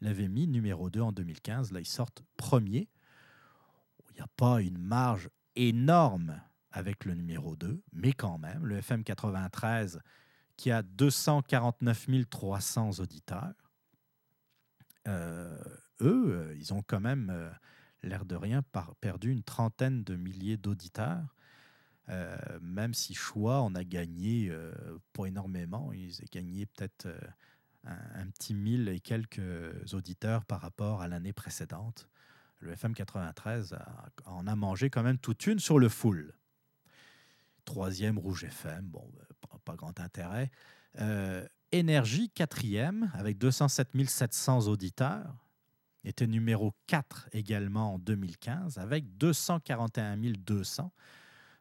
[0.00, 1.72] l'avait mis numéro 2 en 2015.
[1.72, 2.88] Là, ils sortent premier.
[4.10, 8.76] Il n'y a pas une marge énorme avec le numéro 2, mais quand même, le
[8.76, 10.00] FM 93
[10.56, 13.54] qui a 249 300 auditeurs,
[15.06, 15.56] euh,
[16.00, 17.50] eux, euh, ils ont quand même, euh,
[18.02, 18.62] l'air de rien,
[19.00, 21.34] perdu une trentaine de milliers d'auditeurs.
[22.62, 24.50] même si choix, on a gagné
[25.12, 27.06] pas énormément, ils ont gagné peut-être
[28.14, 32.08] un, petit mille et quelques auditeurs par rapport à l'année précédente.
[32.60, 33.78] Le FM 93
[34.24, 36.34] en a mangé quand même toute une sur le full.
[37.64, 39.10] Troisième, Rouge FM, bon,
[39.64, 40.50] pas, grand intérêt.
[41.70, 45.48] Énergie, quatrième, avec 207 700 auditeurs,
[46.04, 50.92] était numéro 4 également en 2015, avec 241 200.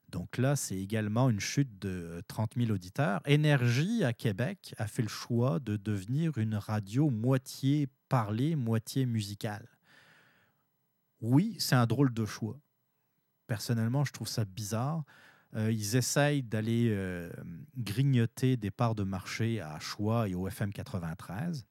[0.09, 3.21] Donc là, c'est également une chute de 30 000 auditeurs.
[3.25, 9.67] Énergie à Québec a fait le choix de devenir une radio moitié parlée, moitié musicale.
[11.19, 12.57] Oui, c'est un drôle de choix.
[13.47, 15.03] Personnellement, je trouve ça bizarre.
[15.55, 17.29] Euh, ils essayent d'aller euh,
[17.77, 21.65] grignoter des parts de marché à Choix et au FM 93,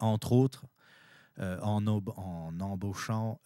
[0.00, 0.66] entre autres
[1.38, 1.86] en,
[2.60, 3.40] embauchant,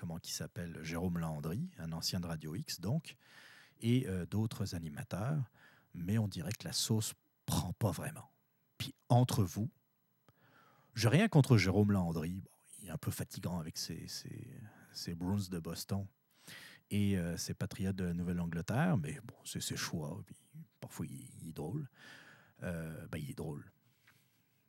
[0.00, 3.16] comment qui s'appelle, Jérôme Landry, un ancien de Radio X donc,
[3.82, 5.44] et d'autres animateurs.
[5.94, 7.12] Mais on dirait que la sauce
[7.44, 8.30] prend pas vraiment.
[8.78, 9.70] Puis entre vous,
[10.94, 12.42] j'ai rien contre Jérôme Landry.
[12.80, 14.06] il est un peu fatigant avec ses,
[15.16, 16.06] Bruins de Boston
[16.90, 20.18] et ses Patriotes de Nouvelle-Angleterre, mais bon, c'est ses choix.
[20.80, 21.88] parfois, il, est drôle.
[22.62, 23.70] Ben, il est drôle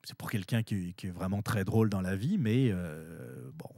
[0.04, 3.70] c'est pour quelqu'un qui, est vraiment très drôle dans la vie, mais euh, bon,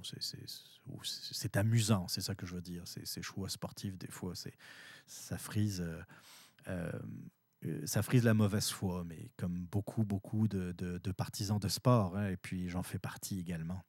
[1.32, 2.84] c'est amusant, c'est ça que je veux dire.
[2.86, 4.34] Ces choix sportifs, des fois,
[5.06, 6.02] ça frise, euh,
[7.66, 12.30] euh, ça frise la mauvaise foi, mais comme beaucoup, beaucoup de, partisans de sport, hein,
[12.30, 13.84] et puis j'en fais partie également.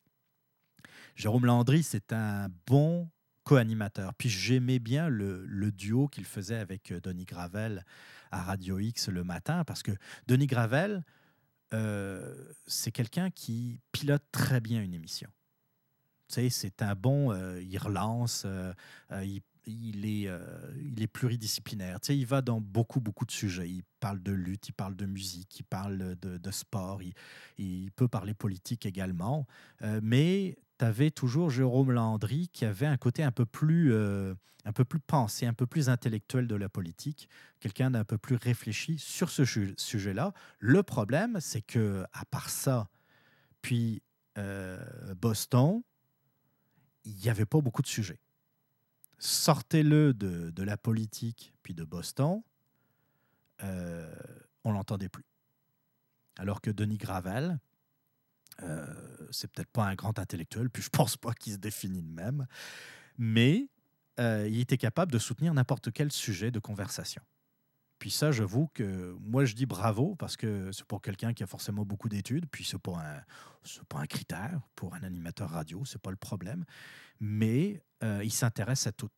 [1.14, 3.08] Jérôme Landry, c'est un bon
[3.44, 4.12] co-animateur.
[4.14, 7.84] Puis j'aimais bien le, le duo qu'il faisait avec Denis Gravel
[8.32, 9.92] à Radio X le matin, parce que
[10.26, 11.04] Denis Gravel,
[11.74, 12.34] euh,
[12.66, 15.28] c'est quelqu'un qui pilote très bien une émission.
[16.28, 18.72] Tu sais, c'est un bon, euh, il relance, euh,
[19.66, 20.30] il, est,
[20.76, 22.00] il est pluridisciplinaire.
[22.00, 23.68] Tu sais, il va dans beaucoup, beaucoup de sujets.
[23.68, 27.12] Il parle de lutte, il parle de musique, il parle de, sport, il,
[27.58, 29.46] il, peut parler politique également.
[30.02, 34.34] mais tu avais toujours Jérôme Landry qui avait un côté un peu plus, euh,
[34.64, 37.28] un peu plus pensé, un peu plus intellectuel de la politique,
[37.60, 39.44] quelqu'un d'un peu plus réfléchi sur ce
[39.76, 40.32] sujet-là.
[40.58, 42.88] Le problème, c'est que à part ça,
[43.62, 44.02] puis
[44.38, 44.78] euh,
[45.14, 45.82] Boston,
[47.04, 48.20] il n'y avait pas beaucoup de sujets.
[49.18, 52.42] Sortez-le de, de, la politique, puis de Boston,
[53.62, 54.14] euh,
[54.64, 55.24] on l'entendait plus.
[56.36, 57.58] Alors que Denis Gravel,
[58.62, 58.86] euh,
[59.30, 62.46] c'est peut-être pas un grand intellectuel, puis je pense pas qu'il se définit de même,
[63.18, 63.68] mais
[64.20, 67.22] euh, il était capable de soutenir n'importe quel sujet de conversation.
[67.98, 71.46] Puis ça, j'avoue que moi, je dis bravo parce que c'est pour quelqu'un qui a
[71.46, 76.00] forcément beaucoup d'études, puis c'est pas un, pas un critère pour un animateur radio, c'est
[76.00, 76.64] pas le problème,
[77.20, 79.10] mais euh, il s'intéresse à tout.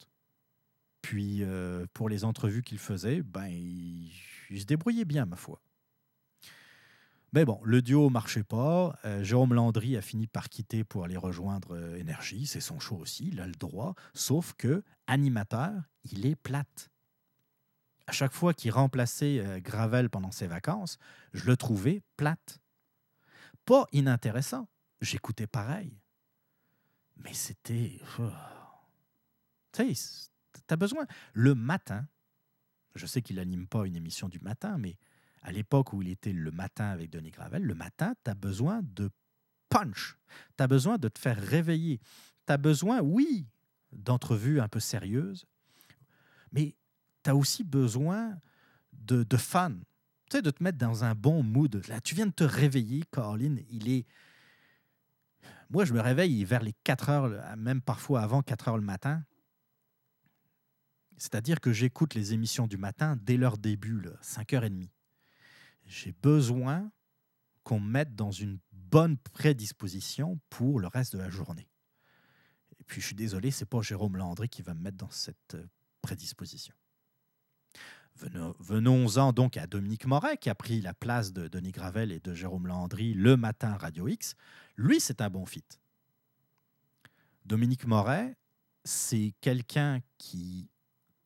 [1.03, 1.45] Puis
[1.93, 5.63] pour les entrevues qu'il faisait, ben, il se débrouillait bien, ma foi.
[7.37, 8.99] Mais bon, le duo marchait pas.
[9.05, 12.47] Euh, Jérôme Landry a fini par quitter pour aller rejoindre euh, Énergie.
[12.47, 13.95] C'est son choix aussi, il a le droit.
[14.15, 16.91] Sauf que, animateur, il est plate.
[18.07, 20.97] À chaque fois qu'il remplaçait euh, Gravel pendant ses vacances,
[21.35, 22.59] je le trouvais plate.
[23.67, 24.67] Pas inintéressant.
[25.03, 26.01] J'écoutais pareil.
[27.19, 28.01] Mais c'était.
[29.73, 31.05] Tu sais, tu as besoin.
[31.35, 32.09] Le matin,
[32.95, 34.97] je sais qu'il n'anime pas une émission du matin, mais
[35.43, 38.83] à l'époque où il était le matin avec Denis Gravel, le matin, tu as besoin
[38.83, 39.11] de
[39.69, 40.17] punch.
[40.57, 42.01] Tu as besoin de te faire réveiller.
[42.47, 43.47] Tu as besoin, oui,
[43.93, 45.47] d'entrevues un peu sérieuses,
[46.53, 46.75] mais
[47.23, 48.39] tu as aussi besoin
[48.93, 49.73] de, de fun.
[50.31, 51.83] Tu sais, de te mettre dans un bon mood.
[51.89, 53.63] Là, tu viens de te réveiller, Caroline.
[53.71, 54.07] Il est.
[55.71, 59.25] Moi, je me réveille vers les 4 heures, même parfois avant 4 heures le matin.
[61.17, 64.89] C'est-à-dire que j'écoute les émissions du matin dès leur début, 5h30
[65.87, 66.91] j'ai besoin
[67.63, 71.69] qu'on me mette dans une bonne prédisposition pour le reste de la journée.
[72.79, 75.55] Et puis je suis désolé, c'est pas Jérôme Landry qui va me mettre dans cette
[75.55, 75.67] euh,
[76.03, 76.75] prédisposition.
[78.15, 82.33] Venons-en donc à Dominique Moret, qui a pris la place de Denis Gravel et de
[82.33, 84.37] Jérôme Landry le matin Radio X.
[84.77, 85.65] Lui, c'est un bon fit.
[87.45, 88.39] Dominique Moret,
[88.85, 90.71] c'est quelqu'un qui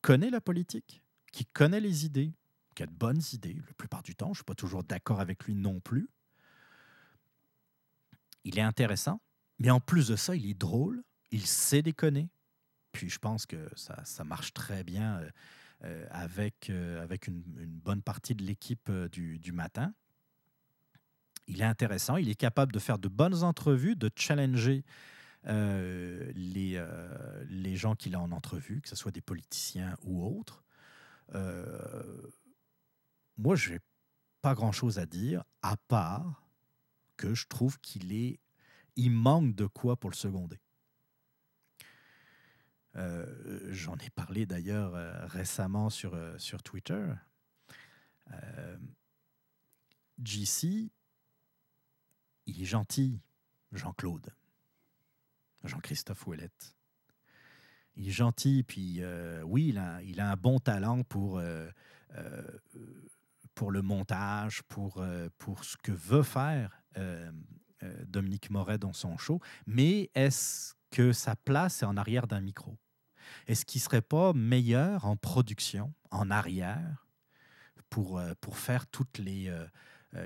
[0.03, 2.35] connaît la politique, qui connaît les idées,
[2.75, 4.27] qui a de bonnes idées, la plupart du temps.
[4.27, 6.09] Je ne suis pas toujours d'accord avec lui non plus.
[8.45, 9.21] Il est intéressant,
[9.59, 12.31] mais en plus de ça, il est drôle, il sait déconner.
[12.93, 15.31] Puis je pense que ça, ça marche très bien euh,
[15.85, 19.95] euh, avec, euh, avec une, bonne partie de l'équipe du, du, matin.
[21.47, 24.85] Il est intéressant, il est capable de faire de bonnes entrevues, de challenger
[25.45, 26.85] les,
[27.49, 30.63] les gens qu'il a en entrevue, que ce soit des politiciens ou autres
[33.41, 33.81] moi, je n'ai
[34.43, 36.47] pas grand-chose à dire, à part
[37.17, 38.39] que je trouve qu'il est,
[38.97, 40.61] il manque de quoi pour le seconder.
[42.97, 47.07] Euh, j'en ai parlé d'ailleurs euh, récemment sur, euh, sur Twitter.
[50.23, 50.93] JC,
[52.47, 53.21] il est gentil,
[53.73, 54.33] Jean-Claude,
[55.65, 56.77] Jean-Christophe Ouellette.
[57.97, 59.03] Il est gentil, puis
[59.45, 61.43] oui, il a, il a, un bon talent pour
[63.55, 67.31] pour le montage, pour, euh, pour ce que veut faire euh,
[67.83, 72.41] euh, Dominique Moret dans son show, mais est-ce que sa place est en arrière d'un
[72.41, 72.77] micro?
[73.47, 77.07] Est-ce qu'il ne serait pas meilleur en production, en arrière,
[77.89, 79.55] pour, pour faire toutes les,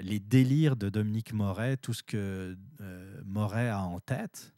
[0.01, 2.57] les délires de Dominique Moret, tout ce que
[3.25, 4.55] Moret a en tête?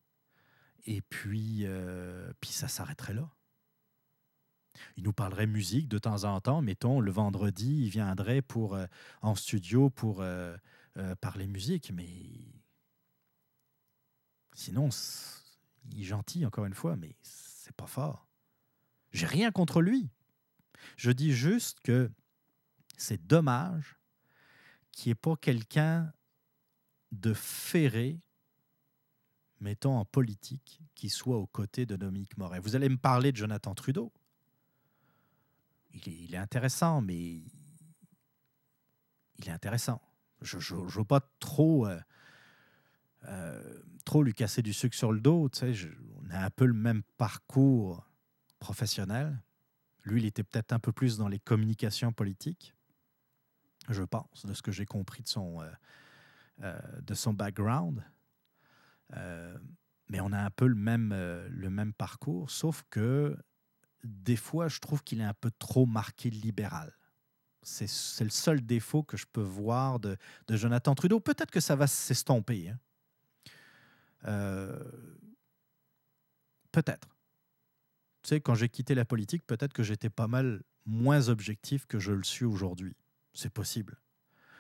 [0.84, 1.66] Et puis,
[2.40, 3.35] puis ça s'arrêterait là.
[4.96, 6.62] Il nous parlerait musique de temps en temps.
[6.62, 8.78] Mettons, le vendredi, il viendrait pour,
[9.20, 10.24] en studio pour
[11.20, 11.92] parler musique.
[11.92, 12.08] Mais
[14.54, 14.88] sinon,
[15.92, 18.26] il est gentil, encore une fois, mais c'est pas fort.
[19.12, 20.10] J'ai rien contre lui.
[20.96, 22.10] Je dis juste que
[22.96, 23.96] c'est dommage
[24.92, 26.12] qu'il n'y ait pas quelqu'un
[27.12, 28.20] de ferré,
[29.60, 32.60] mettons en politique, qui soit aux côtés de Dominique Moret.
[32.60, 34.12] Vous allez me parler de Jonathan Trudeau.
[36.04, 37.16] Il est, intéressant, mais
[39.38, 40.00] il est intéressant.
[40.42, 41.98] Je ne veux pas trop, euh,
[43.24, 45.48] euh, trop lui casser du sucre sur le dos.
[45.62, 48.06] On a un peu le même parcours
[48.58, 49.42] professionnel.
[50.04, 52.74] Lui, il était peut-être un peu plus dans les communications politiques,
[53.88, 55.62] je pense, de ce que j'ai compris de son,
[56.60, 58.04] euh, de son background.
[60.08, 61.12] Mais on a un peu le même,
[61.48, 63.36] le même parcours, sauf que
[64.06, 66.96] des fois, je trouve qu'il est un peu trop marqué libéral.
[67.62, 70.16] C'est le seul défaut que je peux voir de,
[70.46, 71.18] de Jonathan Trudeau.
[71.18, 72.70] Peut-être que ça va s'estomper.
[72.70, 72.78] Hein.
[76.70, 77.16] Peut-être
[78.26, 82.00] tu sais, quand j'ai quitté la politique, peut-être que j'étais pas mal moins objectif que
[82.00, 82.96] je le suis aujourd'hui.
[83.34, 84.00] C'est possible.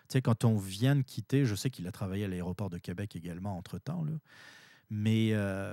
[0.02, 2.78] Tu sais, quand on vient de quitter, je sais qu'il a travaillé à l'aéroport de
[2.78, 4.06] Québec également entre-temps,
[4.88, 5.72] mais euh,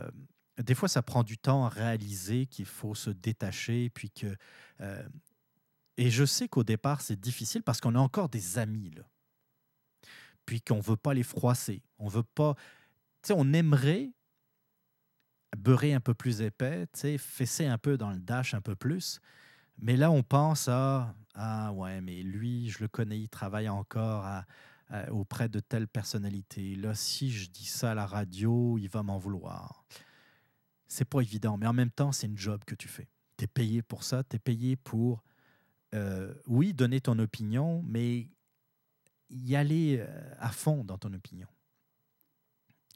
[0.61, 4.35] des fois, ça prend du temps à réaliser qu'il faut se détacher, puis que...
[4.81, 5.07] Euh,
[5.97, 9.03] et je sais qu'au départ, c'est difficile parce qu'on a encore des amis, là.
[10.45, 11.81] Puis qu'on ne veut pas les froisser.
[11.99, 12.55] On veut pas...
[13.21, 14.11] Tu sais, on aimerait
[15.57, 19.19] beurrer un peu plus épais, fesser un peu dans le dash un peu plus.
[19.77, 24.25] Mais là, on pense à Ah ouais, mais lui, je le connais, il travaille encore
[25.09, 26.75] auprès de telle personnalité.
[26.75, 29.85] Là, si je dis ça à la radio, il va m'en vouloir.
[30.93, 33.07] C'est pas évident, mais en même temps, c'est une job que tu fais.
[33.37, 35.23] Tu es payé pour ça, tu es payé pour,
[35.95, 38.29] euh, oui, donner ton opinion, mais
[39.31, 41.47] y aller euh, à fond dans ton opinion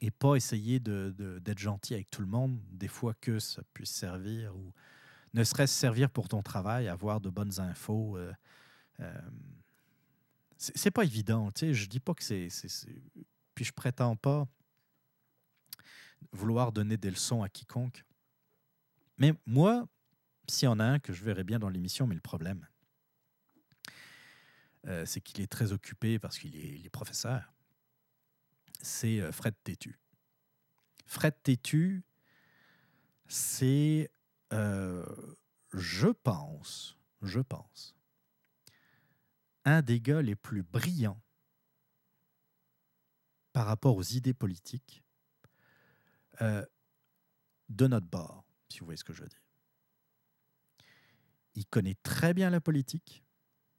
[0.00, 3.90] et pas essayer d'être de, gentil avec tout le monde, des fois que ça puisse
[3.90, 4.72] servir, ou
[5.34, 8.16] ne serait-ce servir pour ton travail, avoir de bonnes infos.
[8.16, 8.32] Euh,
[9.00, 9.20] euh,
[10.56, 12.46] c'est pas évident, tu sais, je dis pas que c'est...
[13.56, 14.46] Puis je prétends pas
[16.32, 18.04] vouloir donner des leçons à quiconque.
[19.16, 19.86] Mais moi,
[20.48, 22.66] s'il y en a un que je verrais bien dans l'émission, mais le problème,
[24.86, 27.52] euh, c'est qu'il est très occupé parce qu'il est, est professeur
[28.80, 29.98] c'est euh, Fred Tétu.
[31.06, 32.04] Fred Tétu,
[33.26, 34.10] c'est,
[34.52, 35.04] euh,
[35.72, 37.96] je pense, je pense,
[39.64, 41.20] un des gars les plus brillants
[43.52, 45.02] par rapport aux idées politiques
[46.42, 46.64] euh,
[47.68, 49.42] de notre bord, si vous voyez ce que je veux dire.
[51.54, 53.24] Il connaît très bien la politique,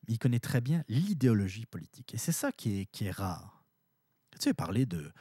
[0.07, 2.13] il connaît très bien l'idéologie politique.
[2.13, 3.63] Et c'est ça qui est rare.
[4.31, 5.11] Tu sais, parler de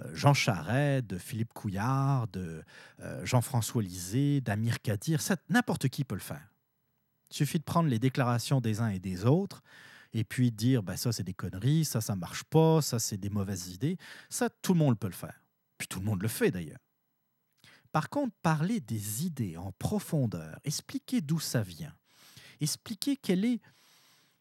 [0.00, 2.64] euh, Jean Charest, de Philippe Couillard, de
[3.00, 6.52] euh, Jean-François Lisée, d'Amir Kadir, n'importe qui peut le faire.
[7.30, 9.62] Il suffit de prendre les déclarations des uns et des autres
[10.12, 13.30] et puis dire ben ça c'est des conneries, ça ça marche pas, ça c'est des
[13.30, 13.96] mauvaises idées.
[14.28, 15.43] Ça tout le monde peut le faire.
[15.78, 16.78] Puis tout le monde le fait d'ailleurs.
[17.92, 21.94] Par contre, parler des idées en profondeur, expliquer d'où ça vient,
[22.60, 23.60] expliquer quel est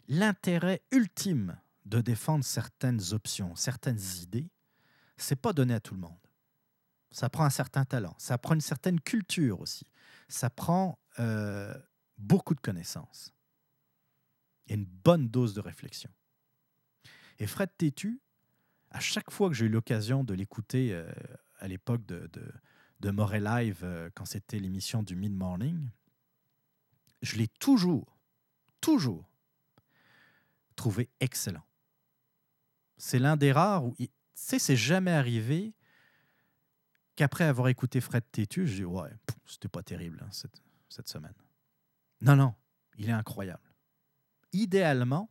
[0.08, 4.50] l'intérêt ultime de défendre certaines options, certaines idées,
[5.18, 6.18] c'est pas donné à tout le monde.
[7.12, 9.86] Ça prend un certain talent, ça prend une certaine culture aussi,
[10.28, 11.76] ça prend euh,
[12.18, 13.32] beaucoup de connaissances
[14.68, 16.10] et une bonne dose de réflexion.
[17.38, 18.23] Et Fred Tétu,
[18.94, 21.12] à chaque fois que j'ai eu l'occasion de l'écouter euh,
[21.60, 22.30] à l'époque de,
[23.00, 25.90] de, Morel Live, euh, quand c'était l'émission du Mid-Morning,
[27.22, 28.18] je l'ai toujours,
[28.80, 29.30] toujours
[30.76, 31.66] trouvé excellent
[33.04, 35.74] c'est l'un des rares où, tu sais, c'est jamais arrivé
[37.18, 39.12] qu'après avoir écouté Fred Tétu, je dis, ouais,
[39.46, 41.34] c'était pas terrible hein, cette, cette semaine.
[42.22, 42.56] Non, non,
[42.98, 43.76] il est incroyable.
[44.54, 45.30] Idéalement,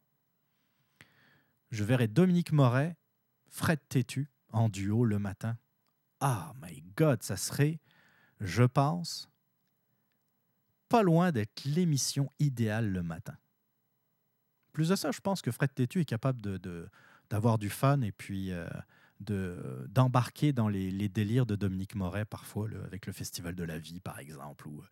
[1.71, 2.97] je verrais Dominique Moret,
[3.53, 5.59] Fred Tétu en duo le matin.
[6.21, 7.81] Ah, my God, ça serait,
[8.41, 9.29] je pense,
[10.89, 13.37] pas loin d'être l'émission idéale le matin.
[14.73, 16.89] Plus de ça, je pense que Fred Tétu est capable de,
[17.29, 18.67] d'avoir du fun et puis euh,
[19.21, 24.01] de, d'embarquer dans les, délires de Dominique Moret parfois, avec le Festival de la vie
[24.01, 24.67] par exemple.
[24.67, 24.83] Ou,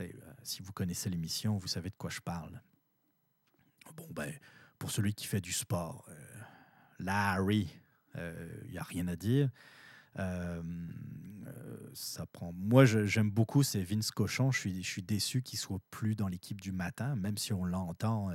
[0.00, 0.08] euh,
[0.42, 2.60] si vous connaissez l'émission, vous savez de quoi je parle.
[3.96, 4.34] Bon, ben,
[4.78, 6.40] pour celui qui fait du sport, euh,
[6.98, 7.74] Larry,
[8.64, 9.50] il n'y a rien à dire.
[10.18, 10.62] Euh,
[11.92, 12.52] ça prend.
[12.52, 14.50] Moi, j'aime beaucoup, c'est Vince Cochon.
[14.50, 17.64] Je suis, je suis déçu qu'il soit plus dans l'équipe du matin, même si on
[17.64, 18.30] l'entend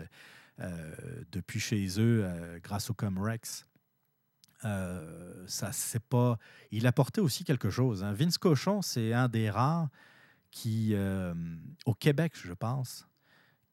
[1.31, 3.65] depuis chez eux grâce au Comrex.
[4.61, 6.37] ça, c'est pas.
[6.71, 8.03] Il apportait aussi quelque chose.
[8.03, 8.13] Hein.
[8.13, 9.89] Vince Cochon, c'est un des rares
[10.51, 10.95] qui,
[11.85, 13.07] au Québec, je pense,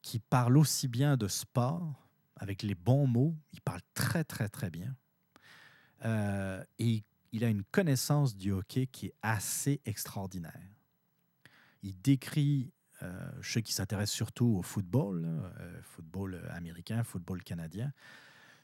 [0.01, 1.93] qui parle aussi bien de sport
[2.35, 3.35] avec les bons mots.
[3.53, 4.95] Il parle très, très, très bien.
[6.03, 10.59] Et il a une connaissance du hockey qui est assez extraordinaire.
[11.83, 12.71] Il décrit,
[13.03, 17.93] euh, je sais qu'il s'intéresse surtout au football, euh, football américain, football canadien,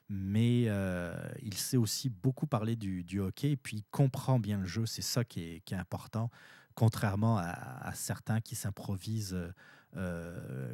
[0.09, 4.65] mais euh, il sait aussi beaucoup parler du, hockey et puis il comprend bien le
[4.65, 4.85] jeu.
[4.85, 6.29] C'est ça qui est, important,
[6.75, 9.37] contrairement à, certains qui s'improvisent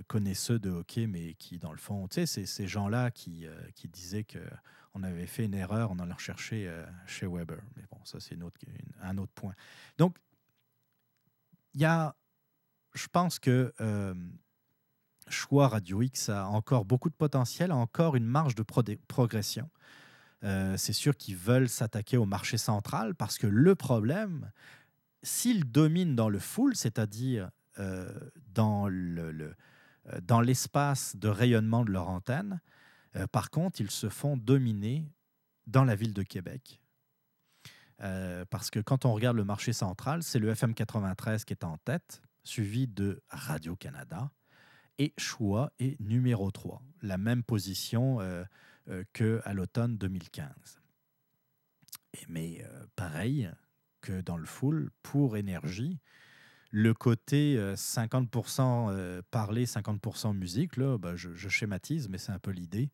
[0.07, 3.87] connaisseux de hockey, mais qui, dans le fond, tu sais, c'est ces gens-là qui, qui
[3.87, 4.39] disaient que
[4.93, 7.61] on avait fait une erreur, on en a recherché euh, chez Weber.
[7.75, 8.37] Mais bon, ça, c'est
[9.01, 9.53] un autre point.
[9.97, 10.17] Donc,
[11.73, 12.15] il y a,
[12.93, 14.13] je pense que euh,
[15.29, 19.69] Choix Radio X a encore beaucoup de potentiel, a encore une marge de progression.
[20.43, 24.51] Euh, c'est sûr qu'ils veulent s'attaquer au marché central parce que le problème,
[25.23, 29.55] s'ils dominent dans le full, c'est-à-dire le,
[30.23, 32.59] dans l'espace de rayonnement de leur antenne,
[33.15, 35.09] euh, par contre, ils se font dominer
[35.67, 36.81] dans la ville de Québec.
[38.01, 41.63] Euh, parce que quand on regarde le marché central, c'est le FM 93 qui est
[41.63, 44.31] en tête, suivi de Radio-Canada.
[44.97, 48.43] Et Choix est numéro 3, la même position euh,
[49.13, 50.81] qu'à l'automne 2015.
[52.27, 52.63] mais
[52.95, 53.49] pareil
[54.01, 55.99] que dans le full, pour énergie,
[56.71, 62.39] le côté 50% euh, euh, parler, 50% musique, là, bah, je, schématise, mais c'est un
[62.39, 62.89] peu l'idée.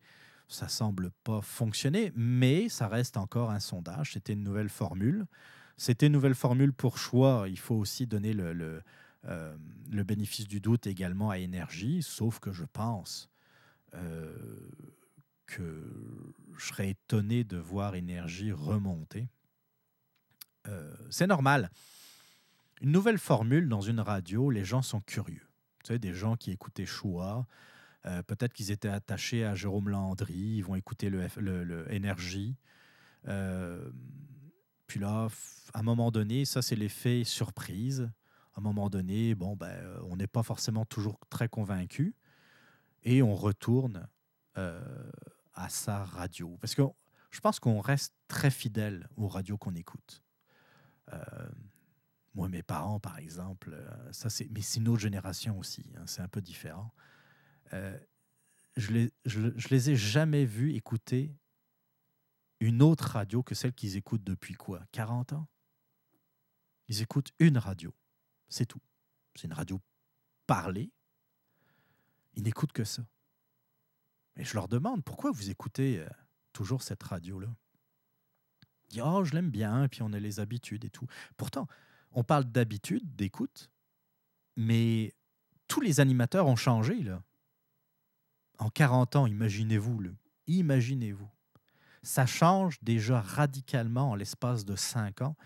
[0.48, 4.14] Ça semble pas fonctionner, mais ça reste encore un sondage.
[4.14, 5.26] C'était une nouvelle formule.
[5.76, 7.44] C'était une nouvelle formule pour choix.
[7.48, 8.82] Il faut aussi donner le,
[9.26, 9.56] euh,
[9.92, 13.30] le bénéfice du doute également à énergie, sauf que je pense
[15.46, 15.82] que
[16.58, 19.28] je serais étonné de voir énergie remonter.
[21.08, 21.70] c'est normal
[22.80, 25.46] une nouvelle formule dans une radio, les gens sont curieux.
[25.84, 27.46] Tu sais, des gens qui écoutaient Choix,
[28.06, 32.56] euh, peut-être qu'ils étaient attachés à Jérôme Landry, ils vont écouter le, le, Énergie.
[33.26, 33.90] Euh,
[34.86, 35.28] puis là,
[35.74, 38.10] à un moment donné, ça c'est l'effet surprise.
[38.54, 42.14] À un moment donné, bon, ben, euh, on n'est pas forcément toujours très convaincu
[43.04, 44.08] et on retourne
[45.54, 46.58] à sa radio.
[46.60, 46.82] Parce que
[47.30, 50.20] je pense qu'on reste très fidèle aux radios qu'on écoute.
[52.38, 56.06] Moi, mes parents, par exemple, euh, ça c'est, mais c'est une autre génération aussi, hein,
[56.06, 56.94] c'est un peu différent.
[57.72, 57.98] Euh,
[58.76, 61.34] je, les, je, les ai jamais vus écouter
[62.60, 65.48] une autre radio que celle qu'ils écoutent depuis quoi 40 ans?
[66.86, 67.92] Ils écoutent une radio,
[68.48, 68.80] c'est tout.
[69.34, 69.80] C'est une radio
[70.46, 70.92] parlée.
[72.34, 73.04] Ils n'écoutent que ça.
[74.36, 76.08] Et je leur demande pourquoi vous écoutez euh,
[76.52, 77.52] toujours cette radio-là?
[78.90, 81.08] Ils disent Oh, je l'aime bien, puis on a les habitudes et tout.
[81.36, 81.66] Pourtant,
[82.12, 83.70] on parle d'habitude, d'écoute,
[84.56, 85.14] mais
[85.68, 87.22] tous les animateurs ont changé, là.
[88.58, 90.02] En 40 ans, imaginez-vous,
[90.48, 91.30] imaginez-vous.
[92.02, 95.36] Ça change déjà radicalement en l'espace de 5 ans.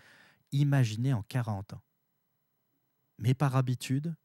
[0.51, 1.81] Imaginez en 40 ans.
[3.19, 4.15] Mais par habitude,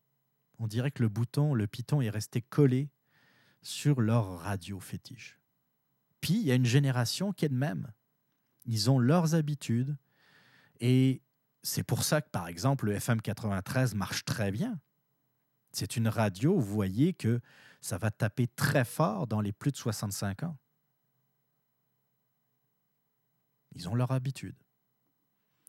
[0.58, 2.90] on dirait que le bouton, le piton est resté collé
[3.62, 5.38] sur leur radio fétiche.
[6.20, 7.92] Puis, il y a une génération qui est de même.
[8.64, 9.96] Ils ont leurs habitudes
[10.80, 11.22] et
[11.62, 14.80] c'est pour ça que, par exemple, le FM 93 marche très bien.
[15.72, 17.40] C'est une radio, vous voyez que
[17.80, 20.56] ça va taper très fort dans les plus de 65 ans.
[23.74, 24.56] Ils ont leur habitude.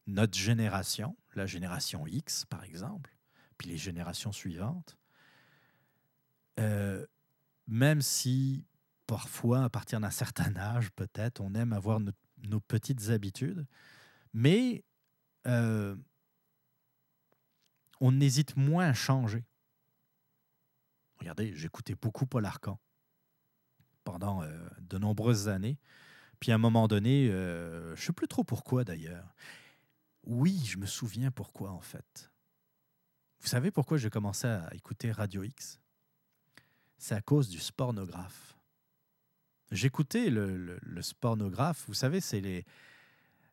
[0.08, 3.16] Notre génération, la génération X, par exemple,
[3.58, 4.98] puis les générations suivantes,
[6.60, 7.06] euh,
[7.68, 8.66] même si
[9.06, 13.66] parfois, à partir d'un certain âge, peut-être, on aime avoir nos petites habitudes,
[14.34, 14.84] mais
[15.48, 15.96] euh,
[18.02, 19.46] on hésite moins à changer.
[21.20, 22.80] Regardez, j'écoutais beaucoup Paul Arcan
[24.04, 25.78] pendant euh, de nombreuses années.
[26.40, 29.36] Puis à un moment donné, euh, je ne sais plus trop pourquoi d'ailleurs.
[30.24, 32.32] Oui, je me souviens pourquoi en fait.
[33.42, 35.80] Vous savez pourquoi j'ai commencé à écouter Radio X?
[36.98, 38.58] C'est à cause du spornographe.
[39.72, 40.80] J'écoutais le, le,
[41.88, 42.66] vous savez, c'est les,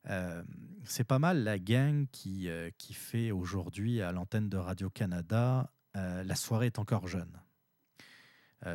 [0.09, 0.43] euh,
[0.85, 6.23] c'est pas mal la gang qui, euh, qui fait aujourd'hui à l'antenne de Radio-Canada euh,
[6.23, 7.41] La soirée est encore jeune.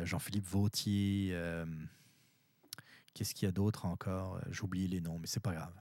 [0.04, 1.36] Jean-Philippe Vautier,
[3.12, 4.40] Qu'est-ce qu'il y a d'autre encore?
[4.48, 5.74] J'oublie les noms, mais c'est pas grave.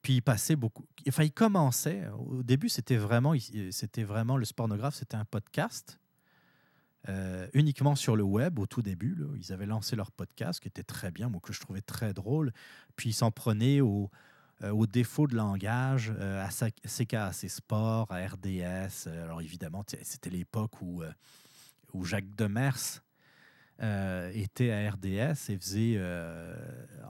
[0.00, 0.86] Puis il passait beaucoup.
[1.06, 2.08] Enfin, il commençait.
[2.08, 3.34] Au début, c'était vraiment,
[3.70, 5.98] c'était vraiment le spornographe, c'était un podcast.
[7.08, 9.16] Euh, uniquement sur le web au tout début.
[9.36, 12.52] Ils avaient lancé leur podcast qui était très bien, moi que je trouvais très drôle.
[12.94, 14.08] Puis ils s'en prenaient au,
[14.62, 16.50] euh, aux défauts de langage, euh, à
[16.86, 19.08] CKAC Sport, à RDS.
[19.08, 21.02] Alors évidemment, c'était l'époque où,
[21.92, 23.02] où Jacques Demers
[24.32, 26.00] était à RDS et faisait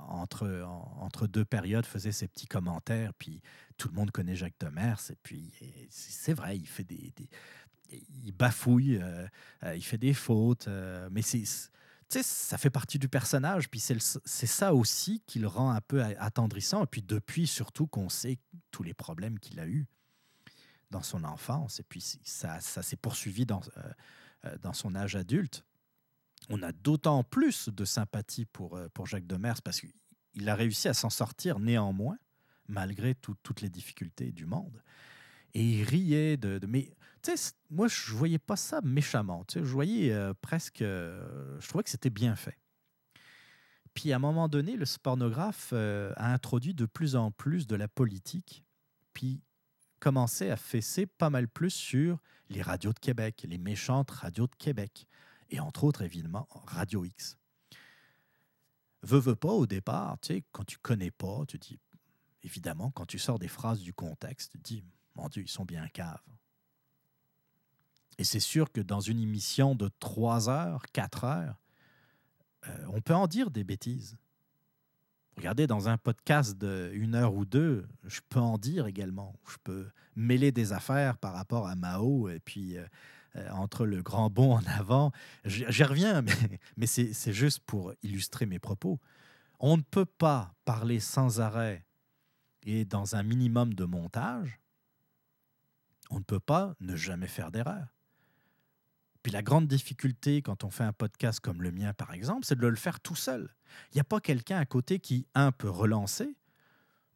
[0.09, 0.67] entre,
[1.01, 3.13] entre deux périodes, faisait ses petits commentaires.
[3.13, 3.43] Puis
[3.77, 5.11] tout le monde connaît Jacques Demers.
[5.11, 5.53] Et puis
[5.91, 7.13] c'est vrai, il fait des
[8.25, 9.27] il bafouille, euh,
[9.65, 11.45] euh, il fait des fautes, euh, mais c'est
[12.09, 13.99] ça fait partie du personnage, puis c'est
[14.47, 16.85] ça aussi qui le rend un peu attendrissant.
[16.85, 18.39] Et puis depuis, surtout, qu'on sait
[18.71, 19.87] tous les problèmes qu'il a eus
[20.91, 23.63] dans son enfance, et puis ça, ça s'est poursuivi dans,
[24.61, 25.65] dans son âge adulte.
[26.51, 30.95] On a d'autant plus de sympathie pour, pour Jacques Demers parce qu'il a réussi à
[30.95, 32.19] s'en sortir néanmoins,
[32.69, 34.83] malgré toutes les difficultés du monde.
[35.55, 36.59] Et il riait de...
[36.59, 36.95] de mais
[37.71, 39.45] moi, je voyais pas ça méchamment.
[39.55, 40.83] je voyais euh, presque.
[40.83, 42.59] Euh, je trouvais que c'était bien fait.
[43.95, 47.77] Puis à un moment donné, le pornographe euh, a introduit de plus en plus de
[47.77, 48.65] la politique,
[49.13, 49.43] puis
[50.01, 52.19] commençait à fesser pas mal plus sur
[52.49, 55.07] les radios de Québec, les méchantes radios de Québec,
[55.51, 57.37] et entre autres, évidemment, Radio X.
[59.03, 61.79] Veux, veux pas, au départ, tu sais, quand tu connais pas, tu dis,
[62.43, 64.85] évidemment, quand tu sors des phrases du contexte, tu dis,
[65.15, 66.23] mon Dieu, ils sont bien caves.
[68.23, 71.61] Et c'est sûr que dans une émission de 3 heures, 4 heures,
[72.69, 74.17] euh, on peut en dire des bêtises.
[75.37, 79.35] Regardez, dans un podcast de une heure ou deux, je peux en dire également.
[79.51, 82.87] Je peux mêler des affaires par rapport à Mao et puis euh,
[83.35, 85.11] euh, entre le grand bond en avant.
[85.45, 89.01] J'y reviens, mais, mais c'est juste pour illustrer mes propos.
[89.59, 91.85] On ne peut pas parler sans arrêt
[92.63, 94.61] et dans un minimum de montage.
[96.11, 97.92] On ne peut pas ne jamais faire d'erreur.
[99.23, 102.59] Puis la grande difficulté quand on fait un podcast comme le mien, par exemple, c'est
[102.59, 103.55] de le faire tout seul.
[103.93, 106.37] Il n'y a pas quelqu'un à côté qui, un, peut relancer,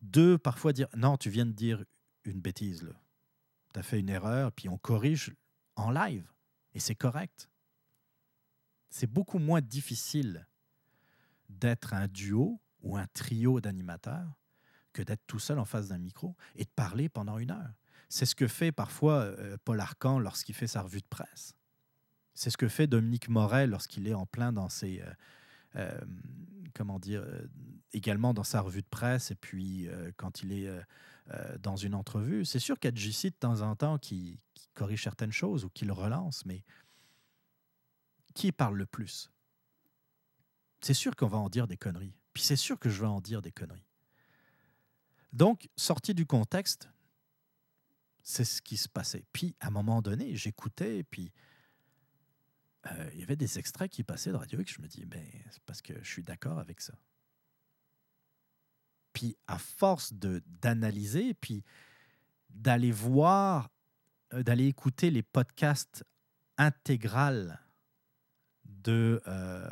[0.02, 1.84] deux, parfois dire non, tu viens de dire
[2.24, 2.88] une bêtise,
[3.72, 5.34] tu as fait une erreur, puis on corrige
[5.74, 6.30] en live.
[6.74, 7.48] Et c'est correct.
[8.90, 10.46] C'est beaucoup moins difficile
[11.48, 14.38] d'être un duo ou un trio d'animateurs
[14.92, 17.74] que d'être tout seul en face d'un micro et de parler pendant une heure.
[18.08, 21.54] C'est ce que fait parfois euh, Paul Arcan lorsqu'il fait sa revue de presse.
[22.36, 25.00] C'est ce que fait Dominique Morel lorsqu'il est en plein dans ses.
[25.00, 25.12] Euh,
[25.76, 26.00] euh,
[26.74, 27.24] comment dire
[27.92, 30.70] Également dans sa revue de presse et puis quand il est
[31.60, 32.44] dans une entrevue.
[32.44, 32.92] C'est sûr qu'il y a
[33.30, 34.38] de temps en temps qui,
[34.74, 36.62] corrige certaines choses ou qui relance, mais
[38.34, 39.30] qui parle le plus?
[40.80, 42.14] C'est sûr qu'on va en dire des conneries.
[42.32, 43.88] Puis c'est sûr que je vais en dire des conneries.
[45.32, 46.88] Donc, sorti du contexte,
[48.22, 49.24] c'est ce qui se passait.
[49.32, 51.45] Puis, à un moment donné, j'écoutais, puis euh,
[53.12, 54.74] il y avait des extraits qui passaient de Radio X.
[54.74, 56.94] Je me dis, ben, c'est parce que je suis d'accord avec ça.
[59.12, 61.64] Puis à force d'analyser, puis
[62.50, 63.70] d'aller voir,
[64.34, 66.04] euh, d'aller écouter les podcasts
[66.58, 67.60] intégrales
[68.64, 69.70] de, euh,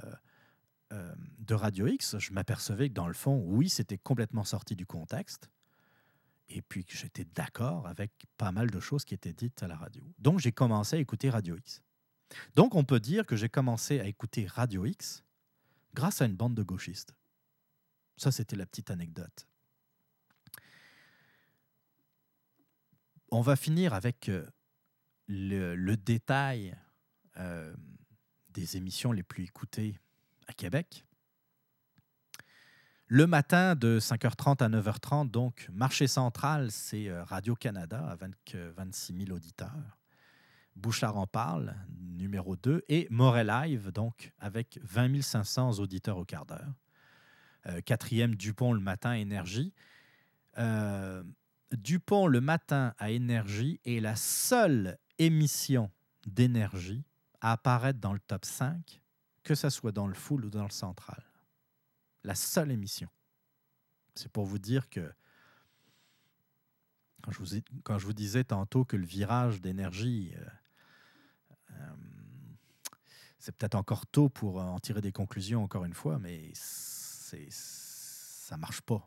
[1.38, 5.50] de Radio X, je m'apercevais que dans le fond, oui, c'était complètement sorti du contexte.
[6.48, 9.76] Et puis que j'étais d'accord avec pas mal de choses qui étaient dites à la
[9.76, 10.04] radio.
[10.18, 11.82] Donc j'ai commencé à écouter Radio X.
[12.54, 15.24] Donc on peut dire que j'ai commencé à écouter Radio X
[15.94, 17.14] grâce à une bande de gauchistes.
[18.16, 19.46] Ça, c'était la petite anecdote.
[23.30, 24.46] On va finir avec euh,
[25.26, 26.76] le, détail
[27.38, 27.74] euh,
[28.50, 29.98] des émissions les plus écoutées
[30.46, 31.04] à Québec.
[33.06, 39.36] Le matin de 5h30 à 9h30, donc, marché central, c'est euh, Radio-Canada avec 26 000
[39.36, 39.98] auditeurs.
[40.76, 46.46] Bouchard en parle, numéro 2, et Morel Live, donc avec 20 500 auditeurs au quart
[46.46, 46.74] d'heure.
[47.66, 49.72] Euh, quatrième, Dupont le matin, Énergie.
[50.58, 51.22] Euh,
[51.72, 55.90] Dupont le matin à Énergie est la seule émission
[56.26, 57.04] d'énergie
[57.40, 59.00] à apparaître dans le top 5,
[59.42, 61.22] que ce soit dans le full ou dans le central.
[62.22, 63.08] La seule émission.
[64.14, 65.12] C'est pour vous dire que
[67.22, 67.32] quand
[67.98, 70.44] je vous, disais tantôt que le virage d'énergie euh,
[73.44, 78.56] c'est peut-être encore tôt pour en tirer des conclusions, encore une fois, mais c'est, ça
[78.56, 79.06] marche pas.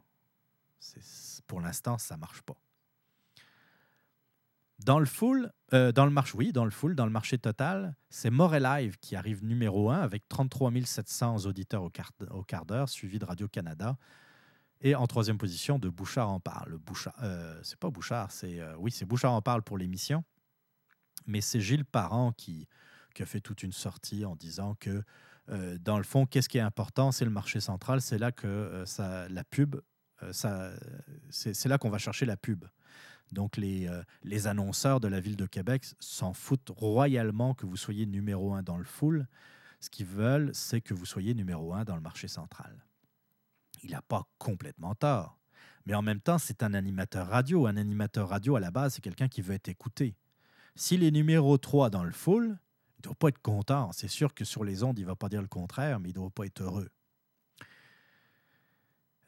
[1.48, 2.56] pour l'instant, ça marche pas.
[4.78, 7.96] Dans le full, euh, dans le marché, oui, dans le full, dans le marché total,
[8.12, 12.68] c'est More Live qui arrive numéro 1 avec 33 700 auditeurs au quart, au quart
[12.68, 13.98] d'heure, suivi de Radio-Canada.
[14.82, 16.78] Et en troisième position, de Bouchard en parle.
[16.78, 20.24] Bouchard, euh, c'est pas Bouchard, c'est euh, oui, c'est Bouchard en parle pour l'émission,
[21.26, 22.68] mais c'est Gilles Parent qui,
[23.18, 25.04] qui, a fait toute une sortie en disant que
[25.50, 28.84] euh, dans le fond, qu'est-ce qui est important, c'est le marché central, c'est là que
[28.86, 29.78] ça, la pub,
[30.32, 30.72] ça,
[31.30, 32.66] c'est, là qu'on va chercher la pub.
[33.32, 33.90] Donc les,
[34.24, 38.64] les annonceurs de la ville de Québec s'en foutent royalement que vous soyez numéro un
[38.64, 39.28] dans le full.
[39.80, 42.88] Ce qu'ils veulent, c'est que vous soyez numéro un dans le marché central
[43.84, 45.40] il n'a pas complètement tort.
[45.86, 47.68] Mais en même temps, c'est un animateur radio.
[47.68, 50.16] Un animateur radio, à la base, c'est quelqu'un qui veut être écouté.
[50.76, 52.58] S'il est numéro 3 dans le full,
[53.08, 53.92] doit pas être content.
[53.92, 56.22] C'est sûr que sur les ondes, il va pas dire le contraire, mais il ne
[56.22, 56.90] doit pas être heureux.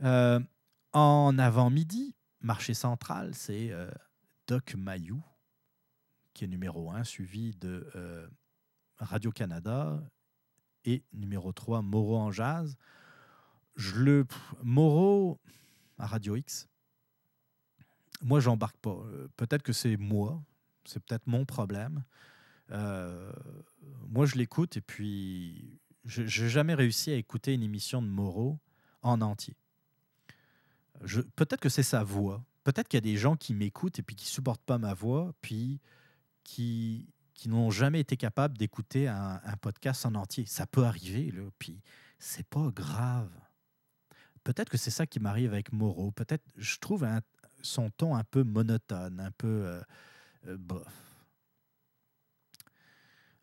[0.04, 0.40] Euh,
[0.94, 3.90] en avant-midi, marché central, c'est euh,
[4.48, 5.22] Doc Mayou,
[6.34, 8.28] qui est numéro 1, suivi de euh,
[8.98, 10.02] Radio-Canada
[10.86, 12.78] et numéro 3, Moreau en jazz
[13.80, 14.26] je le.
[14.62, 15.40] Moreau
[15.98, 16.68] à Radio X,
[18.22, 18.98] moi, j'embarque pas.
[19.38, 20.42] Peut-être que c'est moi,
[20.86, 22.04] c'est peut-être mon problème.
[22.72, 23.32] Euh,
[24.10, 28.60] moi, je l'écoute et puis je n'ai jamais réussi à écouter une émission de Moreau
[29.02, 29.56] en entier.
[31.36, 32.44] Peut-être que c'est sa voix.
[32.64, 35.34] Peut-être qu'il y a des gens qui m'écoutent et puis qui supportent pas ma voix,
[35.42, 35.80] puis
[36.44, 37.08] qui,
[37.46, 40.46] n'ont jamais été capables d'écouter un, un, podcast en entier.
[40.46, 41.82] Ça peut arriver, là, puis
[42.20, 43.32] c'est pas grave.
[44.44, 46.12] Peut-être que c'est ça qui m'arrive avec Moreau.
[46.12, 47.08] Peut-être, je trouve
[47.62, 49.82] son ton un peu monotone, un peu euh,
[50.48, 51.09] euh, bof.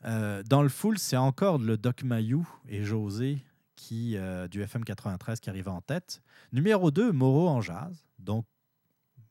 [0.06, 4.16] Euh, dans le full, c'est encore le Doc Mayou et José qui,
[4.50, 6.22] du FM 93 qui arrivent en tête.
[6.52, 8.06] Numéro 2, Moreau en jazz.
[8.18, 8.46] Donc,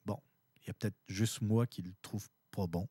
[0.05, 0.19] bon,
[0.61, 2.87] il y a peut-être juste moi qui le trouve pas bon.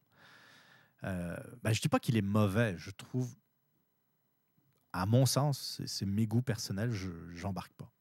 [1.02, 2.74] ben, je dis pas qu'il est mauvais.
[2.76, 3.32] Je trouve,
[4.92, 7.10] à mon sens, c'est mes goûts personnels, je
[7.42, 7.92] n'embarque pas.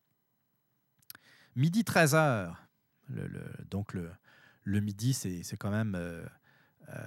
[1.55, 2.55] Midi 13h.
[3.09, 3.27] Le,
[3.69, 4.11] donc, le,
[4.63, 6.25] le midi, c'est quand même euh,
[6.89, 7.05] euh,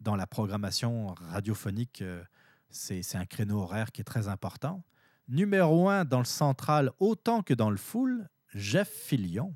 [0.00, 2.22] dans la programmation radiophonique, euh,
[2.70, 4.84] c'est un créneau horaire qui est très important.
[5.28, 9.54] Numéro un dans le central autant que dans le full, Jeff Fillion.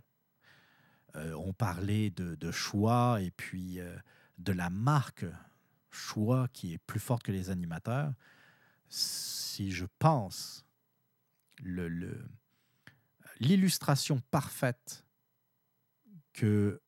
[1.15, 3.81] on parlait de, choix et puis
[4.39, 5.25] de la marque
[5.91, 8.13] choix qui est plus forte que les animateurs.
[8.89, 10.65] Si je pense
[13.41, 15.05] l'illustration parfaite
[16.33, 16.83] que euh,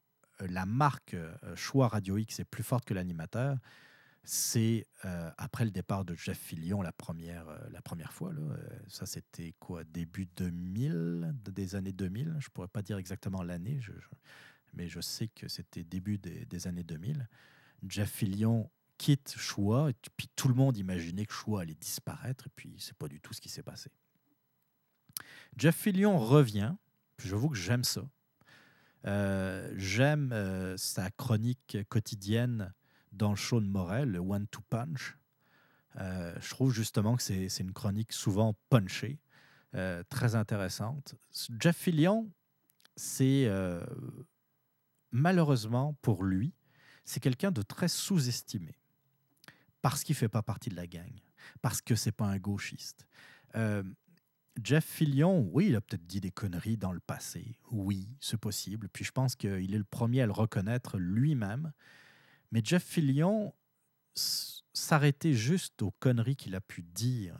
[0.48, 3.58] la marque euh, Choix Radio X est plus forte que l'animateur,
[4.22, 8.32] c'est euh, après le départ de Jeff Fillion la première, la première fois.
[8.88, 12.36] Ça, c'était quoi Début 2000, des années 2000.
[12.38, 13.80] Je ne pourrais pas dire exactement l'année,
[14.72, 17.28] mais je sais que c'était début des, années 2000.
[17.86, 22.50] Jeff Fillion quitte Choix, et puis tout le monde imaginait que Choix allait disparaître, et
[22.54, 23.90] puis c'est pas du tout ce qui s'est passé.
[25.56, 26.74] Jeff Fillion revient.
[27.18, 28.08] J'avoue que j'aime ça.
[29.06, 32.72] Euh, j'aime euh, sa chronique quotidienne
[33.12, 35.16] dans le show de Morel, le One to Punch.
[35.96, 39.18] Euh, je trouve justement que c'est une chronique souvent punchée,
[40.08, 41.16] très intéressante.
[41.58, 42.30] Jeff Fillion,
[42.94, 43.50] c'est
[45.10, 46.54] malheureusement pour lui,
[47.04, 48.78] c'est quelqu'un de très sous-estimé
[49.82, 51.12] parce qu'il ne fait pas partie de la gang,
[51.60, 53.08] parce que c'est pas un gauchiste.
[54.62, 57.56] Jeff Fillion, oui, il a peut-être dit des conneries dans le passé.
[57.70, 58.88] Oui, c'est possible.
[58.88, 61.72] Puis je pense qu'il est le premier à le reconnaître lui-même.
[62.52, 63.52] Mais Jeff Fillion
[64.14, 67.36] s'arrêtait juste aux conneries qu'il a pu dire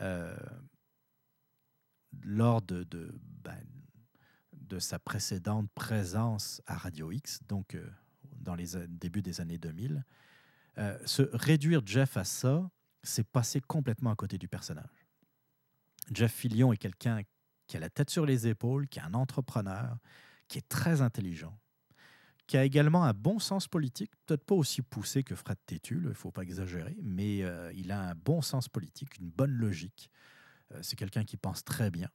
[0.00, 0.36] euh,
[2.22, 3.14] lors de, de,
[3.44, 3.60] ben,
[4.52, 7.88] de, sa précédente présence à Radio X, donc euh,
[8.36, 10.04] dans les débuts des années 2000.
[10.78, 12.68] Euh, se réduire Jeff à ça,
[13.02, 14.97] c'est passer complètement à côté du personnage.
[16.12, 17.22] Jeff Fillion est quelqu'un
[17.66, 19.98] qui a la tête sur les épaules, qui est un entrepreneur,
[20.48, 21.58] qui est très intelligent,
[22.46, 26.08] qui a également un bon sens politique, peut-être pas aussi poussé que Fred Tétu, il
[26.08, 30.10] ne faut pas exagérer, mais euh, il a un bon sens politique, une bonne logique.
[30.72, 32.08] Euh, c'est quelqu'un qui pense très bien.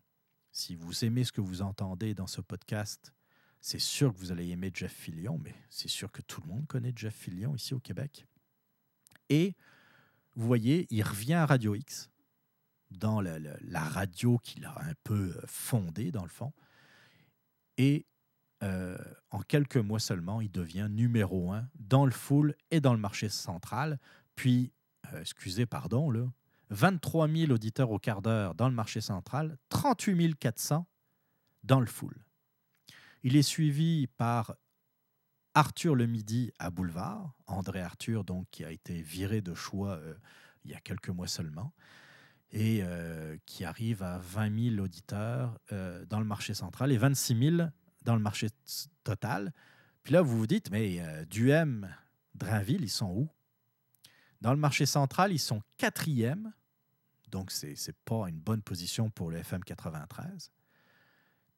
[0.52, 3.14] Si vous aimez ce que vous entendez dans ce podcast,
[3.62, 6.68] c'est sûr que vous allez aimer Jeff Fillion, mais c'est sûr que tout le monde
[6.68, 8.26] connaît Jeff Fillion ici au Québec.
[9.30, 9.56] Et
[10.36, 12.10] vous voyez, il revient à Radio X
[12.98, 16.54] dans la, radio qu'il a un peu euh, fondée, dans le fond.
[17.78, 18.06] Et
[18.64, 18.98] euh,
[19.32, 23.30] en quelques mois seulement, il devient numéro un dans le full et dans le marché
[23.30, 24.00] central.
[24.36, 24.72] Puis,
[25.14, 26.26] euh, excusez, pardon, là,
[26.70, 30.88] 23 000 auditeurs au quart d'heure dans le marché central, 38 400
[31.64, 32.16] dans le full.
[33.24, 34.56] Il est suivi par
[35.54, 40.00] Arthur le midi à Boulevard, André Arthur, donc, qui a été viré de choix
[40.66, 41.74] il y a quelques mois seulement,
[42.54, 47.58] et euh, qui arrive à 20 000 auditeurs euh, dans le marché central et 26
[47.58, 47.70] 000
[48.04, 48.48] dans le marché
[49.04, 49.52] total.
[50.04, 51.94] Puis là, vous vous dites, mais Duhem,
[52.36, 53.30] Drainville, ils sont où?
[54.42, 56.54] Dans le marché central, ils sont quatrième,
[57.30, 60.52] donc ce n'est pas une bonne position pour le FM 93.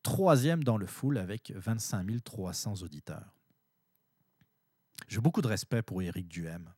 [0.03, 3.35] Troisième dans le full avec 25 300 auditeurs.
[5.07, 6.71] J'ai beaucoup de respect pour Éric Duhem.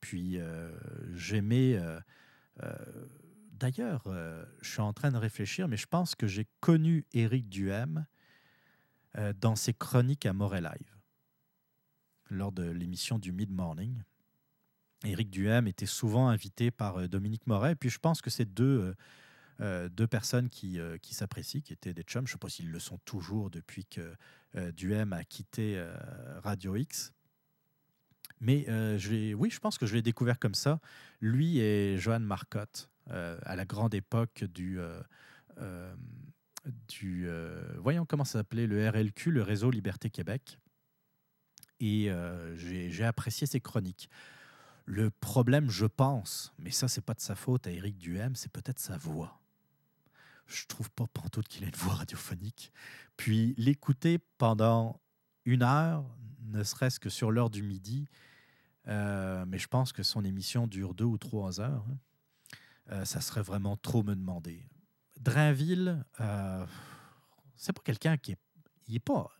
[0.00, 0.76] Puis euh,
[1.14, 1.76] j'aimais.
[1.76, 2.00] Euh,
[3.56, 4.02] euh, d'ailleurs,
[4.60, 8.06] je suis en train de réfléchir, mais je pense que j'ai connu Éric Duhem
[9.40, 10.96] dans ses chroniques à Moray Live,
[12.28, 14.02] lors de l'émission du Mid Morning.
[15.04, 18.94] Éric Duhem était souvent invité par Dominique Moret, puis je pense que c'est deux,
[19.58, 22.26] deux personnes qui, qui s'apprécient, qui étaient des chums.
[22.26, 24.14] Je ne sais pas s'ils le sont toujours depuis que
[24.72, 25.82] Duhem a quitté
[26.42, 27.14] Radio X.
[28.40, 28.98] Mais euh,
[29.34, 30.80] oui, je pense que je l'ai découvert comme ça.
[31.20, 34.78] Lui et Johan Marcotte, euh, à la grande époque du.
[35.58, 35.94] Euh,
[36.88, 37.28] du
[37.78, 40.58] voyons comment ça s'appelait, le RLQ, le Réseau Liberté Québec.
[41.80, 42.10] Et
[42.56, 44.10] j'ai apprécié ses chroniques.
[44.84, 48.52] Le problème, je pense, mais ça, c'est pas de sa faute à Éric Duhem, c'est
[48.52, 49.40] peut-être sa voix.
[50.46, 52.72] Je trouve pas pantoute qu'il ait une voix radiophonique.
[53.16, 55.00] Puis l'écouter pendant
[55.44, 56.04] une heure,
[56.46, 58.06] ne serait-ce que sur l'heure du midi,
[58.88, 61.84] euh, mais je pense que son émission dure deux ou trois heures.
[61.90, 61.98] Hein.
[62.92, 64.68] Euh, ça serait vraiment trop me demander.
[65.20, 66.66] Drainville, euh,
[67.56, 68.38] c'est pas quelqu'un qui est,
[68.86, 69.30] il est pas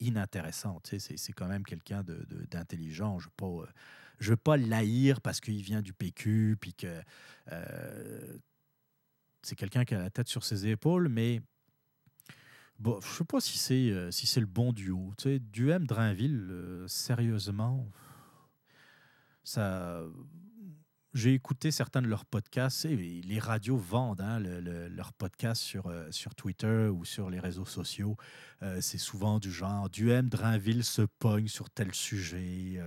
[0.00, 0.80] inintéressant.
[0.82, 2.04] Tu c'est quand même quelqu'un
[2.50, 3.16] d'intelligent.
[3.16, 3.72] De, je ne veux pas,
[4.18, 7.00] je veux pas l'haïr parce qu'il vient du PQ, puis que
[9.42, 11.40] c'est quelqu'un qui a la tête sur ses épaules, mais
[12.84, 15.14] je sais pas si c'est si c'est le bon duo.
[15.16, 17.88] Tu sais, Duhem Drainville, sérieusement
[19.46, 20.02] ça,
[21.16, 22.84] j'ai écouté certains de leurs podcasts.
[22.84, 27.64] Et les radios vendent hein, leurs podcasts sur, euh, sur Twitter ou sur les réseaux
[27.64, 28.16] sociaux.
[28.62, 32.78] Euh, c'est souvent du genre Duhem, Drainville se pogne sur tel sujet.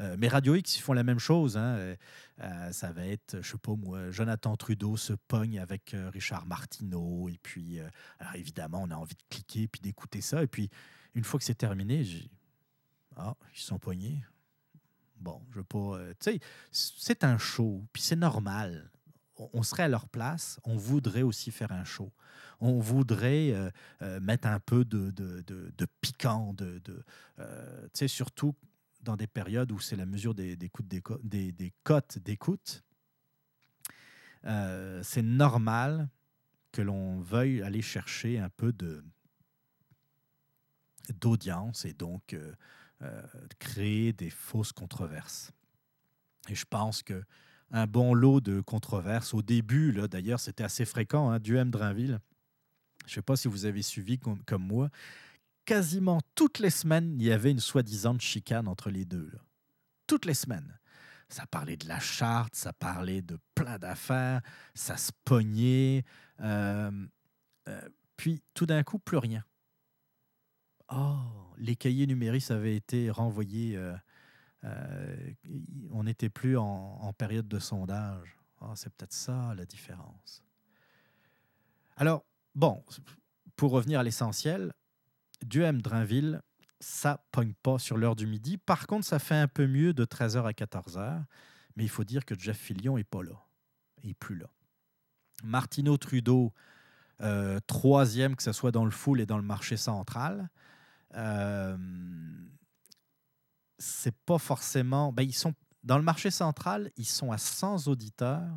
[0.00, 1.56] Euh, mais Radio X, ils font la même chose.
[1.58, 1.94] Hein.
[2.72, 7.28] ça va être, je sais pas moi, Jonathan Trudeau se pogne avec Richard Martineau.
[7.28, 7.78] Et puis,
[8.18, 10.42] alors évidemment, on a envie de cliquer puis d'écouter ça.
[10.42, 10.70] Et puis,
[11.14, 12.30] une fois que c'est terminé, j'ai.
[13.16, 14.24] Ah, ils sont poignés.
[15.24, 15.78] Bon, je veux pas.
[15.78, 16.40] Euh, tu sais,
[16.70, 18.90] c'est un show, puis c'est normal.
[19.54, 22.12] On, serait à leur place, on voudrait aussi faire un show.
[22.60, 23.70] On voudrait euh,
[24.02, 26.92] euh, mettre un peu de, de, de, piquant, de, tu
[27.94, 28.54] sais, surtout
[29.02, 30.70] dans des périodes où c'est la mesure des, des,
[31.22, 32.84] des, des cotes d'écoute.
[34.44, 36.10] c'est normal
[36.70, 39.02] que l'on veuille aller chercher un peu de
[41.20, 42.34] d'audience et donc
[43.58, 45.52] créer des fausses controverses.
[46.48, 47.22] Et je pense que
[47.70, 51.70] un bon lot de controverses, au début, d'ailleurs, c'était assez fréquent, hein, du M.
[51.70, 52.20] Drainville.
[53.06, 54.90] Je ne sais pas si vous avez suivi comme, moi.
[55.64, 59.32] Quasiment toutes les semaines, il y avait une soi-disant chicane entre les deux.
[60.06, 60.78] Toutes les semaines.
[61.28, 64.40] Ça parlait de la charte, ça parlait de plein d'affaires,
[64.74, 66.04] ça se pognait.
[66.40, 66.90] Euh,
[67.68, 69.42] euh, puis tout d'un coup, plus rien.
[70.90, 71.16] Oh,
[71.56, 73.76] les cahiers numériques avaient été renvoyés.
[73.76, 73.94] Euh,
[74.64, 75.30] euh,
[75.90, 78.36] on n'était plus en, période de sondage.
[78.60, 80.42] Oh, c'est peut-être ça la différence.
[81.96, 82.24] Alors,
[82.54, 82.82] bon,
[83.56, 84.72] pour revenir à l'essentiel,
[85.44, 86.42] Duhem Drainville,
[86.80, 88.58] ça pogne pas sur l'heure du midi.
[88.58, 91.24] Par contre, ça fait un peu mieux de 13h à 14h.
[91.76, 93.46] Mais il faut dire que Jeff Fillion n'est pas là.
[94.02, 94.46] Il n'est plus là.
[95.42, 96.52] Martineau Trudeau,
[97.20, 100.50] euh, troisième, que ce soit dans le full et dans le marché central.
[101.14, 101.76] Euh,
[103.78, 105.12] c'est pas forcément.
[105.12, 108.48] Ben, ils sont dans le marché central, ils sont à 100 auditeurs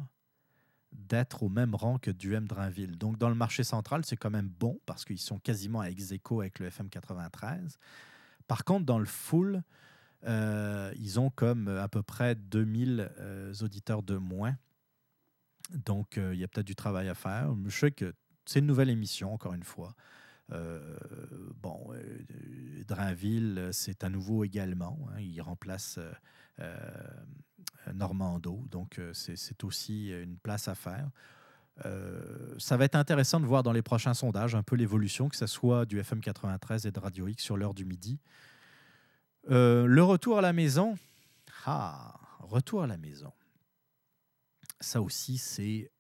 [0.94, 2.98] d'être au même rang que Duhem Drainville.
[2.98, 6.14] Donc, dans le marché central, c'est quand même bon parce qu'ils sont quasiment à ex
[6.32, 7.78] avec le FM 93.
[8.48, 9.62] Par contre, dans le full,
[10.26, 14.56] euh, ils ont comme à peu près 2000 euh, auditeurs de moins.
[15.72, 17.54] Donc, il y a peut-être du travail à faire.
[17.66, 18.14] Je sais que
[18.46, 19.94] c'est une nouvelle émission, encore une fois.
[20.52, 20.80] Euh,
[21.62, 25.08] bon, euh, Drainville, c'est à nouveau également.
[25.12, 26.00] Hein, il remplace
[26.60, 26.84] euh,
[27.94, 31.10] Normando, donc c'est aussi une place à faire.
[32.58, 35.48] ça va être intéressant de voir dans les prochains sondages un peu l'évolution, que ce
[35.48, 38.20] soit du FM 93 et de Radio X sur l'heure du midi.
[39.50, 40.98] le retour à la maison.
[41.66, 43.32] Ah, retour à la maison.
[44.80, 45.92] Ça aussi, c'est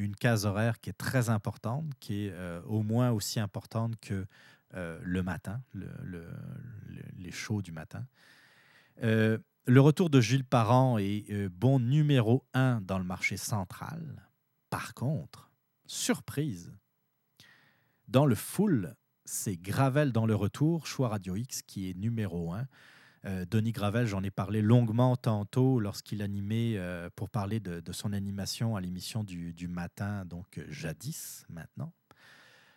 [0.00, 4.26] une case horaire qui est très importante, qui est euh, au moins aussi importante que
[4.74, 5.62] euh, le matin,
[7.18, 8.06] les shows du matin.
[9.02, 14.28] le retour de Gilles Parent est bon numéro un dans le marché central.
[14.68, 15.50] Par contre,
[15.86, 16.72] surprise,
[18.08, 18.94] dans le full,
[19.24, 22.66] c'est Gravel dans le retour, choix Radio X, qui est numéro un.
[23.26, 28.12] Euh, Denis Gravel, j'en ai parlé longuement tantôt lorsqu'il animait euh, pour parler de, son
[28.12, 31.92] animation à l'émission du, matin, donc euh, jadis maintenant.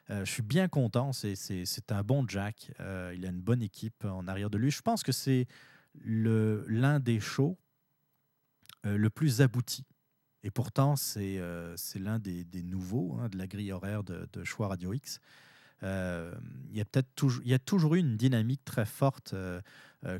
[0.09, 2.71] je suis bien content, c'est un bon Jack.
[2.79, 4.69] il a une bonne équipe en arrière de lui.
[4.69, 5.47] Je pense que c'est
[6.03, 7.57] l'un des shows
[8.83, 9.85] le plus abouti.
[10.43, 11.39] Et pourtant, c'est
[11.95, 15.19] l'un des, nouveaux hein, de la grille horaire de, de Choix Radio X.
[15.83, 16.33] Euh,
[16.71, 19.33] il y a peut-être toujours, eu une dynamique très forte.
[19.33, 19.61] Euh,
[20.05, 20.19] euh,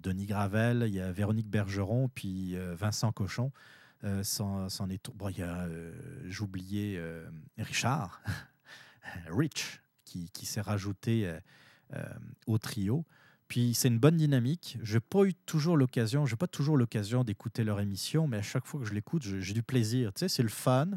[0.00, 3.52] Denis Gravel, il y a Véronique Bergeron, puis Vincent Cochon.
[4.22, 5.68] C'en est, bon, il y a,
[6.24, 7.00] j'oubliais
[7.58, 8.20] Richard,
[9.28, 11.32] Rich, qui, qui s'est rajouté
[12.46, 13.04] au trio.
[13.46, 14.78] Puis c'est une bonne dynamique.
[14.82, 18.42] Je n'ai pas eu toujours l'occasion, j'ai pas toujours l'occasion d'écouter leur émission, mais à
[18.42, 20.12] chaque fois que je l'écoute, j'ai du plaisir.
[20.12, 20.88] Tu sais, c'est le fun.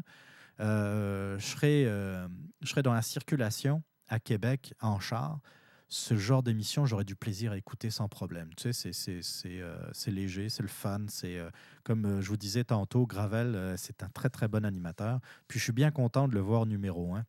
[0.58, 5.40] je, serai, je serai dans la circulation à Québec en char,
[5.88, 8.50] ce genre d'émission, j'aurais du plaisir à écouter sans problème.
[8.56, 11.06] Tu sais, c'est euh, léger, c'est le fun.
[11.24, 11.50] Euh,
[11.84, 15.20] comme euh, je vous disais tantôt, Gravel, c'est un très très bon animateur.
[15.46, 17.24] Puis je suis bien content de le voir numéro un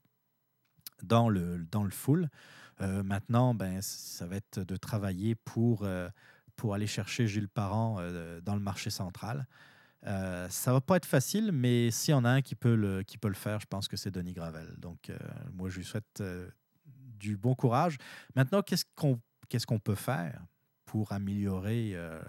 [1.03, 2.29] dans le, dans le full.
[2.79, 5.87] maintenant, ben, ça va être de travailler pour,
[6.55, 8.01] pour aller chercher Gilles Parent
[8.41, 9.45] dans le marché central.
[10.05, 13.03] Euh, ça va pas être facile, mais s'il y en a un qui peut le,
[13.03, 14.73] qui peut le faire, je pense que c'est Denis Gravel.
[14.79, 15.11] Donc,
[15.53, 16.23] moi, je lui souhaite
[17.17, 17.97] du bon courage.
[18.35, 18.85] Maintenant, qu'est-ce
[19.65, 20.45] qu'on peut faire
[20.85, 22.21] pour améliorer euh,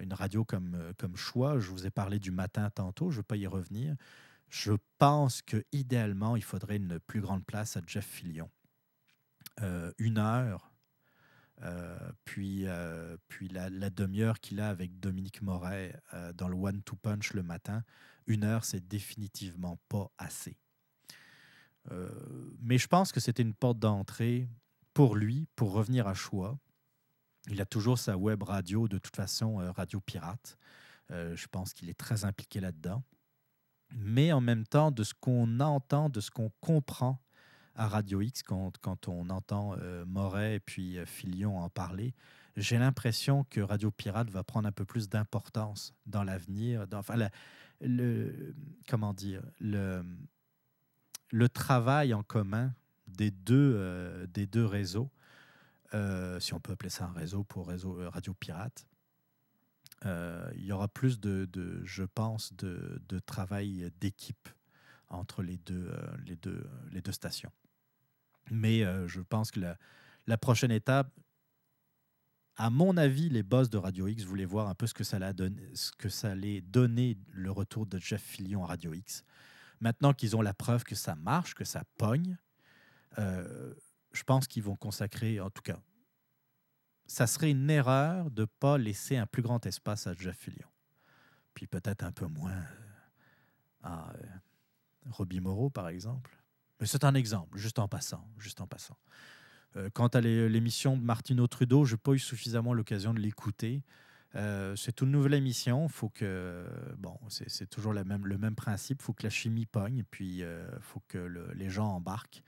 [0.00, 1.58] une radio comme, euh, comme choix?
[1.58, 3.96] Je vous ai parlé du matin tantôt, je ne vais pas y revenir.
[4.48, 8.50] Je pense que idéalement, il faudrait une plus grande place à Jeff Fillion.
[9.60, 10.72] Euh, une heure,
[12.24, 16.00] puis, la, demi-heure qu'il a avec Dominique Moret
[16.34, 17.82] dans le One to Punch le matin,
[18.28, 20.56] une heure, c'est définitivement pas assez.
[21.90, 22.08] Euh,
[22.60, 24.48] mais je pense que c'était une porte d'entrée
[24.94, 26.58] pour lui, pour revenir à choix.
[27.48, 30.58] Il a toujours sa web radio, de toute façon, euh, Radio Pirate.
[31.10, 33.02] Euh, je pense qu'il est très impliqué là-dedans.
[33.96, 37.22] Mais en même temps, de ce qu'on entend, de ce qu'on comprend
[37.74, 42.12] à Radio X, quand, quand on entend Moret et puis Filion en parler,
[42.56, 46.86] j'ai l'impression que Radio Pirate va prendre un peu plus d'importance dans l'avenir.
[46.92, 47.14] Enfin,
[47.80, 48.54] le,
[48.88, 50.04] comment dire, le,
[51.30, 52.74] le travail en commun
[53.06, 55.10] des deux, euh, des deux réseaux,
[55.94, 58.86] euh, si on peut appeler ça un réseau pour réseau euh, Radio Pirate,
[60.04, 61.48] il y aura plus de,
[61.84, 64.48] je pense, de, travail d'équipe
[65.08, 65.90] entre les deux,
[66.24, 67.50] les, deux, les deux stations.
[68.52, 69.76] Mais je pense que la,
[70.28, 71.10] la, prochaine étape,
[72.54, 75.16] à mon avis, les boss de Radio X voulaient voir un peu ce que ça
[75.16, 79.24] allait donner, ce que ça allait donner le retour de Jeff Fillion à Radio X.
[79.80, 82.36] Maintenant qu'ils ont la preuve que ça marche, que ça pogne,
[83.18, 83.74] euh,
[84.12, 85.78] je pense qu'ils vont consacrer, en tout cas,
[87.06, 90.68] ça serait une erreur de ne pas laisser un plus grand espace à Jeff Fillion.
[91.54, 92.64] Puis peut-être un peu moins euh,
[93.82, 94.26] à euh,
[95.10, 96.36] Robbie Moreau, par exemple.
[96.80, 98.28] Mais c'est un exemple, juste en passant.
[98.38, 98.96] Juste en passant.
[99.94, 103.82] quant à l'émission de Martino Trudeau, je n'ai pas eu suffisamment l'occasion de l'écouter.
[104.34, 105.88] Euh, c'est une nouvelle émission.
[105.88, 106.66] Faut que,
[106.98, 109.02] bon, c'est toujours le même, principe.
[109.02, 111.18] Faut que la chimie pogne, puis euh, faut que
[111.54, 112.42] les gens embarquent.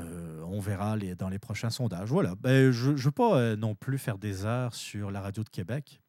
[0.00, 2.08] Euh, on verra dans les prochains sondages.
[2.08, 2.34] Voilà.
[2.36, 6.00] Ben, je ne veux pas non plus faire des heures sur la radio de Québec.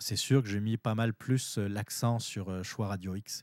[0.00, 3.42] C'est sûr que j'ai mis pas mal plus l'accent sur Choix Radio X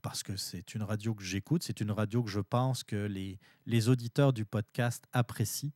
[0.00, 1.64] parce que c'est une radio que j'écoute.
[1.64, 2.96] C'est une radio que je pense que
[3.66, 5.72] les auditeurs du podcast apprécient.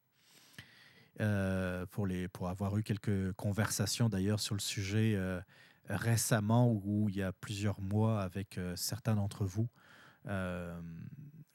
[1.20, 5.40] Euh, pour, les, pour avoir eu quelques conversations d'ailleurs sur le sujet euh,
[5.88, 9.68] récemment ou il y a plusieurs mois avec euh, certains d'entre vous.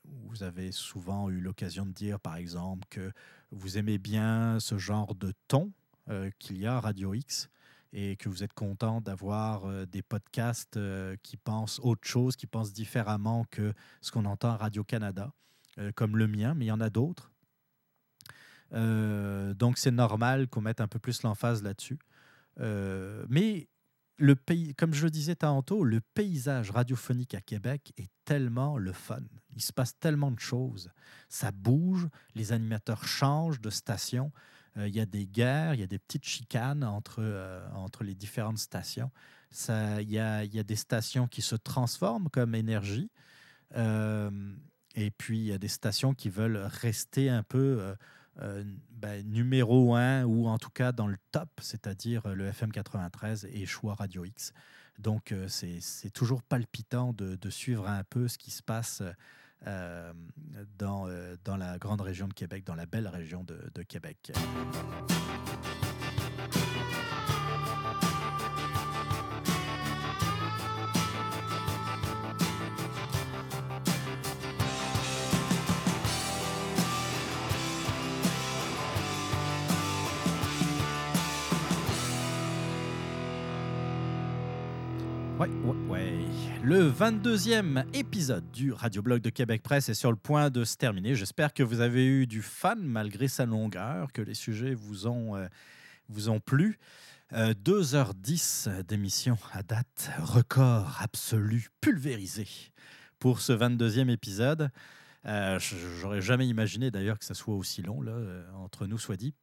[0.03, 3.11] vous avez souvent eu l'occasion de dire, par exemple, que
[3.51, 5.71] vous aimez bien ce genre de ton
[6.39, 7.49] qu'il y a à Radio X
[7.93, 10.77] et que vous êtes content d'avoir des podcasts
[11.23, 15.31] qui pensent autre chose, qui pensent différemment que ce qu'on entend à Radio-Canada,
[15.95, 17.31] comme le mien, mais il y en a d'autres.
[18.73, 21.99] Euh, donc, c'est normal qu'on mette un peu plus l'emphase là-dessus.
[22.59, 23.67] Euh, mais
[24.17, 28.93] le pays, comme je le disais tantôt, le paysage radiophonique à Québec est tellement le
[28.93, 29.19] fun.
[29.55, 30.89] Il se passe tellement de choses.
[31.29, 34.31] Ça bouge, les animateurs changent de station.
[34.77, 37.21] Euh, il y a des guerres, il y a des petites chicanes entre,
[37.73, 39.11] entre les différentes stations.
[39.69, 43.09] Il y, a, y, a, des stations qui se transforment comme énergie.
[43.73, 47.95] et puis, il y a des stations qui veulent rester un peu
[48.37, 53.65] ben, numéro un ou en tout cas dans le top, c'est-à-dire le FM 93 et
[53.65, 54.53] Choix Radio X.
[54.99, 59.03] Donc c'est toujours palpitant de, de, suivre un peu ce qui se passe
[60.77, 61.07] dans,
[61.43, 64.31] dans la grande région de Québec, dans la belle région de, de Québec.
[85.47, 86.25] Ouais.
[86.63, 91.13] Le 22e épisode du Radioblog de Québec Presse est sur le point de se terminer.
[91.13, 95.35] J'espère que vous avez eu du fun malgré sa longueur, que les sujets vous ont,
[95.35, 95.45] euh,
[96.09, 96.79] vous ont plu.
[97.31, 102.47] 2h10 euh, d'émission à date, record absolu, pulvérisé
[103.19, 104.71] pour ce 22e épisode.
[105.27, 105.59] Euh,
[105.99, 109.35] J'aurais jamais imaginé d'ailleurs que ça soit aussi long, là, euh, entre nous soit dit.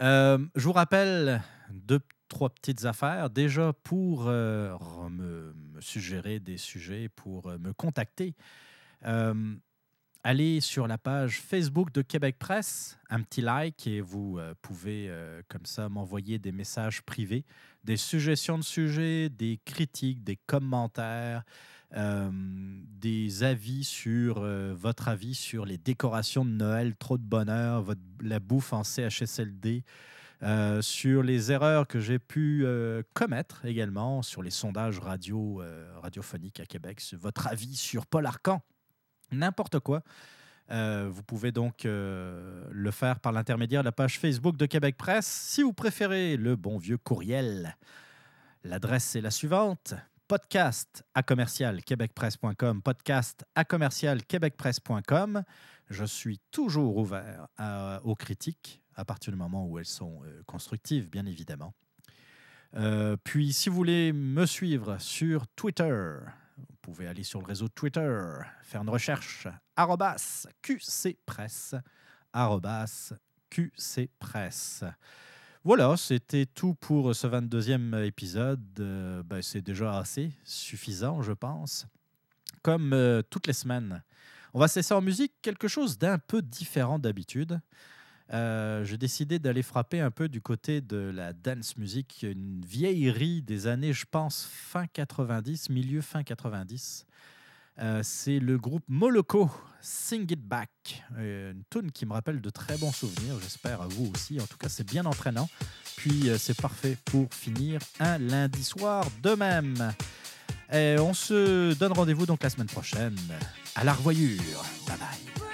[0.00, 1.40] je vous rappelle
[1.70, 2.00] deux
[2.32, 3.28] trois petites affaires.
[3.28, 4.74] Déjà, pour euh,
[5.10, 8.34] me, suggérer des sujets, pour euh, me contacter,
[9.04, 9.54] euh,
[10.24, 15.12] allez sur la page Facebook de Québec Presse, un petit like et vous pouvez
[15.48, 17.44] comme ça m'envoyer des messages privés,
[17.82, 21.42] des suggestions de sujets, des critiques, des commentaires,
[21.92, 24.40] des avis sur
[24.76, 27.84] votre avis sur les décorations de Noël, trop de bonheur,
[28.20, 29.82] la bouffe en CHSLD.
[30.42, 35.92] Euh, sur les erreurs que j'ai pu euh, commettre également, sur les sondages radio, euh,
[36.00, 38.60] radiophoniques à Québec, votre avis sur Paul Arcan,
[39.30, 40.02] n'importe quoi.
[40.68, 45.26] vous pouvez donc le faire par l'intermédiaire de la page Facebook de Québec Presse.
[45.26, 47.76] Si vous préférez le bon vieux courriel,
[48.64, 49.94] l'adresse est la suivante
[50.26, 55.42] podcast à commercial québecpresse.com, podcast à commercial québecpresse.com.
[55.90, 57.48] Je suis toujours ouvert
[58.04, 61.74] aux critiques, à partir du moment où elles sont euh, constructives, bien évidemment.
[62.74, 66.16] Euh, puis, si vous voulez me suivre sur Twitter,
[66.56, 68.18] vous pouvez aller sur le réseau Twitter,
[68.62, 69.46] faire une recherche,
[69.76, 70.46] arrobas
[73.50, 74.84] QCpresse.
[75.64, 78.64] Voilà, c'était tout pour ce 22e épisode.
[78.80, 81.86] Euh, ben, c'est déjà assez suffisant, je pense.
[82.62, 84.02] Comme toutes les semaines,
[84.54, 87.60] on va cesser en musique quelque chose d'un peu différent d'habitude.
[88.32, 93.42] Euh, j'ai décidé d'aller frapper un peu du côté de la dance music, une vieillerie
[93.42, 97.06] des années, je pense, fin 90, milieu fin 90.
[97.78, 99.50] Euh, c'est le groupe Moloko,
[99.80, 103.86] Sing It Back, euh, une tune qui me rappelle de très bons souvenirs, j'espère à
[103.86, 104.40] vous aussi.
[104.40, 105.48] En tout cas, c'est bien entraînant.
[105.96, 109.92] Puis, c'est parfait pour finir un lundi soir de même.
[110.72, 113.16] Et on se donne rendez-vous donc la semaine prochaine.
[113.74, 114.64] À la revoyure.
[114.86, 115.51] Bye bye.